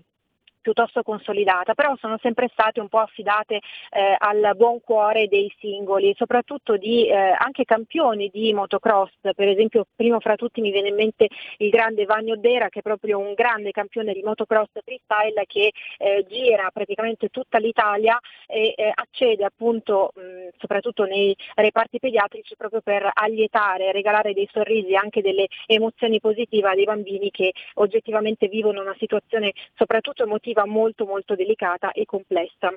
piuttosto 0.62 1.04
consolidata, 1.04 1.74
però 1.74 1.96
sono 1.98 2.18
sempre 2.22 2.50
state 2.52 2.80
un 2.80 2.88
po' 2.88 3.00
affidate 3.00 3.56
eh, 3.92 4.16
al 4.18 4.54
buon 4.56 4.80
cuore 4.82 5.28
dei 5.28 5.52
singoli, 5.60 6.14
soprattutto 6.18 6.78
di 6.78 7.08
eh, 7.08 7.16
anche 7.16 7.66
campioni 7.66 8.30
di 8.32 8.54
motocross, 8.54 9.12
per 9.22 9.48
esempio 9.48 9.86
primo 9.96 10.20
fra 10.20 10.36
tutti 10.36 10.62
mi 10.62 10.72
viene 10.72 10.90
in 10.90 10.96
mente 10.96 11.28
il 11.58 11.70
grande 11.70 12.06
Vagno 12.06 12.36
Dera 12.36 12.70
che 12.70 12.80
è 12.80 12.82
proprio 12.82 13.20
un 13.20 13.34
grande 13.34 13.72
campione 13.72 14.14
di 14.14 14.22
motocross 14.22 14.70
freestyle 14.84 15.44
che 15.46 15.72
eh, 15.98 16.26
gira 16.28 16.70
praticamente 16.72 17.30
tutta 17.30 17.58
l'Italia 17.58 18.18
e 18.48 18.74
eh, 18.76 18.92
accede 18.94 19.44
appunto 19.46 20.12
mh, 20.16 20.58
soprattutto 20.58 21.04
nei 21.06 21.36
reparti 21.56 22.00
pediatrici 22.00 22.56
proprio 22.56 22.82
per 22.82 23.10
allietare, 23.14 23.92
regalare 23.92 24.34
dei 24.34 24.48
sorrisi 24.52 24.90
e 24.90 24.96
anche 24.96 25.22
delle 25.22 25.48
emozioni 25.66 26.20
positive 26.20 26.70
a 26.70 26.76
dei 26.76 26.86
bambini 26.86 27.32
che 27.32 27.52
oggettivamente 27.76 28.48
vivono 28.48 28.82
una 28.82 28.96
situazione 28.98 29.54
soprattutto 29.76 30.24
emotiva 30.24 30.49
normativa 30.50 30.66
molto 30.66 31.06
molto 31.06 31.36
delicata 31.36 31.92
e 31.92 32.06
complessa. 32.06 32.74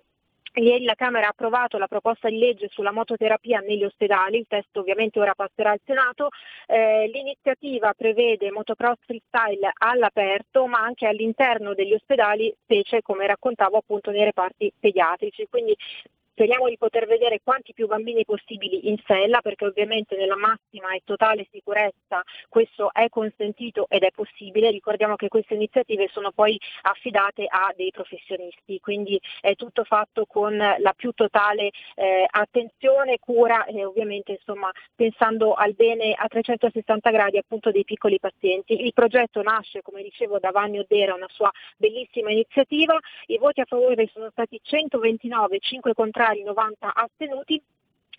Ieri 0.54 0.84
la 0.84 0.94
Camera 0.94 1.26
ha 1.26 1.30
approvato 1.30 1.78
la 1.78 1.86
proposta 1.86 2.28
di 2.28 2.36
legge 2.36 2.68
sulla 2.68 2.92
mototerapia 2.92 3.60
negli 3.60 3.84
ospedali, 3.84 4.36
il 4.36 4.44
testo 4.46 4.80
ovviamente 4.80 5.18
ora 5.18 5.32
passerà 5.34 5.70
al 5.70 5.80
Senato. 5.82 6.28
Eh, 6.66 7.08
l'iniziativa 7.08 7.94
prevede 7.94 8.50
motocross 8.50 8.98
freestyle 9.06 9.70
all'aperto 9.72 10.66
ma 10.66 10.80
anche 10.80 11.06
all'interno 11.06 11.72
degli 11.72 11.94
ospedali, 11.94 12.54
specie 12.64 13.00
come 13.00 13.26
raccontavo 13.26 13.78
appunto 13.78 14.10
nei 14.10 14.24
reparti 14.24 14.70
pediatrici. 14.78 15.46
Quindi 15.48 15.74
Speriamo 16.32 16.66
di 16.66 16.78
poter 16.78 17.06
vedere 17.06 17.40
quanti 17.44 17.74
più 17.74 17.86
bambini 17.86 18.24
possibili 18.24 18.88
in 18.88 18.96
sella 19.04 19.42
perché 19.42 19.66
ovviamente 19.66 20.16
nella 20.16 20.34
massima 20.34 20.94
e 20.94 21.02
totale 21.04 21.46
sicurezza 21.50 22.22
questo 22.48 22.90
è 22.90 23.10
consentito 23.10 23.84
ed 23.90 24.02
è 24.02 24.10
possibile. 24.12 24.70
Ricordiamo 24.70 25.16
che 25.16 25.28
queste 25.28 25.52
iniziative 25.52 26.08
sono 26.10 26.32
poi 26.32 26.58
affidate 26.82 27.44
a 27.46 27.74
dei 27.76 27.90
professionisti, 27.90 28.80
quindi 28.80 29.20
è 29.42 29.54
tutto 29.56 29.84
fatto 29.84 30.24
con 30.24 30.56
la 30.56 30.92
più 30.96 31.12
totale 31.12 31.70
eh, 31.96 32.26
attenzione, 32.26 33.18
cura 33.18 33.66
e 33.66 33.84
ovviamente 33.84 34.32
insomma 34.32 34.70
pensando 34.94 35.52
al 35.52 35.74
bene 35.74 36.14
a 36.14 36.26
360 36.28 37.10
gradi 37.10 37.36
appunto 37.36 37.70
dei 37.70 37.84
piccoli 37.84 38.18
pazienti. 38.18 38.86
Il 38.86 38.94
progetto 38.94 39.42
nasce 39.42 39.82
come 39.82 40.02
dicevo 40.02 40.38
da 40.38 40.50
Vanni 40.50 40.78
Oddera, 40.78 41.12
una 41.12 41.28
sua 41.28 41.50
bellissima 41.76 42.30
iniziativa, 42.30 42.98
i 43.26 43.36
voti 43.36 43.60
a 43.60 43.66
favore 43.66 44.08
sono 44.10 44.30
stati 44.30 44.58
129, 44.62 45.58
5 45.58 45.92
contrari 45.92 46.20
contrari, 46.22 46.42
90 46.44 46.94
astenuti 46.94 47.60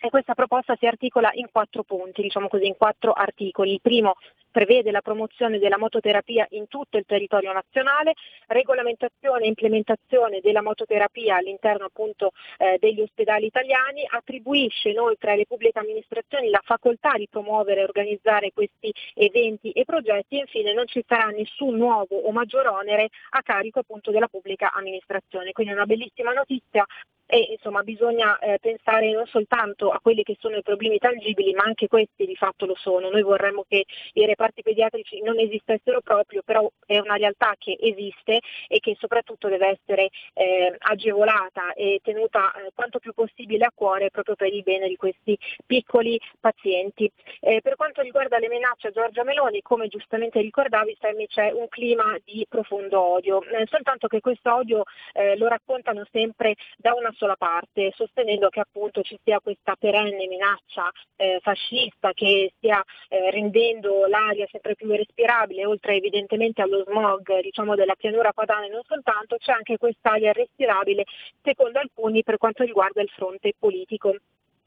e 0.00 0.10
questa 0.10 0.34
proposta 0.34 0.76
si 0.76 0.86
articola 0.86 1.30
in 1.32 1.48
quattro 1.50 1.82
punti, 1.82 2.20
diciamo 2.20 2.48
così, 2.48 2.66
in 2.66 2.76
quattro 2.76 3.12
articoli. 3.12 3.72
Il 3.72 3.80
primo 3.80 4.14
prevede 4.54 4.92
la 4.92 5.00
promozione 5.00 5.58
della 5.58 5.76
mototerapia 5.76 6.46
in 6.50 6.68
tutto 6.68 6.96
il 6.96 7.04
territorio 7.04 7.52
nazionale, 7.52 8.12
regolamentazione 8.46 9.46
e 9.46 9.48
implementazione 9.48 10.38
della 10.40 10.62
mototerapia 10.62 11.34
all'interno 11.34 11.86
appunto 11.86 12.30
eh, 12.58 12.76
degli 12.78 13.00
ospedali 13.00 13.46
italiani, 13.46 14.06
attribuisce 14.08 14.90
inoltre 14.90 15.32
alle 15.32 15.46
pubbliche 15.46 15.80
amministrazioni 15.80 16.50
la 16.50 16.60
facoltà 16.62 17.14
di 17.16 17.26
promuovere 17.28 17.80
e 17.80 17.84
organizzare 17.84 18.52
questi 18.52 18.94
eventi 19.14 19.72
e 19.72 19.84
progetti 19.84 20.36
e 20.36 20.42
infine 20.42 20.72
non 20.72 20.86
ci 20.86 21.02
sarà 21.04 21.30
nessun 21.30 21.76
nuovo 21.76 22.16
o 22.16 22.30
maggior 22.30 22.68
onere 22.68 23.08
a 23.30 23.42
carico 23.42 23.80
appunto 23.80 24.12
della 24.12 24.28
pubblica 24.28 24.70
amministrazione. 24.72 25.50
Quindi 25.50 25.72
è 25.72 25.76
una 25.76 25.86
bellissima 25.86 26.32
notizia 26.32 26.86
e 27.26 27.48
insomma 27.52 27.82
bisogna 27.82 28.38
eh, 28.38 28.58
pensare 28.60 29.10
non 29.10 29.26
soltanto 29.26 29.90
a 29.90 29.98
quelli 30.00 30.22
che 30.22 30.36
sono 30.38 30.56
i 30.56 30.62
problemi 30.62 30.98
tangibili 30.98 31.52
ma 31.54 31.64
anche 31.64 31.88
questi 31.88 32.26
di 32.26 32.36
fatto 32.36 32.66
lo 32.66 32.74
sono. 32.76 33.08
Noi 33.08 33.22
vorremmo 33.22 33.64
che 33.66 33.84
i 34.12 34.26
reparti 34.26 34.42
pediatrici 34.52 35.20
non 35.22 35.38
esistessero 35.38 36.00
proprio, 36.00 36.42
però 36.44 36.70
è 36.86 36.98
una 36.98 37.16
realtà 37.16 37.54
che 37.58 37.76
esiste 37.80 38.40
e 38.68 38.80
che 38.80 38.96
soprattutto 38.98 39.48
deve 39.48 39.78
essere 39.78 40.08
eh, 40.34 40.74
agevolata 40.78 41.72
e 41.74 42.00
tenuta 42.02 42.52
eh, 42.52 42.70
quanto 42.74 42.98
più 42.98 43.12
possibile 43.12 43.64
a 43.64 43.72
cuore 43.74 44.10
proprio 44.10 44.34
per 44.34 44.52
il 44.52 44.62
bene 44.62 44.88
di 44.88 44.96
questi 44.96 45.38
piccoli 45.66 46.20
pazienti. 46.40 47.10
Eh, 47.40 47.60
per 47.62 47.76
quanto 47.76 48.02
riguarda 48.02 48.38
le 48.38 48.48
minacce 48.48 48.88
a 48.88 48.90
Giorgia 48.90 49.24
Meloni, 49.24 49.62
come 49.62 49.88
giustamente 49.88 50.40
ricordavi, 50.40 50.96
Sammy, 51.00 51.26
c'è 51.26 51.50
un 51.52 51.68
clima 51.68 52.16
di 52.24 52.44
profondo 52.48 53.00
odio, 53.00 53.42
eh, 53.42 53.66
soltanto 53.70 54.06
che 54.06 54.20
questo 54.20 54.54
odio 54.54 54.84
eh, 55.12 55.36
lo 55.36 55.48
raccontano 55.48 56.06
sempre 56.10 56.54
da 56.76 56.94
una 56.94 57.12
sola 57.16 57.36
parte, 57.36 57.92
sostenendo 57.94 58.48
che 58.48 58.60
appunto 58.60 59.02
ci 59.02 59.18
sia 59.22 59.40
questa 59.40 59.74
perenne 59.78 60.26
minaccia 60.26 60.90
eh, 61.16 61.38
fascista 61.42 62.12
che 62.12 62.52
stia 62.56 62.82
rendendo 63.08 64.06
l'aria 64.34 64.46
sempre 64.50 64.74
più 64.74 64.92
irrespirabile, 64.92 65.64
oltre 65.64 65.94
evidentemente 65.94 66.60
allo 66.60 66.82
smog 66.84 67.40
diciamo, 67.40 67.74
della 67.74 67.94
pianura 67.94 68.32
padana 68.32 68.66
e 68.66 68.68
non 68.68 68.82
soltanto, 68.84 69.36
c'è 69.36 69.52
anche 69.52 69.78
quest'aria 69.78 70.30
irrespirabile 70.30 71.04
secondo 71.42 71.78
alcuni 71.78 72.22
per 72.22 72.36
quanto 72.36 72.64
riguarda 72.64 73.00
il 73.00 73.08
fronte 73.08 73.54
politico 73.58 74.14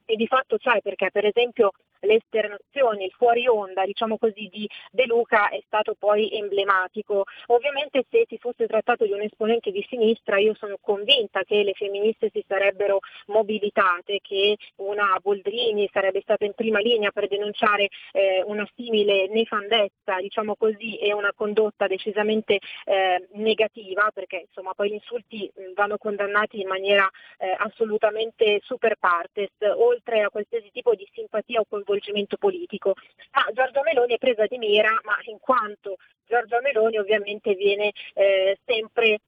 e 0.07 0.15
di 0.15 0.25
fatto 0.25 0.57
c'è 0.57 0.81
perché 0.81 1.11
per 1.11 1.25
esempio 1.25 1.71
le 2.01 2.15
esternazioni, 2.15 3.05
il 3.05 3.11
fuori 3.11 3.47
onda, 3.47 3.83
diciamo 3.85 4.17
così, 4.17 4.47
di 4.51 4.69
De 4.91 5.05
Luca 5.05 5.49
è 5.49 5.59
stato 5.65 5.95
poi 5.97 6.29
emblematico. 6.31 7.23
Ovviamente 7.47 8.05
se 8.09 8.25
si 8.27 8.37
fosse 8.37 8.67
trattato 8.67 9.05
di 9.05 9.11
un 9.11 9.21
esponente 9.21 9.71
di 9.71 9.85
sinistra 9.89 10.37
io 10.37 10.53
sono 10.55 10.77
convinta 10.79 11.43
che 11.43 11.63
le 11.63 11.73
femministe 11.73 12.29
si 12.31 12.43
sarebbero 12.47 12.99
mobilitate, 13.27 14.19
che 14.21 14.57
una 14.77 15.17
Boldrini 15.21 15.89
sarebbe 15.91 16.21
stata 16.21 16.45
in 16.45 16.53
prima 16.53 16.79
linea 16.79 17.11
per 17.11 17.27
denunciare 17.27 17.89
eh, 18.11 18.43
una 18.45 18.67
simile 18.75 19.27
nefandezza, 19.27 20.17
diciamo 20.21 20.55
così, 20.55 20.97
e 20.97 21.13
una 21.13 21.31
condotta 21.35 21.87
decisamente 21.87 22.59
eh, 22.85 23.27
negativa, 23.33 24.09
perché 24.13 24.45
insomma 24.47 24.73
poi 24.73 24.89
gli 24.89 24.93
insulti 24.93 25.51
vanno 25.73 25.97
condannati 25.97 26.61
in 26.61 26.67
maniera 26.67 27.09
eh, 27.37 27.55
assolutamente 27.57 28.59
super 28.63 28.95
partes, 28.99 29.49
oltre 29.97 30.21
a 30.21 30.29
qualsiasi 30.29 30.69
tipo 30.71 30.93
di 30.95 31.07
simpatia 31.11 31.59
o 31.59 31.65
coinvolgimento 31.67 32.37
politico. 32.37 32.93
Ma 33.31 33.51
Giorgia 33.53 33.81
Meloni 33.83 34.13
è 34.13 34.17
presa 34.17 34.45
di 34.45 34.57
mira, 34.57 34.89
ma 35.03 35.17
in 35.23 35.39
quanto 35.39 35.97
Giorgia 36.25 36.61
Meloni 36.61 36.97
ovviamente 36.97 37.55
viene 37.55 37.91
eh, 38.13 38.57
sempre 38.65 39.19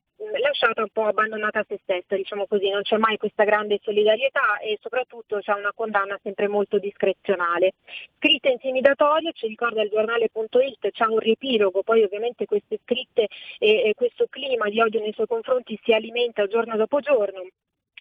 lasciata 0.42 0.82
un 0.82 0.90
po' 0.92 1.06
abbandonata 1.06 1.60
a 1.60 1.66
se 1.68 1.80
stessa, 1.82 2.16
diciamo 2.16 2.46
così, 2.46 2.70
non 2.70 2.82
c'è 2.82 2.98
mai 2.98 3.18
questa 3.18 3.46
grande 3.46 3.80
solidarietà 3.82 4.60
e 4.60 4.78
soprattutto 4.82 5.40
c'è 5.40 5.54
una 5.54 5.72
condanna 5.74 6.20
sempre 6.22 6.48
molto 6.48 6.78
discrezionale. 6.78 7.72
Scritte 8.18 8.50
intimidatorie, 8.50 9.32
ci 9.34 9.48
ricorda 9.48 9.82
il 9.82 9.90
giornale.it, 9.90 10.92
c'è 10.92 11.06
un 11.06 11.20
riepilogo, 11.20 11.84
poi 11.84 12.04
ovviamente 12.04 12.46
queste 12.46 12.80
scritte 12.84 13.28
e, 13.60 13.90
e 13.90 13.94
questo 13.96 14.28
clima 14.30 14.68
di 14.68 14.82
odio 14.82 15.00
nei 15.00 15.14
suoi 15.14 15.28
confronti 15.28 15.80
si 15.84 15.94
alimenta 15.94 16.48
giorno 16.48 16.76
dopo 16.76 17.00
giorno. 17.00 17.48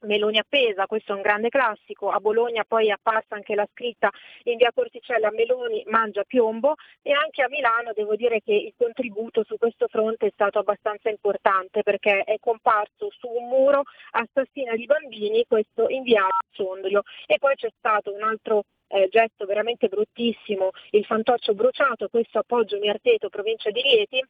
Meloni 0.02 0.38
appesa, 0.38 0.86
questo 0.86 1.12
è 1.12 1.16
un 1.16 1.22
grande 1.22 1.48
classico, 1.48 2.10
a 2.10 2.20
Bologna 2.20 2.64
poi 2.66 2.88
è 2.88 2.90
apparsa 2.90 3.34
anche 3.34 3.54
la 3.54 3.68
scritta 3.72 4.10
in 4.44 4.56
via 4.56 4.72
Corticella 4.72 5.30
Meloni 5.30 5.82
mangia 5.86 6.24
piombo. 6.24 6.74
E 7.02 7.12
anche 7.12 7.42
a 7.42 7.48
Milano 7.48 7.92
devo 7.94 8.16
dire 8.16 8.40
che 8.40 8.52
il 8.52 8.74
contributo 8.76 9.44
su 9.44 9.56
questo 9.58 9.86
fronte 9.88 10.26
è 10.26 10.30
stato 10.32 10.58
abbastanza 10.58 11.08
importante 11.08 11.82
perché 11.82 12.22
è 12.22 12.36
comparso 12.40 13.10
su 13.18 13.28
un 13.28 13.48
muro 13.48 13.82
assassina 14.12 14.74
di 14.74 14.86
bambini 14.86 15.44
questo 15.46 15.88
in 15.88 16.02
via 16.02 16.26
Sondrio. 16.52 17.02
E 17.26 17.38
poi 17.38 17.54
c'è 17.54 17.70
stato 17.76 18.12
un 18.12 18.22
altro 18.22 18.64
eh, 18.88 19.08
gesto 19.10 19.44
veramente 19.44 19.88
bruttissimo, 19.88 20.70
il 20.90 21.04
fantoccio 21.04 21.54
bruciato, 21.54 22.08
questo 22.08 22.38
appoggio 22.38 22.78
Miarteto, 22.78 23.28
provincia 23.28 23.70
di 23.70 23.80
Rieti, 23.80 24.24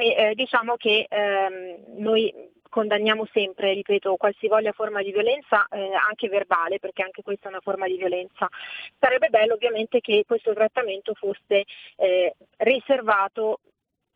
e 0.00 0.14
eh, 0.14 0.34
diciamo 0.36 0.76
che 0.76 1.06
ehm, 1.08 1.96
noi 1.96 2.32
condanniamo 2.68 3.26
sempre, 3.32 3.72
ripeto, 3.72 4.14
qualsivoglia 4.14 4.70
forma 4.70 5.02
di 5.02 5.10
violenza, 5.10 5.66
eh, 5.68 5.90
anche 6.08 6.28
verbale, 6.28 6.78
perché 6.78 7.02
anche 7.02 7.22
questa 7.22 7.46
è 7.46 7.50
una 7.50 7.60
forma 7.60 7.88
di 7.88 7.96
violenza. 7.96 8.46
Sarebbe 9.00 9.28
bello 9.28 9.54
ovviamente 9.54 10.00
che 10.00 10.22
questo 10.24 10.52
trattamento 10.54 11.14
fosse 11.14 11.64
eh, 11.96 12.34
riservato 12.58 13.58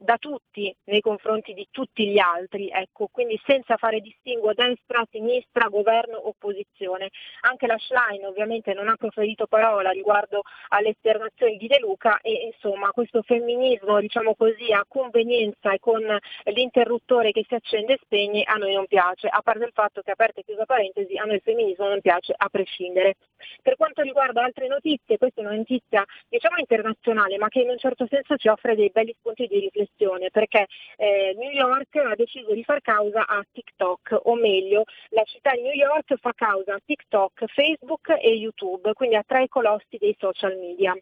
da 0.03 0.17
tutti 0.19 0.75
nei 0.85 1.01
confronti 1.01 1.55
di 1.55 1.69
tutti 1.71 2.09
gli 2.09 2.19
altri, 2.19 2.69
ecco, 2.69 3.09
quindi 3.11 3.41
senza 3.45 3.77
fare 3.77 4.01
distinguo 4.01 4.53
destra, 4.53 5.07
sinistra, 5.11 5.69
governo, 5.69 6.29
opposizione. 6.29 7.11
Anche 7.43 7.67
la 7.67 7.79
Schlein 7.79 8.25
ovviamente 8.27 8.75
non 8.75 8.89
ha 8.89 8.97
proferito 8.97 9.47
parola 9.47 9.91
riguardo 9.91 10.43
alle 10.69 10.91
esternazioni 10.91 11.57
di 11.57 11.69
De 11.69 11.79
Luca 11.79 12.19
e 12.21 12.51
insomma 12.53 12.91
questo 12.91 13.23
femminismo 13.23 14.01
diciamo 14.01 14.35
così 14.35 14.73
a 14.73 14.85
convenienza 14.87 15.73
e 15.73 15.79
con 15.79 16.01
l'interruttore 16.45 17.31
che 17.31 17.45
si 17.47 17.55
accende 17.55 17.95
e 17.95 18.01
spegne 18.03 18.43
a 18.43 18.55
noi 18.55 18.75
non 18.75 18.87
piace, 18.87 19.29
a 19.29 19.41
parte 19.43 19.65
il 19.65 19.73
fatto 19.73 20.03
che 20.03 20.11
aperta 20.11 20.41
e 20.41 20.45
chiusa 20.45 20.65
parentesi 20.65 21.17
a 21.17 21.25
noi 21.25 21.37
il 21.37 21.43
femminismo 21.43 21.89
non 21.89 22.01
piace 22.01 22.35
a 22.37 22.49
prescindere. 22.49 23.15
Per 23.63 23.77
quanto 23.77 24.03
riguarda 24.03 24.43
altre 24.43 24.67
notizie, 24.67 25.19
questa 25.19 25.41
è 25.41 25.45
una 25.45 25.57
notizia 25.57 26.05
diciamo 26.29 26.57
internazionale 26.59 27.39
ma 27.39 27.49
che 27.49 27.61
in 27.61 27.71
un 27.71 27.79
certo 27.79 28.07
senso 28.09 28.37
ci 28.37 28.49
offre 28.49 28.75
dei 28.75 28.91
belli 28.91 29.15
spunti 29.19 29.47
di 29.47 29.59
riflessione 29.61 29.91
questione 29.93 30.31
perché 30.31 30.67
eh, 30.97 31.35
New 31.37 31.51
York 31.51 31.97
ha 31.97 32.15
deciso 32.15 32.53
di 32.53 32.65
far 32.65 32.81
causa 32.81 33.27
a 33.27 33.45
TikTok, 33.51 34.21
o 34.25 34.35
meglio 34.35 34.85
la 35.11 35.23
città 35.25 35.53
di 35.53 35.63
New 35.63 35.75
York 35.75 36.17
fa 36.21 36.33
causa 36.35 36.75
a 36.75 36.81
TikTok, 36.85 37.45
Facebook 37.47 38.09
e 38.21 38.31
YouTube, 38.31 38.93
quindi 38.95 39.17
a 39.17 39.25
tre 39.27 39.49
colossi 39.49 39.97
dei 39.99 40.17
social 40.19 40.57
media. 40.59 40.97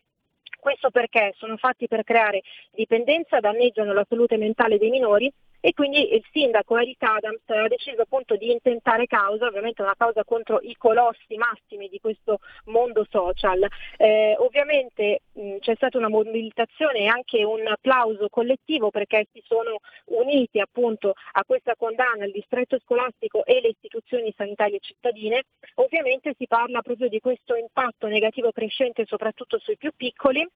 Questo 0.58 0.90
perché 0.90 1.32
sono 1.36 1.56
fatti 1.56 1.88
per 1.88 2.04
creare 2.04 2.42
dipendenza, 2.72 3.40
danneggiano 3.40 3.94
la 3.94 4.04
salute 4.06 4.36
mentale 4.36 4.76
dei 4.76 4.90
minori 4.90 5.32
e 5.60 5.72
quindi 5.72 6.14
il 6.14 6.24
sindaco 6.32 6.78
Eric 6.78 7.02
Adams 7.02 7.42
ha 7.46 7.68
deciso 7.68 8.02
appunto 8.02 8.36
di 8.36 8.50
intentare 8.50 9.06
causa, 9.06 9.46
ovviamente 9.46 9.82
una 9.82 9.94
causa 9.96 10.24
contro 10.24 10.58
i 10.62 10.74
colossi 10.76 11.36
massimi 11.36 11.88
di 11.88 12.00
questo 12.00 12.38
mondo 12.66 13.06
social. 13.08 13.66
Eh, 13.96 14.34
ovviamente 14.38 15.20
mh, 15.32 15.58
c'è 15.58 15.74
stata 15.74 15.98
una 15.98 16.08
mobilitazione 16.08 17.00
e 17.00 17.06
anche 17.06 17.44
un 17.44 17.66
applauso 17.66 18.28
collettivo 18.28 18.90
perché 18.90 19.26
si 19.32 19.42
sono 19.46 19.78
uniti 20.06 20.60
appunto 20.60 21.14
a 21.32 21.44
questa 21.44 21.76
condanna 21.76 22.24
il 22.24 22.32
distretto 22.32 22.78
scolastico 22.78 23.44
e 23.44 23.60
le 23.60 23.68
istituzioni 23.68 24.32
sanitarie 24.36 24.78
cittadine. 24.80 25.42
Ovviamente 25.74 26.34
si 26.36 26.46
parla 26.46 26.80
proprio 26.80 27.08
di 27.08 27.20
questo 27.20 27.54
impatto 27.54 28.06
negativo 28.06 28.50
crescente 28.52 29.04
soprattutto 29.06 29.58
sui 29.58 29.76
più 29.76 29.92
piccoli 29.94 30.46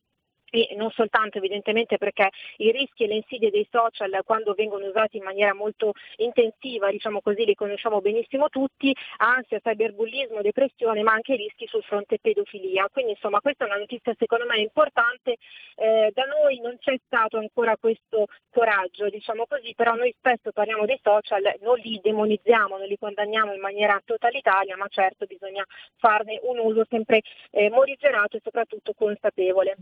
e 0.62 0.74
non 0.76 0.90
soltanto 0.90 1.38
evidentemente 1.38 1.98
perché 1.98 2.30
i 2.58 2.70
rischi 2.70 3.04
e 3.04 3.06
le 3.08 3.16
insidie 3.16 3.50
dei 3.50 3.66
social 3.70 4.20
quando 4.24 4.54
vengono 4.54 4.86
usati 4.86 5.16
in 5.16 5.24
maniera 5.24 5.54
molto 5.54 5.92
intensiva, 6.16 6.90
diciamo 6.90 7.20
così, 7.20 7.44
li 7.44 7.54
conosciamo 7.54 8.00
benissimo 8.00 8.48
tutti, 8.48 8.94
ansia, 9.18 9.60
cyberbullismo, 9.60 10.40
depressione, 10.42 11.02
ma 11.02 11.12
anche 11.12 11.34
rischi 11.34 11.66
sul 11.66 11.82
fronte 11.82 12.18
pedofilia. 12.20 12.88
Quindi 12.90 13.12
insomma 13.12 13.40
questa 13.40 13.64
è 13.64 13.66
una 13.66 13.78
notizia 13.78 14.14
secondo 14.18 14.46
me 14.46 14.60
importante, 14.60 15.36
eh, 15.76 16.10
da 16.14 16.24
noi 16.24 16.60
non 16.60 16.76
c'è 16.78 16.98
stato 17.04 17.38
ancora 17.38 17.76
questo 17.76 18.26
coraggio, 18.50 19.08
diciamo 19.08 19.46
così, 19.46 19.74
però 19.74 19.94
noi 19.94 20.14
spesso 20.16 20.52
parliamo 20.52 20.84
dei 20.84 21.00
social, 21.02 21.42
non 21.60 21.76
li 21.78 21.98
demonizziamo, 22.02 22.78
non 22.78 22.86
li 22.86 22.98
condanniamo 22.98 23.52
in 23.52 23.60
maniera 23.60 24.00
totalitaria, 24.04 24.76
ma 24.76 24.86
certo 24.88 25.26
bisogna 25.26 25.64
farne 25.96 26.38
un 26.42 26.58
uso 26.58 26.84
sempre 26.88 27.22
eh, 27.50 27.70
morigerato 27.70 28.36
e 28.36 28.40
soprattutto 28.42 28.92
consapevole. 28.94 29.76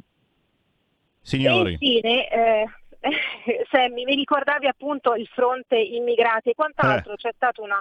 Signori. 1.23 1.71
E 1.71 1.73
infine, 1.73 2.29
eh, 2.29 2.67
Sammy, 3.71 4.05
mi 4.05 4.15
ricordavi 4.15 4.67
appunto 4.67 5.15
il 5.15 5.27
fronte 5.29 5.77
immigrati 5.77 6.51
e 6.51 6.55
quant'altro, 6.55 7.13
Eh. 7.13 7.17
c'è 7.17 7.31
stata 7.35 7.63
una 7.63 7.81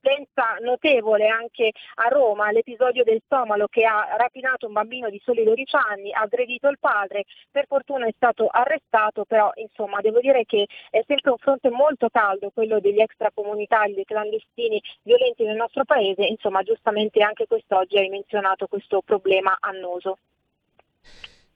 violenza 0.00 0.56
notevole 0.60 1.26
anche 1.26 1.72
a 1.96 2.08
Roma, 2.08 2.52
l'episodio 2.52 3.02
del 3.02 3.20
somalo 3.28 3.66
che 3.66 3.84
ha 3.84 4.14
rapinato 4.16 4.66
un 4.66 4.72
bambino 4.72 5.10
di 5.10 5.20
soli 5.24 5.42
12 5.42 5.74
anni, 5.74 6.12
ha 6.12 6.20
aggredito 6.20 6.68
il 6.68 6.78
padre, 6.78 7.24
per 7.50 7.66
fortuna 7.66 8.06
è 8.06 8.12
stato 8.14 8.46
arrestato, 8.46 9.24
però 9.24 9.50
insomma 9.56 10.00
devo 10.00 10.20
dire 10.20 10.44
che 10.44 10.66
è 10.90 11.02
sempre 11.06 11.32
un 11.32 11.38
fronte 11.38 11.68
molto 11.70 12.08
caldo 12.10 12.50
quello 12.50 12.78
degli 12.78 13.00
extracomunitari, 13.00 13.94
dei 13.94 14.04
clandestini 14.04 14.80
violenti 15.02 15.44
nel 15.44 15.56
nostro 15.56 15.84
paese, 15.84 16.24
insomma 16.24 16.62
giustamente 16.62 17.20
anche 17.20 17.46
quest'oggi 17.46 17.98
hai 17.98 18.08
menzionato 18.08 18.68
questo 18.68 19.02
problema 19.04 19.56
annoso. 19.58 20.18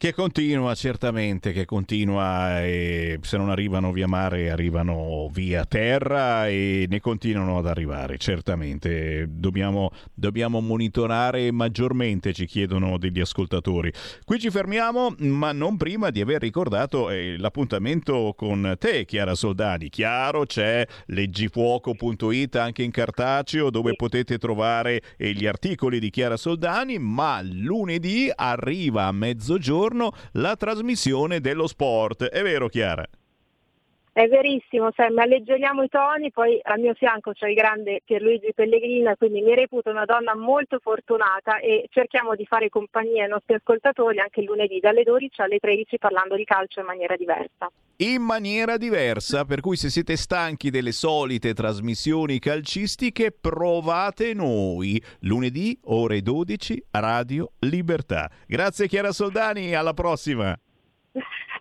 Che 0.02 0.12
continua 0.14 0.74
certamente, 0.74 1.52
che 1.52 1.64
continua 1.64 2.60
e 2.64 3.20
se 3.22 3.36
non 3.36 3.50
arrivano 3.50 3.92
via 3.92 4.08
mare 4.08 4.50
arrivano 4.50 5.30
via 5.32 5.64
terra 5.64 6.48
e 6.48 6.86
ne 6.90 6.98
continuano 6.98 7.58
ad 7.58 7.68
arrivare, 7.68 8.18
certamente. 8.18 9.26
Dobbiamo, 9.28 9.90
dobbiamo 10.12 10.60
monitorare 10.60 11.52
maggiormente, 11.52 12.32
ci 12.32 12.46
chiedono 12.46 12.98
degli 12.98 13.20
ascoltatori. 13.20 13.92
Qui 14.24 14.40
ci 14.40 14.50
fermiamo, 14.50 15.14
ma 15.18 15.52
non 15.52 15.76
prima 15.76 16.10
di 16.10 16.20
aver 16.20 16.40
ricordato 16.40 17.08
eh, 17.08 17.36
l'appuntamento 17.38 18.34
con 18.36 18.74
te, 18.80 19.04
Chiara 19.04 19.36
Soldani. 19.36 19.88
Chiaro, 19.88 20.46
c'è 20.46 20.84
leggifuoco.it 21.06 22.56
anche 22.56 22.82
in 22.82 22.90
cartaceo 22.90 23.70
dove 23.70 23.94
potete 23.94 24.38
trovare 24.38 25.00
eh, 25.16 25.30
gli 25.30 25.46
articoli 25.46 26.00
di 26.00 26.10
Chiara 26.10 26.36
Soldani, 26.36 26.98
ma 26.98 27.40
lunedì 27.40 28.32
arriva 28.34 29.04
a 29.04 29.12
mezzogiorno 29.12 29.90
la 30.32 30.56
trasmissione 30.56 31.40
dello 31.40 31.66
sport. 31.66 32.24
È 32.24 32.42
vero, 32.42 32.68
Chiara? 32.68 33.06
È 34.14 34.28
verissimo, 34.28 34.90
Sam, 34.94 35.16
alleggeriamo 35.16 35.82
i 35.82 35.88
toni, 35.88 36.30
poi 36.30 36.60
al 36.64 36.78
mio 36.80 36.92
fianco 36.92 37.32
c'è 37.32 37.48
il 37.48 37.54
grande 37.54 38.02
Pierluigi 38.04 38.52
Pellegrina, 38.54 39.16
quindi 39.16 39.40
mi 39.40 39.54
reputo 39.54 39.88
una 39.88 40.04
donna 40.04 40.34
molto 40.36 40.78
fortunata 40.82 41.60
e 41.60 41.86
cerchiamo 41.88 42.34
di 42.34 42.44
fare 42.44 42.68
compagnia 42.68 43.22
ai 43.24 43.30
nostri 43.30 43.54
ascoltatori 43.54 44.18
anche 44.18 44.42
lunedì 44.42 44.80
dalle 44.80 45.02
12 45.02 45.40
alle 45.40 45.58
13 45.58 45.96
parlando 45.96 46.36
di 46.36 46.44
calcio 46.44 46.80
in 46.80 46.86
maniera 46.86 47.16
diversa. 47.16 47.70
in 48.02 48.20
maniera 48.20 48.76
diversa, 48.76 49.44
per 49.44 49.60
cui 49.60 49.76
se 49.76 49.88
siete 49.88 50.16
stanchi 50.16 50.70
delle 50.70 50.92
solite 50.92 51.54
trasmissioni 51.54 52.38
calcistiche, 52.38 53.30
provate 53.32 54.34
noi. 54.34 55.02
Lunedì, 55.20 55.78
ore 55.84 56.20
12, 56.20 56.84
Radio 56.90 57.52
Libertà. 57.60 58.28
Grazie 58.46 58.88
Chiara 58.88 59.12
Soldani, 59.12 59.74
alla 59.74 59.94
prossima. 59.94 60.54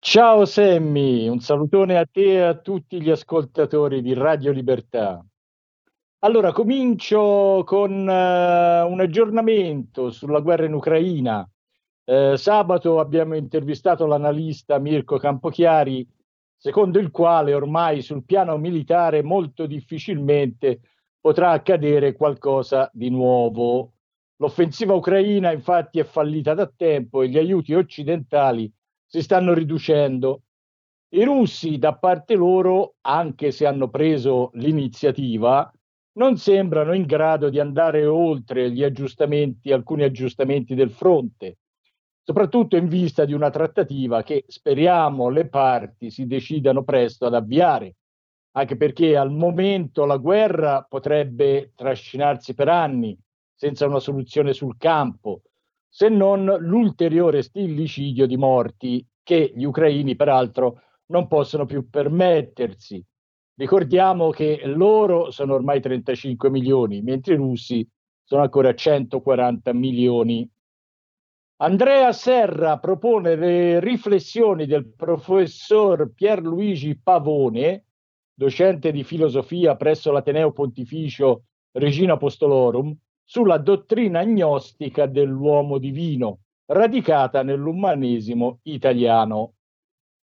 Ciao 0.07 0.45
Semmi, 0.45 1.27
un 1.29 1.41
salutone 1.41 1.97
a 1.97 2.05
te 2.05 2.35
e 2.35 2.41
a 2.43 2.55
tutti 2.59 3.01
gli 3.01 3.09
ascoltatori 3.09 4.03
di 4.03 4.13
Radio 4.13 4.53
Libertà. 4.53 5.25
Allora, 6.19 6.53
comincio 6.53 7.63
con 7.65 8.07
eh, 8.07 8.83
un 8.83 9.01
aggiornamento 9.01 10.11
sulla 10.11 10.41
guerra 10.41 10.67
in 10.67 10.75
Ucraina. 10.75 11.49
Eh, 12.05 12.35
sabato 12.37 13.01
abbiamo 13.01 13.35
intervistato 13.35 14.05
l'analista 14.05 14.79
Mirko 14.79 15.17
Campochiari, 15.17 16.07
secondo 16.55 16.99
il 16.99 17.11
quale 17.11 17.55
ormai 17.55 18.03
sul 18.03 18.25
piano 18.27 18.59
militare 18.59 19.23
molto 19.23 19.65
difficilmente 19.65 20.81
potrà 21.19 21.53
accadere 21.53 22.13
qualcosa 22.13 22.91
di 22.93 23.09
nuovo. 23.09 23.93
L'offensiva 24.37 24.93
ucraina 24.93 25.51
infatti 25.51 25.99
è 25.99 26.05
fallita 26.05 26.53
da 26.53 26.71
tempo 26.77 27.23
e 27.23 27.31
gli 27.31 27.39
aiuti 27.39 27.73
occidentali 27.73 28.71
si 29.15 29.23
stanno 29.23 29.55
riducendo. 29.55 30.43
I 31.11 31.23
russi, 31.23 31.79
da 31.79 31.95
parte 31.95 32.35
loro, 32.35 32.97
anche 33.03 33.53
se 33.53 33.65
hanno 33.65 33.89
preso 33.89 34.51
l'iniziativa, 34.55 35.73
non 36.15 36.37
sembrano 36.37 36.93
in 36.95 37.05
grado 37.05 37.49
di 37.49 37.61
andare 37.61 38.07
oltre 38.07 38.73
gli 38.73 38.83
aggiustamenti, 38.83 39.71
alcuni 39.71 40.03
aggiustamenti 40.03 40.75
del 40.75 40.91
fronte, 40.91 41.59
soprattutto 42.25 42.77
in 42.77 42.89
vista 42.89 43.25
di 43.25 43.33
una 43.33 43.51
trattativa 43.51 44.25
che 44.25 44.47
speriamo 44.49 45.29
le 45.29 45.47
parti 45.47 46.11
si 46.11 46.27
decidano 46.27 46.83
presto 46.83 47.27
ad 47.27 47.35
avviare, 47.35 47.95
anche 48.57 48.77
perché 48.77 49.17
al 49.17 49.31
momento 49.31 50.07
la 50.07 50.17
guerra 50.17 50.85
potrebbe 50.89 51.71
trascinarsi 51.77 52.53
per 52.53 52.69
anni 52.69 53.17
senza 53.55 53.87
una 53.87 54.01
soluzione 54.01 54.53
sul 54.53 54.77
campo 54.77 55.43
se 55.97 56.09
non 56.09 56.45
l'ulteriore 56.59 57.41
stillicidio 57.41 58.27
di 58.27 58.37
morti 58.37 59.07
che 59.23 59.53
gli 59.55 59.63
ucraini 59.63 60.17
peraltro 60.17 60.81
non 61.07 61.29
possono 61.29 61.67
più 61.67 61.89
permettersi. 61.89 63.01
Ricordiamo 63.55 64.31
che 64.31 64.63
loro 64.65 65.31
sono 65.31 65.55
ormai 65.55 65.81
35 65.81 66.51
milioni, 66.51 67.01
mentre 67.01 67.35
i 67.35 67.37
russi 67.37 67.89
sono 68.25 68.43
ancora 68.43 68.75
140 68.75 69.73
milioni. 69.73 70.51
Andrea 71.59 72.11
Serra 72.11 72.81
propone 72.81 73.37
le 73.37 73.79
riflessioni 73.79 74.67
del 74.67 74.93
professor 74.97 76.13
Pierluigi 76.13 76.99
Pavone, 77.01 77.85
docente 78.35 78.91
di 78.91 79.05
filosofia 79.05 79.77
presso 79.77 80.11
l'Ateneo 80.11 80.51
Pontificio 80.51 81.45
Regina 81.71 82.15
Apostolorum, 82.15 82.93
sulla 83.25 83.59
dottrina 83.59 84.21
agnostica 84.21 85.07
dell'uomo 85.07 85.79
divino, 85.79 86.41
radicata 86.67 87.43
nell'umanesimo 87.43 88.61
italiano. 88.65 89.55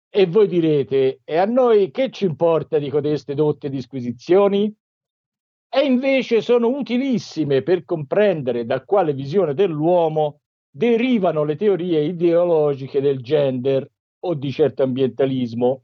E 0.09 0.25
voi 0.27 0.47
direte, 0.47 1.19
e 1.23 1.37
a 1.37 1.45
noi 1.45 1.91
che 1.91 2.09
ci 2.09 2.25
importa 2.25 2.79
di 2.79 2.89
codeste 2.89 3.33
dotte 3.35 3.69
disquisizioni? 3.69 4.73
E 5.67 5.81
invece 5.81 6.39
sono 6.39 6.69
utilissime 6.69 7.61
per 7.61 7.83
comprendere 7.83 8.65
da 8.65 8.81
quale 8.85 9.13
visione 9.13 9.53
dell'uomo 9.53 10.39
derivano 10.69 11.43
le 11.43 11.57
teorie 11.57 12.01
ideologiche 12.01 13.01
del 13.01 13.21
gender 13.21 13.89
o 14.19 14.33
di 14.35 14.51
certo 14.51 14.83
ambientalismo, 14.83 15.83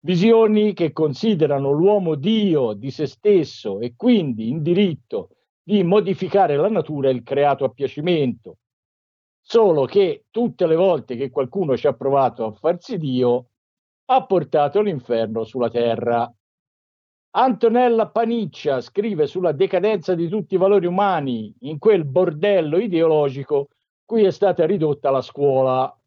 visioni 0.00 0.74
che 0.74 0.92
considerano 0.92 1.70
l'uomo 1.70 2.14
Dio 2.14 2.74
di 2.74 2.90
se 2.90 3.06
stesso 3.06 3.80
e 3.80 3.94
quindi 3.96 4.48
in 4.48 4.62
diritto 4.62 5.35
di 5.68 5.82
modificare 5.82 6.54
la 6.54 6.68
natura 6.68 7.08
e 7.08 7.12
il 7.12 7.24
creato 7.24 7.64
a 7.64 7.70
piacimento. 7.70 8.58
Solo 9.40 9.84
che 9.84 10.26
tutte 10.30 10.64
le 10.64 10.76
volte 10.76 11.16
che 11.16 11.28
qualcuno 11.28 11.76
ci 11.76 11.88
ha 11.88 11.92
provato 11.92 12.46
a 12.46 12.52
farsi 12.52 12.96
Dio, 12.98 13.48
ha 14.04 14.24
portato 14.24 14.80
l'inferno 14.80 15.42
sulla 15.42 15.68
terra. 15.68 16.32
Antonella 17.32 18.08
Paniccia 18.08 18.80
scrive 18.80 19.26
sulla 19.26 19.50
decadenza 19.50 20.14
di 20.14 20.28
tutti 20.28 20.54
i 20.54 20.58
valori 20.58 20.86
umani 20.86 21.52
in 21.62 21.80
quel 21.80 22.04
bordello 22.04 22.78
ideologico 22.78 23.70
cui 24.04 24.22
è 24.22 24.30
stata 24.30 24.64
ridotta 24.66 25.10
la 25.10 25.20
scuola. 25.20 26.00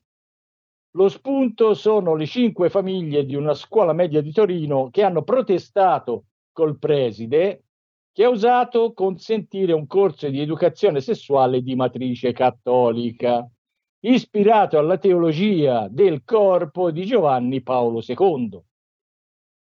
Lo 0.92 1.10
spunto 1.10 1.74
sono 1.74 2.16
le 2.16 2.26
cinque 2.26 2.70
famiglie 2.70 3.26
di 3.26 3.36
una 3.36 3.54
scuola 3.54 3.92
media 3.92 4.22
di 4.22 4.32
Torino 4.32 4.88
che 4.90 5.04
hanno 5.04 5.24
protestato 5.24 6.28
col 6.54 6.80
preside 6.80 7.66
che 8.12 8.24
ha 8.24 8.30
usato 8.30 8.94
consentire 8.94 9.74
un 9.74 9.88
corso 9.88 10.30
di 10.30 10.42
educazione 10.42 11.02
sessuale 11.02 11.62
di 11.62 11.76
matrice 11.76 12.32
cattolica, 12.32 13.48
ispirato 14.02 14.78
alla 14.78 14.98
teologia 14.98 15.88
del 15.90 16.24
corpo 16.24 16.92
di 16.92 17.06
Giovanni 17.06 17.62
Paolo 17.62 18.02
II. 18.06 18.62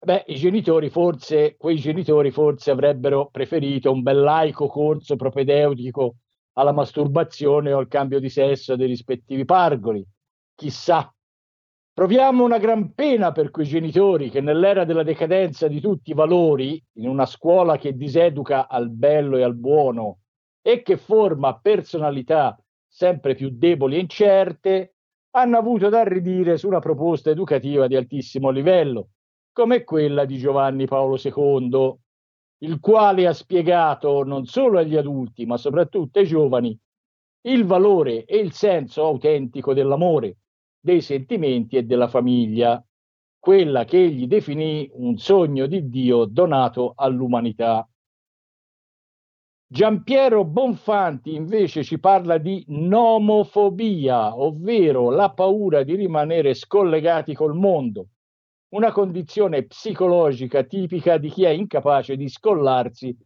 Beh, 0.04 0.24
i 0.28 0.34
genitori 0.34 0.90
forse, 0.90 1.56
quei 1.56 1.76
genitori 1.76 2.30
forse 2.32 2.72
avrebbero 2.72 3.28
preferito 3.30 3.92
un 3.92 4.02
bel 4.02 4.20
laico 4.20 4.66
corso 4.66 5.14
propedeutico 5.14 6.16
alla 6.54 6.72
masturbazione 6.72 7.72
o 7.72 7.78
al 7.78 7.88
cambio 7.88 8.18
di 8.18 8.28
sesso 8.28 8.74
dei 8.74 8.88
rispettivi 8.88 9.44
pargoli. 9.44 10.04
Chissà, 10.54 11.12
Proviamo 11.94 12.42
una 12.42 12.56
gran 12.56 12.94
pena 12.94 13.32
per 13.32 13.50
quei 13.50 13.66
genitori 13.66 14.30
che 14.30 14.40
nell'era 14.40 14.86
della 14.86 15.02
decadenza 15.02 15.68
di 15.68 15.78
tutti 15.78 16.12
i 16.12 16.14
valori, 16.14 16.82
in 16.94 17.06
una 17.06 17.26
scuola 17.26 17.76
che 17.76 17.94
diseduca 17.94 18.66
al 18.66 18.88
bello 18.88 19.36
e 19.36 19.42
al 19.42 19.54
buono 19.54 20.20
e 20.62 20.80
che 20.80 20.96
forma 20.96 21.58
personalità 21.58 22.58
sempre 22.88 23.34
più 23.34 23.50
deboli 23.52 23.96
e 23.96 24.00
incerte, 24.00 24.94
hanno 25.32 25.58
avuto 25.58 25.90
da 25.90 26.02
ridire 26.02 26.56
su 26.56 26.66
una 26.66 26.78
proposta 26.78 27.28
educativa 27.28 27.86
di 27.86 27.96
altissimo 27.96 28.48
livello, 28.48 29.10
come 29.52 29.84
quella 29.84 30.24
di 30.24 30.38
Giovanni 30.38 30.86
Paolo 30.86 31.18
II, 31.22 31.94
il 32.60 32.80
quale 32.80 33.26
ha 33.26 33.34
spiegato 33.34 34.24
non 34.24 34.46
solo 34.46 34.78
agli 34.78 34.96
adulti, 34.96 35.44
ma 35.44 35.58
soprattutto 35.58 36.20
ai 36.20 36.26
giovani, 36.26 36.78
il 37.48 37.66
valore 37.66 38.24
e 38.24 38.38
il 38.38 38.52
senso 38.52 39.04
autentico 39.04 39.74
dell'amore 39.74 40.38
dei 40.82 41.00
sentimenti 41.00 41.76
e 41.76 41.84
della 41.84 42.08
famiglia, 42.08 42.84
quella 43.38 43.84
che 43.84 44.02
egli 44.02 44.26
definì 44.26 44.90
un 44.94 45.16
sogno 45.16 45.66
di 45.66 45.88
Dio 45.88 46.24
donato 46.24 46.92
all'umanità. 46.96 47.88
Giampiero 49.72 50.44
Bonfanti 50.44 51.34
invece 51.34 51.82
ci 51.84 51.98
parla 51.98 52.36
di 52.38 52.64
nomofobia, 52.68 54.36
ovvero 54.36 55.10
la 55.10 55.32
paura 55.32 55.82
di 55.84 55.94
rimanere 55.94 56.52
scollegati 56.52 57.32
col 57.32 57.54
mondo, 57.54 58.08
una 58.74 58.90
condizione 58.90 59.64
psicologica 59.64 60.64
tipica 60.64 61.16
di 61.16 61.30
chi 61.30 61.44
è 61.44 61.50
incapace 61.50 62.16
di 62.16 62.28
scollarsi 62.28 63.16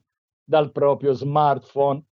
dal 0.44 0.70
proprio 0.72 1.12
smartphone, 1.12 2.04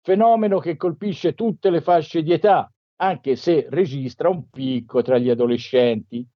fenomeno 0.00 0.58
che 0.58 0.76
colpisce 0.76 1.34
tutte 1.34 1.70
le 1.70 1.80
fasce 1.80 2.22
di 2.22 2.32
età, 2.32 2.70
anche 2.96 3.36
se 3.36 3.66
registra 3.70 4.28
un 4.28 4.48
picco 4.48 5.02
tra 5.02 5.18
gli 5.18 5.30
adolescenti. 5.30 6.26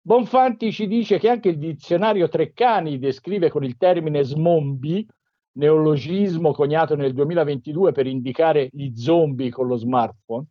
Bonfanti 0.00 0.70
ci 0.70 0.86
dice 0.86 1.18
che 1.18 1.30
anche 1.30 1.48
il 1.48 1.58
dizionario 1.58 2.28
Treccani 2.28 2.98
descrive 2.98 3.48
con 3.48 3.64
il 3.64 3.76
termine 3.76 4.22
smombi, 4.22 5.06
neologismo 5.52 6.52
coniato 6.52 6.94
nel 6.96 7.14
2022 7.14 7.92
per 7.92 8.06
indicare 8.06 8.68
gli 8.72 8.94
zombie 8.94 9.50
con 9.50 9.66
lo 9.66 9.76
smartphone, 9.76 10.46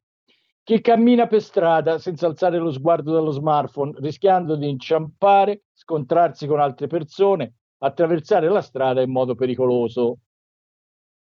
che 0.64 0.82
cammina 0.82 1.28
per 1.28 1.42
strada 1.42 2.00
senza 2.00 2.26
alzare 2.26 2.58
lo 2.58 2.72
sguardo 2.72 3.12
dallo 3.12 3.32
smartphone, 3.32 3.94
rischiando 4.00 4.56
di 4.56 4.70
inciampare, 4.70 5.64
scontrarsi 5.74 6.48
con 6.48 6.60
altre 6.60 6.88
persone, 6.88 7.56
attraversare 7.80 8.48
la 8.48 8.62
strada 8.62 9.02
in 9.02 9.12
modo 9.12 9.36
pericoloso. 9.36 10.20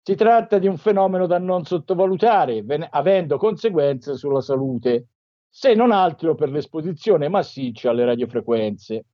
Si 0.05 0.17
tratta 0.17 0.59
di 0.59 0.67
un 0.67 0.79
fenomeno 0.79 1.29
da 1.29 1.39
non 1.39 1.65
sottovalutare, 1.65 2.63
ven- 2.65 2.89
avendo 2.91 3.37
conseguenze 3.37 4.17
sulla 4.17 4.41
salute, 4.41 5.11
se 5.49 5.75
non 5.75 5.93
altro 5.93 6.35
per 6.35 6.51
l'esposizione 6.51 7.29
massiccia 7.29 7.91
alle 7.91 8.05
radiofrequenze. 8.05 9.05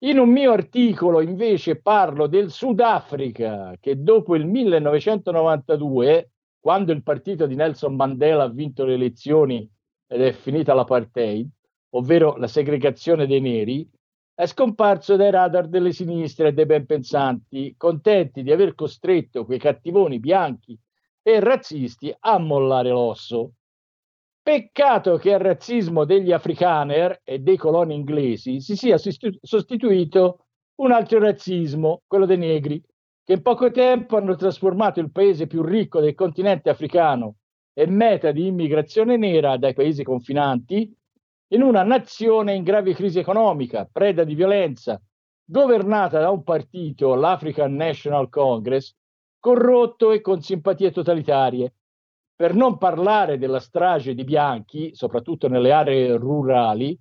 In 0.00 0.18
un 0.18 0.28
mio 0.28 0.52
articolo 0.52 1.22
invece 1.22 1.80
parlo 1.80 2.26
del 2.26 2.50
Sudafrica 2.50 3.74
che 3.80 4.02
dopo 4.02 4.36
il 4.36 4.44
1992, 4.44 6.32
quando 6.60 6.92
il 6.92 7.02
partito 7.02 7.46
di 7.46 7.54
Nelson 7.54 7.94
Mandela 7.94 8.42
ha 8.42 8.50
vinto 8.50 8.84
le 8.84 8.92
elezioni 8.92 9.66
ed 10.06 10.20
è 10.20 10.32
finita 10.32 10.74
l'apartheid, 10.74 11.48
ovvero 11.94 12.36
la 12.36 12.46
segregazione 12.46 13.26
dei 13.26 13.40
neri, 13.40 13.88
è 14.36 14.44
scomparso 14.44 15.16
dai 15.16 15.30
radar 15.30 15.66
delle 15.66 15.92
sinistre 15.92 16.48
e 16.48 16.52
dei 16.52 16.66
ben 16.66 16.84
pensanti, 16.84 17.74
contenti 17.78 18.42
di 18.42 18.52
aver 18.52 18.74
costretto 18.74 19.46
quei 19.46 19.58
cattivoni 19.58 20.20
bianchi 20.20 20.78
e 21.22 21.40
razzisti 21.40 22.14
a 22.20 22.38
mollare 22.38 22.90
l'osso. 22.90 23.52
Peccato 24.42 25.16
che 25.16 25.32
al 25.32 25.40
razzismo 25.40 26.04
degli 26.04 26.32
afrikaner 26.32 27.22
e 27.24 27.38
dei 27.38 27.56
coloni 27.56 27.94
inglesi 27.94 28.60
si 28.60 28.76
sia 28.76 28.98
sostitu- 28.98 29.38
sostituito 29.40 30.44
un 30.82 30.92
altro 30.92 31.18
razzismo, 31.18 32.02
quello 32.06 32.26
dei 32.26 32.36
negri, 32.36 32.80
che 33.24 33.32
in 33.32 33.40
poco 33.40 33.70
tempo 33.70 34.18
hanno 34.18 34.34
trasformato 34.34 35.00
il 35.00 35.10
paese 35.12 35.46
più 35.46 35.62
ricco 35.62 35.98
del 36.00 36.14
continente 36.14 36.68
africano 36.68 37.36
e 37.72 37.86
meta 37.86 38.32
di 38.32 38.46
immigrazione 38.46 39.16
nera 39.16 39.56
dai 39.56 39.72
paesi 39.72 40.04
confinanti 40.04 40.94
in 41.48 41.62
una 41.62 41.84
nazione 41.84 42.54
in 42.54 42.64
grave 42.64 42.94
crisi 42.94 43.18
economica, 43.18 43.88
preda 43.90 44.24
di 44.24 44.34
violenza, 44.34 45.00
governata 45.44 46.18
da 46.18 46.30
un 46.30 46.42
partito, 46.42 47.14
l'African 47.14 47.74
National 47.74 48.28
Congress, 48.28 48.94
corrotto 49.38 50.10
e 50.10 50.20
con 50.20 50.42
simpatie 50.42 50.90
totalitarie. 50.90 51.74
Per 52.34 52.54
non 52.54 52.78
parlare 52.78 53.38
della 53.38 53.60
strage 53.60 54.14
di 54.14 54.24
bianchi, 54.24 54.94
soprattutto 54.94 55.48
nelle 55.48 55.72
aree 55.72 56.16
rurali, 56.16 56.98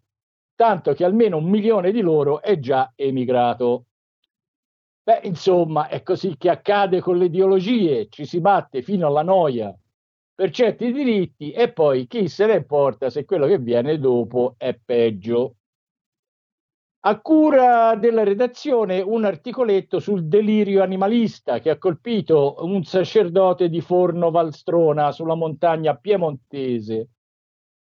tanto 0.55 0.93
che 0.93 1.03
almeno 1.03 1.37
un 1.37 1.49
milione 1.49 1.91
di 1.91 2.01
loro 2.01 2.41
è 2.41 2.59
già 2.59 2.93
emigrato. 2.95 3.85
Beh, 5.03 5.21
insomma, 5.23 5.87
è 5.87 6.03
così 6.03 6.37
che 6.37 6.49
accade 6.49 7.01
con 7.01 7.17
le 7.17 7.25
ideologie, 7.25 8.07
ci 8.09 8.25
si 8.25 8.39
batte 8.39 8.81
fino 8.81 9.07
alla 9.07 9.23
noia 9.23 9.75
per 10.35 10.51
certi 10.51 10.91
diritti 10.91 11.51
e 11.51 11.71
poi 11.71 12.07
chi 12.07 12.27
se 12.27 12.45
ne 12.45 12.55
importa 12.55 13.09
se 13.09 13.23
quello 13.23 13.47
che 13.47 13.57
viene 13.57 13.97
dopo 13.97 14.55
è 14.57 14.77
peggio. 14.83 15.55
A 17.05 17.21
cura 17.21 17.95
della 17.95 18.23
redazione 18.23 18.99
un 18.99 19.23
articoletto 19.23 19.99
sul 19.99 20.27
delirio 20.27 20.81
animalista 20.83 21.59
che 21.59 21.69
ha 21.69 21.77
colpito 21.77 22.55
un 22.59 22.83
sacerdote 22.83 23.69
di 23.69 23.79
Forno 23.79 24.31
Valstrona 24.31 25.11
sulla 25.11 25.35
montagna 25.35 25.95
piemontese, 25.95 27.09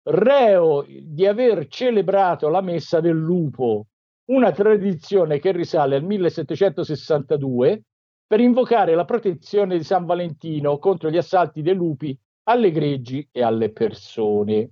reo 0.05 0.87
di 0.89 1.27
aver 1.27 1.67
celebrato 1.67 2.49
la 2.49 2.63
messa 2.63 3.01
del 3.01 3.17
lupo, 3.17 3.89
una 4.31 4.53
tradizione 4.53 5.39
che 5.39 5.53
risale 5.53 5.97
al 5.97 6.05
1762 6.05 7.83
per 8.25 8.41
invocare 8.41 8.95
la 8.95 9.05
protezione 9.05 9.77
di 9.77 9.85
San 9.85 10.07
Valentino 10.07 10.79
contro 10.79 11.11
gli 11.11 11.17
assalti 11.17 11.61
dei 11.61 11.75
lupi 11.75 12.17
alle 12.49 12.71
greggi 12.71 13.29
e 13.31 13.43
alle 13.43 13.71
persone. 13.71 14.71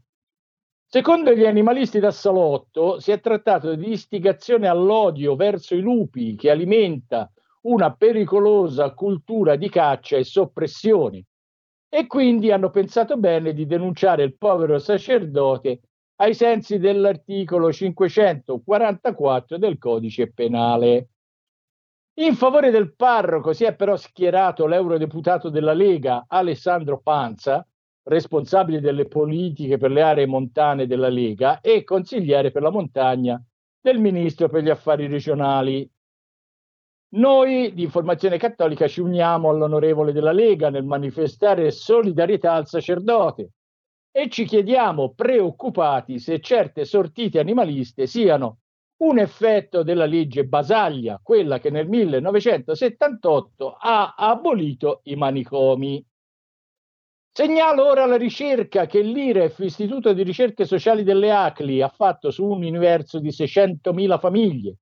Secondo 0.89 1.35
gli 1.35 1.45
animalisti 1.45 1.99
da 1.99 2.11
salotto 2.11 3.01
si 3.01 3.11
è 3.13 3.21
trattato 3.21 3.75
di 3.75 3.91
istigazione 3.91 4.67
all'odio 4.67 5.37
verso 5.37 5.75
i 5.75 5.81
lupi 5.81 6.37
che 6.37 6.51
alimenta 6.51 7.31
una 7.63 7.93
pericolosa 7.95 8.95
cultura 8.95 9.57
di 9.57 9.69
caccia 9.69 10.17
e 10.17 10.25
soppressione 10.25 11.25
e 11.89 12.07
quindi 12.07 12.51
hanno 12.51 12.71
pensato 12.71 13.17
bene 13.17 13.53
di 13.53 13.67
denunciare 13.67 14.23
il 14.23 14.37
povero 14.37 14.79
sacerdote 14.79 15.81
ai 16.17 16.35
sensi 16.35 16.79
dell'articolo 16.79 17.73
544 17.73 19.59
del 19.59 19.77
codice 19.79 20.33
penale. 20.33 21.09
In 22.19 22.35
favore 22.35 22.71
del 22.71 22.95
parroco 22.95 23.53
si 23.53 23.65
è 23.65 23.75
però 23.75 23.95
schierato 23.95 24.67
l'eurodeputato 24.67 25.51
della 25.51 25.75
Lega 25.75 26.25
Alessandro 26.27 26.99
Panza, 27.03 27.67
responsabile 28.05 28.81
delle 28.81 29.07
politiche 29.07 29.77
per 29.77 29.91
le 29.91 30.01
aree 30.01 30.25
montane 30.25 30.87
della 30.87 31.11
Lega 31.11 31.61
e 31.61 31.85
consigliere 31.85 32.51
per 32.51 32.63
la 32.63 32.71
montagna 32.71 33.39
del 33.79 33.99
ministro 33.99 34.49
per 34.49 34.63
gli 34.63 34.71
affari 34.71 35.09
regionali. 35.09 35.87
Noi 37.17 37.75
di 37.75 37.83
Informazione 37.83 38.39
Cattolica 38.39 38.89
ci 38.89 39.03
uniamo 39.03 39.51
all'onorevole 39.51 40.13
della 40.13 40.33
Lega 40.33 40.71
nel 40.71 40.85
manifestare 40.85 41.71
solidarietà 41.71 42.55
al 42.55 42.67
sacerdote 42.67 43.51
e 44.11 44.31
ci 44.31 44.47
chiediamo 44.47 45.13
preoccupati 45.13 46.19
se 46.19 46.41
certe 46.41 46.87
sortite 46.87 47.39
animaliste 47.41 48.07
siano 48.07 48.61
un 48.99 49.19
effetto 49.19 49.83
della 49.83 50.07
legge 50.07 50.45
Basaglia, 50.45 51.21
quella 51.23 51.59
che 51.59 51.71
nel 51.71 51.89
1978 51.89 53.77
ha 53.79 54.15
abolito 54.17 55.01
i 55.05 55.17
manicomi. 55.17 56.05
Segnalo 57.31 57.85
ora 57.85 58.07
la 58.07 58.17
ricerca 58.17 58.87
che 58.87 59.03
l'IREF, 59.03 59.59
Istituto 59.59 60.15
di 60.15 60.23
Ricerche 60.23 60.65
Sociali 60.65 61.03
delle 61.03 61.31
ACLI, 61.31 61.83
ha 61.83 61.89
fatto 61.89 62.31
su 62.31 62.45
un 62.45 62.65
universo 62.65 63.19
di 63.19 63.29
600.000 63.29 64.19
famiglie 64.19 64.79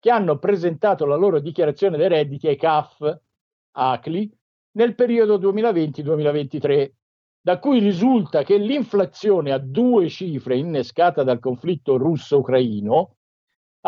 che 0.00 0.10
hanno 0.10 0.38
presentato 0.38 1.04
la 1.04 1.16
loro 1.16 1.38
dichiarazione 1.38 1.98
dei 1.98 2.08
redditi 2.08 2.48
ai 2.48 2.56
CAF 2.56 3.20
ACLI 3.72 4.32
nel 4.78 4.94
periodo 4.94 5.38
2020-2023, 5.38 6.90
da 7.42 7.58
cui 7.58 7.80
risulta 7.80 8.42
che 8.42 8.56
l'inflazione 8.56 9.52
a 9.52 9.58
due 9.58 10.08
cifre 10.08 10.56
innescata 10.56 11.22
dal 11.22 11.40
conflitto 11.40 11.98
russo-ucraino 11.98 13.16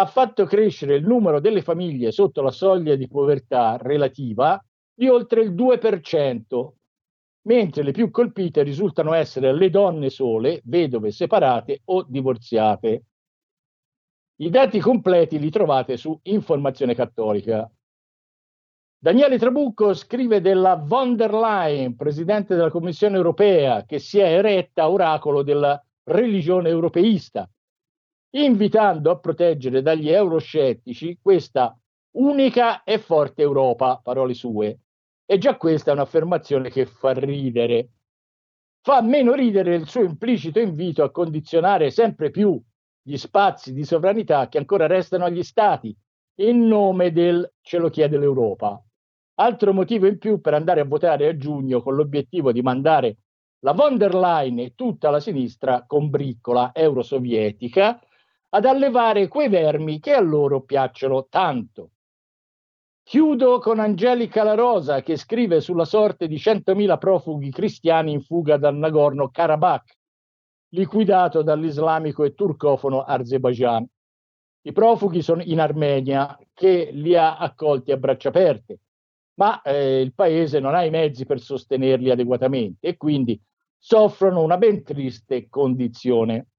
ha 0.00 0.06
fatto 0.06 0.46
crescere 0.46 0.94
il 0.94 1.06
numero 1.06 1.40
delle 1.40 1.60
famiglie 1.60 2.10
sotto 2.10 2.40
la 2.40 2.50
soglia 2.50 2.94
di 2.94 3.06
povertà 3.06 3.76
relativa 3.76 4.62
di 4.94 5.08
oltre 5.08 5.42
il 5.42 5.52
2%, 5.52 6.68
mentre 7.42 7.82
le 7.82 7.92
più 7.92 8.10
colpite 8.10 8.62
risultano 8.62 9.12
essere 9.12 9.52
le 9.52 9.68
donne 9.68 10.08
sole, 10.08 10.62
vedove 10.64 11.10
separate 11.10 11.82
o 11.84 12.02
divorziate. 12.08 13.04
I 14.36 14.48
dati 14.48 14.80
completi 14.80 15.38
li 15.38 15.50
trovate 15.50 15.98
su 15.98 16.18
Informazione 16.22 16.94
Cattolica. 16.94 17.70
Daniele 19.02 19.38
Trabucco 19.38 19.92
scrive 19.92 20.40
della 20.40 20.76
von 20.76 21.14
der 21.14 21.34
Leyen, 21.34 21.94
presidente 21.94 22.54
della 22.54 22.70
Commissione 22.70 23.16
europea, 23.16 23.84
che 23.84 23.98
si 23.98 24.18
è 24.18 24.32
eretta 24.36 24.88
oracolo 24.88 25.42
della 25.42 25.82
religione 26.04 26.70
europeista, 26.70 27.48
invitando 28.32 29.10
a 29.10 29.18
proteggere 29.18 29.82
dagli 29.82 30.08
euroscettici 30.08 31.18
questa 31.20 31.76
unica 32.12 32.82
e 32.82 32.98
forte 32.98 33.42
Europa, 33.42 34.00
parole 34.02 34.34
sue. 34.34 34.78
E 35.24 35.38
già 35.38 35.56
questa 35.56 35.90
è 35.90 35.94
un'affermazione 35.94 36.70
che 36.70 36.86
fa 36.86 37.12
ridere. 37.12 37.90
Fa 38.82 39.02
meno 39.02 39.34
ridere 39.34 39.74
il 39.74 39.86
suo 39.86 40.02
implicito 40.02 40.58
invito 40.58 41.02
a 41.02 41.10
condizionare 41.10 41.90
sempre 41.90 42.30
più 42.30 42.60
gli 43.02 43.16
spazi 43.16 43.72
di 43.72 43.84
sovranità 43.84 44.48
che 44.48 44.58
ancora 44.58 44.86
restano 44.86 45.24
agli 45.24 45.42
stati 45.42 45.96
in 46.40 46.66
nome 46.66 47.12
del 47.12 47.52
ce 47.60 47.78
lo 47.78 47.90
chiede 47.90 48.18
l'Europa. 48.18 48.82
Altro 49.34 49.72
motivo 49.72 50.06
in 50.06 50.18
più 50.18 50.40
per 50.40 50.54
andare 50.54 50.80
a 50.80 50.84
votare 50.84 51.28
a 51.28 51.36
giugno 51.36 51.82
con 51.82 51.94
l'obiettivo 51.94 52.52
di 52.52 52.62
mandare 52.62 53.18
la 53.60 53.72
von 53.72 53.96
der 53.98 54.14
Leyen 54.14 54.58
e 54.58 54.74
tutta 54.74 55.10
la 55.10 55.20
sinistra 55.20 55.84
combriccola 55.86 56.72
eurosovietica 56.74 58.00
ad 58.50 58.64
allevare 58.64 59.28
quei 59.28 59.48
vermi 59.48 60.00
che 60.00 60.12
a 60.12 60.20
loro 60.20 60.62
piacciono 60.62 61.26
tanto. 61.28 61.90
Chiudo 63.02 63.58
con 63.58 63.80
Angelica 63.80 64.42
La 64.42 64.54
Rosa 64.54 65.02
che 65.02 65.16
scrive 65.16 65.60
sulla 65.60 65.84
sorte 65.84 66.28
di 66.28 66.36
100.000 66.36 66.98
profughi 66.98 67.50
cristiani 67.50 68.12
in 68.12 68.22
fuga 68.22 68.56
dal 68.56 68.76
Nagorno-Karabakh, 68.76 69.98
liquidato 70.70 71.42
dall'islamico 71.42 72.24
e 72.24 72.34
turcofono 72.34 73.02
Azerbaijan. 73.02 73.84
I 74.62 74.72
profughi 74.72 75.22
sono 75.22 75.42
in 75.42 75.58
Armenia 75.58 76.38
che 76.52 76.90
li 76.92 77.16
ha 77.16 77.38
accolti 77.38 77.92
a 77.92 77.96
braccia 77.96 78.28
aperte, 78.28 78.78
ma 79.34 79.60
eh, 79.62 80.00
il 80.00 80.12
paese 80.14 80.60
non 80.60 80.74
ha 80.74 80.84
i 80.84 80.90
mezzi 80.90 81.24
per 81.24 81.40
sostenerli 81.40 82.10
adeguatamente 82.10 82.86
e 82.86 82.96
quindi 82.96 83.40
soffrono 83.76 84.42
una 84.42 84.58
ben 84.58 84.84
triste 84.84 85.48
condizione. 85.48 86.49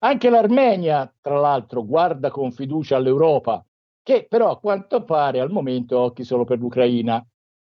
Anche 0.00 0.30
l'Armenia, 0.30 1.12
tra 1.20 1.40
l'altro, 1.40 1.84
guarda 1.84 2.30
con 2.30 2.52
fiducia 2.52 2.96
all'Europa, 2.96 3.64
che 4.00 4.26
però 4.28 4.50
a 4.50 4.60
quanto 4.60 5.02
pare 5.02 5.40
al 5.40 5.50
momento 5.50 5.98
occhi 5.98 6.22
solo 6.22 6.44
per 6.44 6.58
l'Ucraina. 6.58 7.24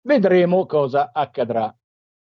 Vedremo 0.01 0.65
cosa 0.65 1.11
accadrà. 1.13 1.73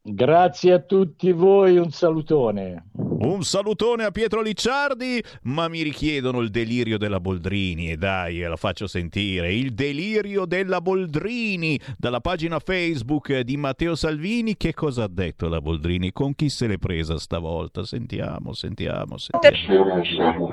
Grazie 0.10 0.72
a 0.72 0.80
tutti 0.80 1.34
voi, 1.34 1.78
un 1.78 1.92
salutone. 1.92 2.92
Un 2.94 3.44
salutone 3.44 4.06
a 4.06 4.12
Pietro 4.12 4.42
Licciardi, 4.42 5.22
ma 5.44 5.68
mi 5.68 5.82
richiedono 5.82 6.40
il 6.40 6.50
delirio 6.50 6.98
della 6.98 7.20
Boldrini 7.20 7.92
e 7.92 7.98
dai, 7.98 8.40
la 8.40 8.56
faccio 8.56 8.88
sentire. 8.88 9.54
Il 9.54 9.74
delirio 9.74 10.46
della 10.46 10.80
Boldrini 10.80 11.78
dalla 11.98 12.22
pagina 12.22 12.60
Facebook 12.60 13.38
di 13.40 13.58
Matteo 13.58 13.96
Salvini. 13.96 14.56
Che 14.56 14.74
cosa 14.74 15.04
ha 15.04 15.10
detto 15.10 15.50
la 15.50 15.60
Boldrini? 15.60 16.14
Con 16.14 16.36
chi 16.36 16.48
se 16.48 16.68
l'è 16.68 16.78
presa 16.78 17.20
stavolta? 17.20 17.84
Sentiamo, 17.84 18.54
sentiamo, 18.54 19.18
sentiamo. 19.18 20.50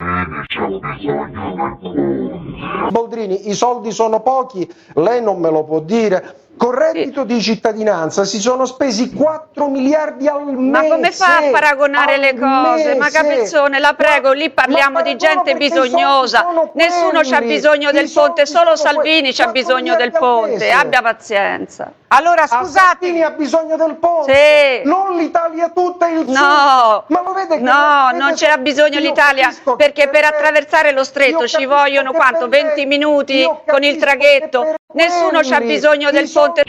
Boldrini, 2.91 3.49
i 3.49 3.55
soldi 3.55 3.93
sono 3.93 4.21
pochi, 4.21 4.69
lei 4.95 5.23
non 5.23 5.39
me 5.39 5.51
lo 5.51 5.63
può 5.63 5.79
dire. 5.79 6.43
Con 6.57 6.71
reddito 6.71 7.25
di 7.25 7.43
cittadinanza 7.43 8.25
si 8.25 8.39
sono 8.39 8.65
spesi 8.65 9.13
4 9.13 9.69
miliardi 9.69 10.29
al 10.29 10.45
mese. 10.47 10.61
Ma 10.71 10.83
come 10.83 11.11
fa 11.11 11.39
a 11.39 11.51
paragonare 11.51 12.17
le 12.17 12.35
cose? 12.35 12.95
Ma 12.95 13.05
mese? 13.05 13.19
Capezzone, 13.19 13.79
la 13.81 13.95
prego, 13.95 14.33
lì 14.33 14.51
parliamo 14.51 15.03
di 15.03 15.17
gente 15.17 15.57
bisognosa. 15.57 16.47
Nessuno 16.75 17.21
c'ha 17.23 17.39
quelli. 17.39 17.55
bisogno 17.55 17.91
del 17.91 18.11
ponte, 18.11 18.47
solo 18.47 18.77
Salvini 18.77 19.33
c'ha 19.33 19.51
4 19.51 19.53
bisogno 19.53 19.97
del 19.97 20.13
ponte. 20.13 20.71
Abbia 20.71 21.03
pazienza. 21.03 21.93
Allora, 22.17 22.47
scusate. 22.47 22.97
Salvini 23.01 23.23
ha 23.23 23.31
bisogno 23.31 23.77
del 23.77 23.97
ponte. 23.97 24.83
Sì. 24.83 24.89
Non 24.89 25.17
l'Italia 25.17 25.71
tutta 25.71 26.09
il 26.09 26.25
No, 26.29 26.35
sud. 26.35 27.05
Ma 27.09 27.23
lo 27.23 27.33
vede 27.33 27.57
che 27.57 27.63
no, 27.63 28.07
vede 28.07 28.19
non 28.19 28.29
che- 28.31 28.35
c'era 28.37 28.57
bisogno 28.59 28.99
l'Italia 28.99 29.51
perché 29.77 30.09
per 30.09 30.25
attraversare 30.25 30.93
lo 30.93 31.05
stretto 31.05 31.47
ci 31.47 31.65
vogliono 31.67 32.13
quanto? 32.13 32.49
per 32.49 32.63
20 32.63 32.75
lei- 32.77 32.87
minuti 32.87 33.35
io 33.39 33.63
con 33.67 33.83
il 33.83 33.97
traghetto. 33.97 34.75
Nessuno 34.95 35.41
c'ha 35.43 35.61
bisogno 35.61 36.09
i 36.11 36.13
del 36.13 36.31
ponte. 36.33 36.63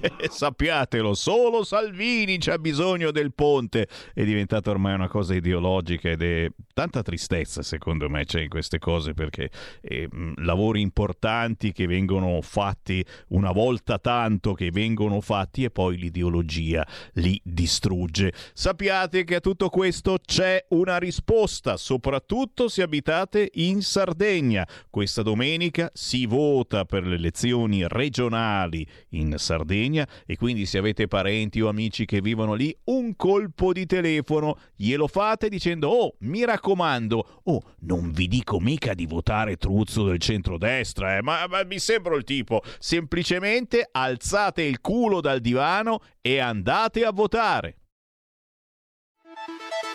Sappiatelo, 0.28 1.14
solo 1.14 1.64
Salvini 1.64 2.38
c'ha 2.38 2.58
bisogno 2.58 3.10
del 3.10 3.32
ponte. 3.32 3.88
È 4.12 4.24
diventata 4.24 4.70
ormai 4.70 4.94
una 4.94 5.08
cosa 5.08 5.34
ideologica 5.34 6.10
ed 6.10 6.22
è 6.22 6.48
tanta 6.72 7.02
tristezza, 7.02 7.62
secondo 7.62 8.08
me, 8.08 8.24
c'è 8.24 8.42
in 8.42 8.48
queste 8.48 8.78
cose 8.78 9.14
perché 9.14 9.50
eh, 9.80 10.08
mh, 10.10 10.44
lavori 10.44 10.80
importanti 10.80 11.72
che 11.72 11.86
vengono 11.86 12.40
fatti 12.42 13.04
una 13.28 13.52
volta 13.52 13.98
tanto 13.98 14.52
che 14.52 14.70
vengono 14.70 15.20
fatti 15.20 15.64
e 15.64 15.70
poi 15.70 15.96
l'ideologia 15.96 16.86
li 17.14 17.40
distrugge. 17.42 18.32
Sappiate 18.52 19.24
che 19.24 19.36
a 19.36 19.40
tutto 19.40 19.68
questo 19.68 20.18
c'è 20.24 20.64
una 20.70 20.98
risposta, 20.98 21.76
soprattutto 21.76 22.68
se 22.68 22.82
abitate 22.82 23.50
in 23.54 23.82
Sardegna. 23.82 24.66
Questa 24.90 25.22
domenica 25.22 25.90
si 25.94 26.26
vota 26.26 26.84
per 26.84 27.06
le 27.06 27.16
elezioni 27.16 27.86
regionali 27.86 28.86
in 29.10 29.34
Sardegna 29.38 29.85
e 29.94 30.36
quindi 30.36 30.66
se 30.66 30.78
avete 30.78 31.06
parenti 31.06 31.60
o 31.60 31.68
amici 31.68 32.04
che 32.04 32.20
vivono 32.20 32.54
lì, 32.54 32.76
un 32.84 33.14
colpo 33.16 33.72
di 33.72 33.86
telefono 33.86 34.58
glielo 34.74 35.06
fate 35.06 35.48
dicendo 35.48 35.88
"Oh, 35.88 36.14
mi 36.20 36.44
raccomando, 36.44 37.40
oh, 37.44 37.62
non 37.80 38.10
vi 38.10 38.26
dico 38.26 38.58
mica 38.58 38.94
di 38.94 39.06
votare 39.06 39.56
Truzzo 39.56 40.04
del 40.04 40.18
centrodestra, 40.18 41.16
eh, 41.16 41.22
ma, 41.22 41.46
ma 41.48 41.64
mi 41.64 41.78
sembro 41.78 42.16
il 42.16 42.24
tipo, 42.24 42.62
semplicemente 42.78 43.88
alzate 43.90 44.62
il 44.62 44.80
culo 44.80 45.20
dal 45.20 45.40
divano 45.40 46.00
e 46.20 46.38
andate 46.38 47.04
a 47.04 47.12
votare". 47.12 47.76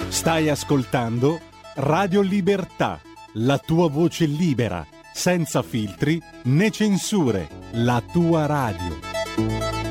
Stai 0.08 0.50
ascoltando 0.50 1.40
Radio 1.76 2.22
Libertà, 2.22 3.00
la 3.34 3.58
tua 3.58 3.90
voce 3.90 4.26
libera, 4.26 4.86
senza 5.14 5.62
filtri 5.62 6.22
né 6.44 6.70
censure, 6.70 7.48
la 7.72 8.04
tua 8.12 8.46
radio. 8.46 9.11
Música 9.38 9.91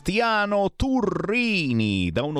Turrini 0.00 0.59
da 0.59 0.59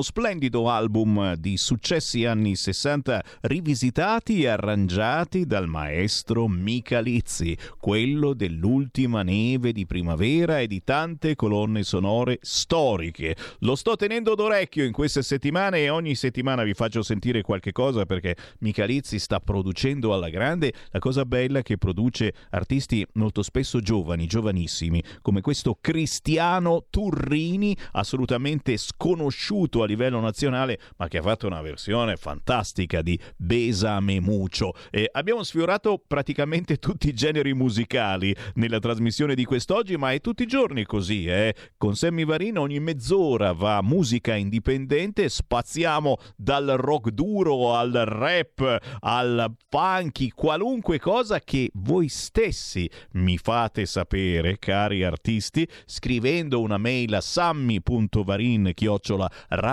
uno 0.01 0.09
splendido 0.09 0.67
album 0.67 1.35
di 1.35 1.57
successi 1.57 2.25
anni 2.25 2.55
60 2.55 3.23
rivisitati 3.41 4.41
e 4.41 4.47
arrangiati 4.47 5.45
dal 5.45 5.67
maestro 5.67 6.47
Michalizzi, 6.47 7.55
quello 7.77 8.33
dell'ultima 8.33 9.21
neve 9.21 9.71
di 9.71 9.85
primavera 9.85 10.59
e 10.59 10.65
di 10.65 10.83
tante 10.83 11.35
colonne 11.35 11.83
sonore 11.83 12.39
storiche. 12.41 13.35
Lo 13.59 13.75
sto 13.75 13.95
tenendo 13.95 14.33
d'orecchio 14.33 14.85
in 14.85 14.91
queste 14.91 15.21
settimane 15.21 15.81
e 15.81 15.89
ogni 15.89 16.15
settimana 16.15 16.63
vi 16.63 16.73
faccio 16.73 17.03
sentire 17.03 17.43
qualche 17.43 17.71
cosa 17.71 18.05
perché 18.05 18.35
Michalizzi 18.59 19.19
sta 19.19 19.39
producendo 19.39 20.15
alla 20.15 20.29
grande. 20.29 20.73
La 20.89 20.99
cosa 20.99 21.25
bella 21.25 21.59
è 21.59 21.63
che 21.63 21.77
produce 21.77 22.33
artisti 22.49 23.05
molto 23.13 23.43
spesso 23.43 23.79
giovani, 23.81 24.25
giovanissimi, 24.25 25.03
come 25.21 25.41
questo 25.41 25.77
Cristiano 25.79 26.85
Turrini, 26.89 27.77
assolutamente 27.91 28.77
sconosciuto 28.77 29.83
a 29.83 29.89
livello 29.91 30.19
nazionale, 30.19 30.79
ma 30.97 31.07
che 31.07 31.17
ha 31.19 31.21
fatto 31.21 31.47
una 31.47 31.61
versione 31.61 32.15
fantastica 32.15 33.01
di 33.01 33.19
Besame 33.35 34.19
Mucho. 34.19 34.73
E 34.89 35.09
abbiamo 35.11 35.43
sfiorato 35.43 36.01
praticamente 36.05 36.77
tutti 36.79 37.09
i 37.09 37.13
generi 37.13 37.53
musicali 37.53 38.35
nella 38.55 38.79
trasmissione 38.79 39.35
di 39.35 39.45
quest'oggi, 39.45 39.97
ma 39.97 40.13
è 40.13 40.19
tutti 40.19 40.43
i 40.43 40.47
giorni 40.47 40.85
così, 40.85 41.25
eh? 41.27 41.53
Con 41.77 41.95
Sammy 41.95 42.25
Varin 42.25 42.57
ogni 42.57 42.79
mezz'ora 42.79 43.53
va 43.53 43.81
musica 43.81 44.35
indipendente, 44.35 45.27
spaziamo 45.29 46.17
dal 46.35 46.73
rock 46.77 47.09
duro 47.09 47.75
al 47.75 47.91
rap, 47.91 48.79
al 49.01 49.53
funky, 49.69 50.29
qualunque 50.29 50.99
cosa 50.99 51.39
che 51.39 51.69
voi 51.73 52.07
stessi 52.07 52.89
mi 53.13 53.37
fate 53.37 53.85
sapere, 53.85 54.57
cari 54.59 55.03
artisti, 55.03 55.67
scrivendo 55.85 56.61
una 56.61 56.77
mail 56.77 57.15
a 57.15 57.21
sammy.varin 57.21 58.71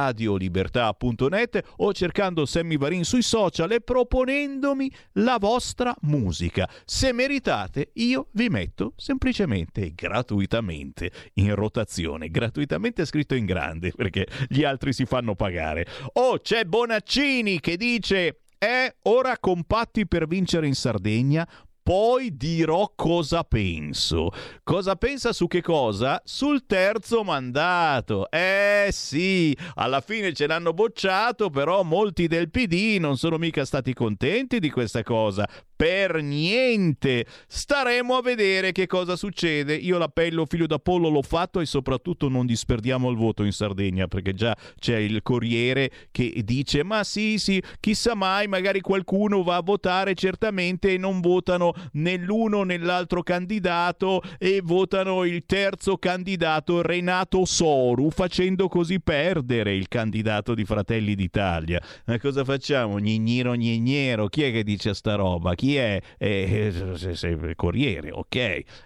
radiolibertà.net 0.09 1.63
o 1.77 1.93
cercando 1.93 2.47
Sammy 2.47 2.77
Varin 2.77 3.05
sui 3.05 3.23
social 3.23 3.71
e 3.73 3.81
proponendomi 3.81 4.91
la 5.15 5.37
vostra 5.39 5.95
musica. 6.03 6.69
Se 6.85 7.13
meritate, 7.13 7.91
io 7.95 8.29
vi 8.33 8.49
metto 8.49 8.95
semplicemente 8.97 9.83
e 9.83 9.93
gratuitamente 9.95 11.11
in 11.35 11.55
rotazione. 11.55 12.31
Gratuitamente 12.31 13.05
scritto 13.05 13.35
in 13.35 13.45
grande 13.45 13.93
perché 13.95 14.27
gli 14.49 14.65
altri 14.65 14.93
si 14.93 15.05
fanno 15.05 15.35
pagare. 15.35 15.87
Oh, 16.15 16.39
c'è 16.41 16.65
Bonaccini 16.65 17.61
che 17.61 17.77
dice 17.77 18.41
è 18.59 18.93
ora 19.03 19.39
compatti 19.39 20.05
per 20.09 20.27
vincere 20.27 20.67
in 20.67 20.75
Sardegna, 20.75 21.49
poi 21.89 22.37
dirò 22.37 22.93
cosa 22.95 23.45
penso. 23.45 24.29
Cosa 24.63 24.95
pensa 24.97 25.33
su 25.33 25.47
che 25.47 25.63
cosa? 25.63 26.21
Sul 26.23 26.67
terzo 26.67 27.25
mandato. 27.25 28.31
Eh 28.31 28.89
sì, 28.91 29.57
alla 29.77 30.03
fine 30.03 30.35
ce 30.35 30.47
l'hanno 30.47 30.75
bocciato, 30.75 31.49
però 31.49 31.83
molti 31.85 32.27
del 32.27 32.51
PD 32.51 32.99
non 33.01 33.17
sono 33.17 33.39
mica 33.39 33.65
stati 33.65 33.95
contenti 33.95 34.59
di 34.59 34.71
questa 34.71 35.03
cosa. 35.03 35.49
Per 35.75 36.21
niente. 36.21 37.25
Staremo 37.47 38.17
a 38.17 38.21
vedere 38.21 38.73
che 38.73 38.87
cosa 38.87 39.17
succede. 39.17 39.75
Io 39.75 39.97
l'appello 39.97 40.45
figlio 40.45 40.67
d'Apollo 40.67 41.09
l'ho 41.09 41.23
fatto 41.23 41.61
e 41.61 41.65
soprattutto 41.67 42.29
non 42.29 42.45
disperdiamo 42.45 43.09
il 43.09 43.17
voto 43.17 43.45
in 43.45 43.53
Sardegna 43.53 44.09
perché 44.09 44.35
già 44.35 44.55
c'è 44.79 44.97
il 44.97 45.23
Corriere 45.23 45.91
che 46.11 46.43
dice 46.45 46.83
ma 46.83 47.03
sì 47.05 47.39
sì, 47.39 47.63
chissà 47.81 48.15
mai, 48.15 48.49
magari 48.49 48.81
qualcuno 48.81 49.43
va 49.43 49.57
a 49.57 49.63
votare 49.63 50.15
certamente 50.15 50.93
e 50.93 50.99
non 50.99 51.21
votano 51.21 51.73
né 51.93 52.17
l'uno 52.17 52.63
né 52.63 52.79
l'altro 52.79 53.23
candidato 53.23 54.23
e 54.39 54.61
votano 54.63 55.25
il 55.25 55.45
terzo 55.47 55.97
candidato 55.99 56.83
Renato 56.83 57.45
Soru 57.45 58.11
facendo 58.11 58.69
così 58.69 59.01
perdere 59.01 59.75
il 59.75 59.89
candidato 59.89 60.55
di 60.55 60.65
Fratelli 60.65 61.15
d'Italia. 61.15 61.81
Ma 62.07 62.19
cosa 62.19 62.45
facciamo? 62.45 62.99
Gnigniro 62.99 63.55
gnignero, 63.55 64.29
chi 64.29 64.43
è 64.43 64.53
che 64.53 64.63
dice 64.65 64.95
sta 64.95 65.15
roba? 65.15 65.55
Chi 65.55 65.77
è? 65.77 66.01
Eh, 66.19 66.73
se- 66.97 67.15
se- 67.15 67.55
Corriere, 67.57 68.11
ok. 68.11 68.37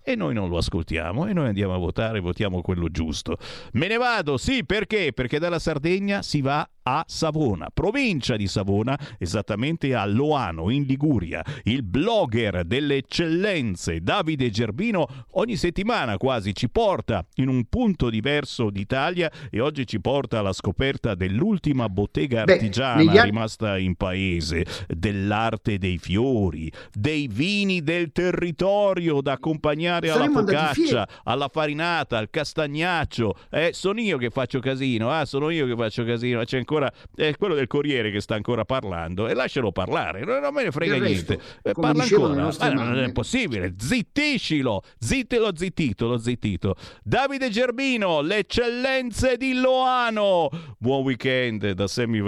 E 0.03 0.15
noi 0.17 0.35
non 0.35 0.49
lo 0.49 0.57
ascoltiamo 0.57 1.27
e 1.27 1.33
noi 1.33 1.49
andiamo 1.49 1.75
a 1.75 1.79
votare, 1.79 2.21
votiamo 2.21 2.61
quello 2.63 2.89
giusto. 2.89 3.37
Me 3.73 3.89
ne 3.89 3.97
vado, 3.97 4.37
sì, 4.37 4.65
perché? 4.65 5.13
Perché 5.13 5.39
dalla 5.39 5.59
Sardegna 5.59 6.23
si 6.23 6.41
va 6.41 6.69
a 6.85 7.05
Savona, 7.07 7.69
provincia 7.73 8.37
di 8.37 8.47
Savona, 8.47 8.99
esattamente 9.19 9.95
a 9.95 10.05
Loano, 10.07 10.71
in 10.71 10.85
Liguria. 10.85 11.45
Il 11.65 11.83
blogger 11.83 12.65
delle 12.65 12.97
eccellenze, 12.97 14.01
Davide 14.01 14.51
Gerbino, 14.51 15.07
ogni 15.33 15.57
settimana 15.57 16.17
quasi 16.17 16.55
ci 16.55 16.69
porta 16.69 17.25
in 17.37 17.49
un 17.49 17.65
punto 17.69 18.11
diverso 18.11 18.71
d'Italia 18.71 19.31
e 19.51 19.61
oggi 19.61 19.87
ci 19.87 20.01
porta 20.01 20.41
alla 20.41 20.53
scoperta 20.53 21.15
dell'ultima 21.15 21.89
bottega 21.89 22.45
Beh, 22.45 22.55
artigiana 22.55 23.11
anni- 23.11 23.21
rimasta 23.23 23.79
in 23.79 23.95
paese, 23.95 24.65
dell'arte 24.89 25.79
dei 25.79 25.99
fiori, 25.99 26.71
dei 26.93 27.29
vini 27.29 27.83
del 27.83 28.13
territorio 28.13 29.21
da 29.21 29.33
accompagnare 29.33 30.11
alla 30.11 30.21
Saremmo 30.21 30.41
focaccia, 30.41 31.09
alla 31.25 31.49
farinata, 31.49 32.19
al 32.19 32.31
castagnaccio. 32.31 33.37
Eh, 33.51 33.71
sono 33.73 34.01
io 34.01 34.19
che 34.19 34.31
faccio 34.31 34.59
casino, 34.59 35.11
ah, 35.11 35.25
sono 35.25 35.51
io 35.51 35.67
che 35.67 35.77
faccio 35.77 36.05
casino. 36.05 36.43
C'è 36.45 36.59
ancora 36.59 36.72
è 37.15 37.37
quello 37.37 37.55
del 37.55 37.67
Corriere 37.67 38.11
che 38.11 38.21
sta 38.21 38.35
ancora 38.35 38.65
parlando 38.65 39.29
e 39.29 39.35
lascialo 39.35 39.73
parlare, 39.73 40.25
non, 40.25 40.41
non 40.41 40.53
me 40.55 40.65
ne 40.65 40.71
frega 40.71 40.99
resto, 40.99 41.33
niente. 41.33 41.41
Eh, 41.63 41.73
parla 41.73 42.03
ancora. 42.03 42.35
nostre 42.35 42.75
Ma 42.75 42.85
non 42.85 42.99
è 42.99 43.13
possibile, 43.13 43.75
zittiscilo, 43.79 44.83
zitti 44.99 45.37
l'ho 45.37 45.53
zittito, 45.55 46.09
l'ho 46.09 46.19
zittito. 46.19 46.75
Davide 47.03 47.51
Gerbino, 47.51 48.21
le 48.21 48.39
eccellenze 48.39 49.37
di 49.37 49.55
Loano. 49.55 50.49
Buon 50.79 51.03
weekend 51.03 51.71
da 51.73 51.87
Sammy 51.87 52.21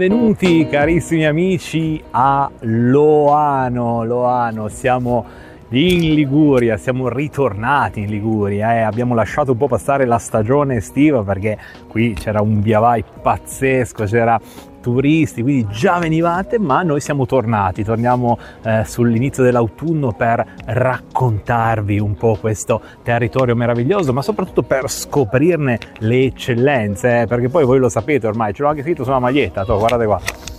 Benvenuti 0.00 0.66
carissimi 0.66 1.26
amici 1.26 2.02
a 2.12 2.50
Loano, 2.60 4.02
Loano, 4.02 4.68
siamo 4.68 5.26
in 5.68 6.14
Liguria, 6.14 6.78
siamo 6.78 7.10
ritornati 7.10 8.00
in 8.00 8.06
Liguria, 8.06 8.76
eh. 8.76 8.80
abbiamo 8.80 9.14
lasciato 9.14 9.52
un 9.52 9.58
po' 9.58 9.68
passare 9.68 10.06
la 10.06 10.16
stagione 10.16 10.76
estiva 10.76 11.22
perché 11.22 11.58
qui 11.86 12.14
c'era 12.14 12.40
un 12.40 12.62
via 12.62 12.78
vai 12.78 13.04
pazzesco, 13.04 14.04
c'era 14.04 14.40
turisti, 14.80 15.42
quindi 15.42 15.66
già 15.70 15.98
venivate, 15.98 16.58
ma 16.58 16.82
noi 16.82 17.00
siamo 17.00 17.26
tornati, 17.26 17.84
torniamo 17.84 18.38
eh, 18.62 18.82
sull'inizio 18.84 19.42
dell'autunno 19.42 20.12
per 20.12 20.44
raccontarvi 20.64 21.98
un 21.98 22.14
po' 22.16 22.36
questo 22.40 22.80
territorio 23.02 23.54
meraviglioso, 23.54 24.12
ma 24.12 24.22
soprattutto 24.22 24.62
per 24.62 24.90
scoprirne 24.90 25.78
le 25.98 26.24
eccellenze, 26.24 27.22
eh, 27.22 27.26
perché 27.26 27.48
poi 27.48 27.64
voi 27.64 27.78
lo 27.78 27.88
sapete 27.88 28.26
ormai, 28.26 28.52
ce 28.54 28.62
l'ho 28.62 28.68
anche 28.68 28.82
scritto 28.82 29.04
sulla 29.04 29.18
maglietta, 29.18 29.64
toh, 29.64 29.78
guardate 29.78 30.04
qua. 30.06 30.49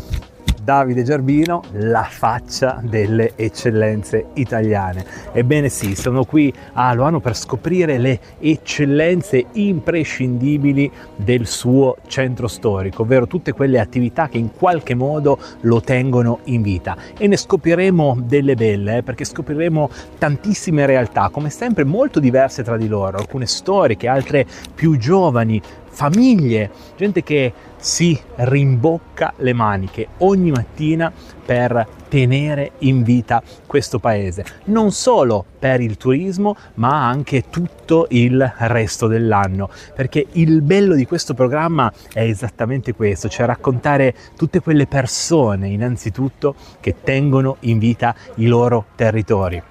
Davide 0.71 1.03
Gerbino, 1.03 1.63
la 1.73 2.07
faccia 2.09 2.79
delle 2.81 3.33
eccellenze 3.35 4.27
italiane. 4.35 5.03
Ebbene 5.33 5.67
sì, 5.67 5.95
sono 5.95 6.23
qui 6.23 6.51
a 6.71 6.93
Loano 6.93 7.19
per 7.19 7.35
scoprire 7.35 7.97
le 7.97 8.17
eccellenze 8.39 9.47
imprescindibili 9.51 10.89
del 11.13 11.45
suo 11.45 11.97
centro 12.07 12.47
storico, 12.47 13.01
ovvero 13.01 13.27
tutte 13.27 13.51
quelle 13.51 13.81
attività 13.81 14.29
che 14.29 14.37
in 14.37 14.53
qualche 14.53 14.95
modo 14.95 15.37
lo 15.59 15.81
tengono 15.81 16.39
in 16.45 16.61
vita. 16.61 16.95
E 17.17 17.27
ne 17.27 17.35
scopriremo 17.35 18.19
delle 18.23 18.55
belle, 18.55 18.99
eh, 18.99 19.03
perché 19.03 19.25
scopriremo 19.25 19.89
tantissime 20.17 20.85
realtà, 20.85 21.27
come 21.33 21.49
sempre 21.49 21.83
molto 21.83 22.21
diverse 22.21 22.63
tra 22.63 22.77
di 22.77 22.87
loro, 22.87 23.17
alcune 23.17 23.45
storiche, 23.45 24.07
altre 24.07 24.45
più 24.73 24.97
giovani, 24.97 25.61
famiglie, 25.91 26.71
gente 26.97 27.21
che 27.23 27.53
si 27.77 28.19
rimbocca 28.35 29.33
le 29.37 29.53
maniche 29.53 30.07
ogni 30.19 30.51
mattina 30.51 31.11
per 31.43 31.87
tenere 32.07 32.73
in 32.79 33.03
vita 33.03 33.41
questo 33.65 33.97
paese, 33.99 34.45
non 34.65 34.91
solo 34.91 35.43
per 35.57 35.81
il 35.81 35.97
turismo, 35.97 36.55
ma 36.75 37.07
anche 37.07 37.49
tutto 37.49 38.07
il 38.09 38.53
resto 38.57 39.07
dell'anno, 39.07 39.69
perché 39.95 40.27
il 40.33 40.61
bello 40.61 40.93
di 40.95 41.05
questo 41.05 41.33
programma 41.33 41.91
è 42.13 42.21
esattamente 42.21 42.93
questo, 42.93 43.29
cioè 43.29 43.45
raccontare 43.45 44.13
tutte 44.35 44.59
quelle 44.59 44.87
persone, 44.87 45.69
innanzitutto, 45.69 46.55
che 46.79 46.97
tengono 47.03 47.57
in 47.61 47.79
vita 47.79 48.13
i 48.35 48.45
loro 48.45 48.85
territori. 48.95 49.61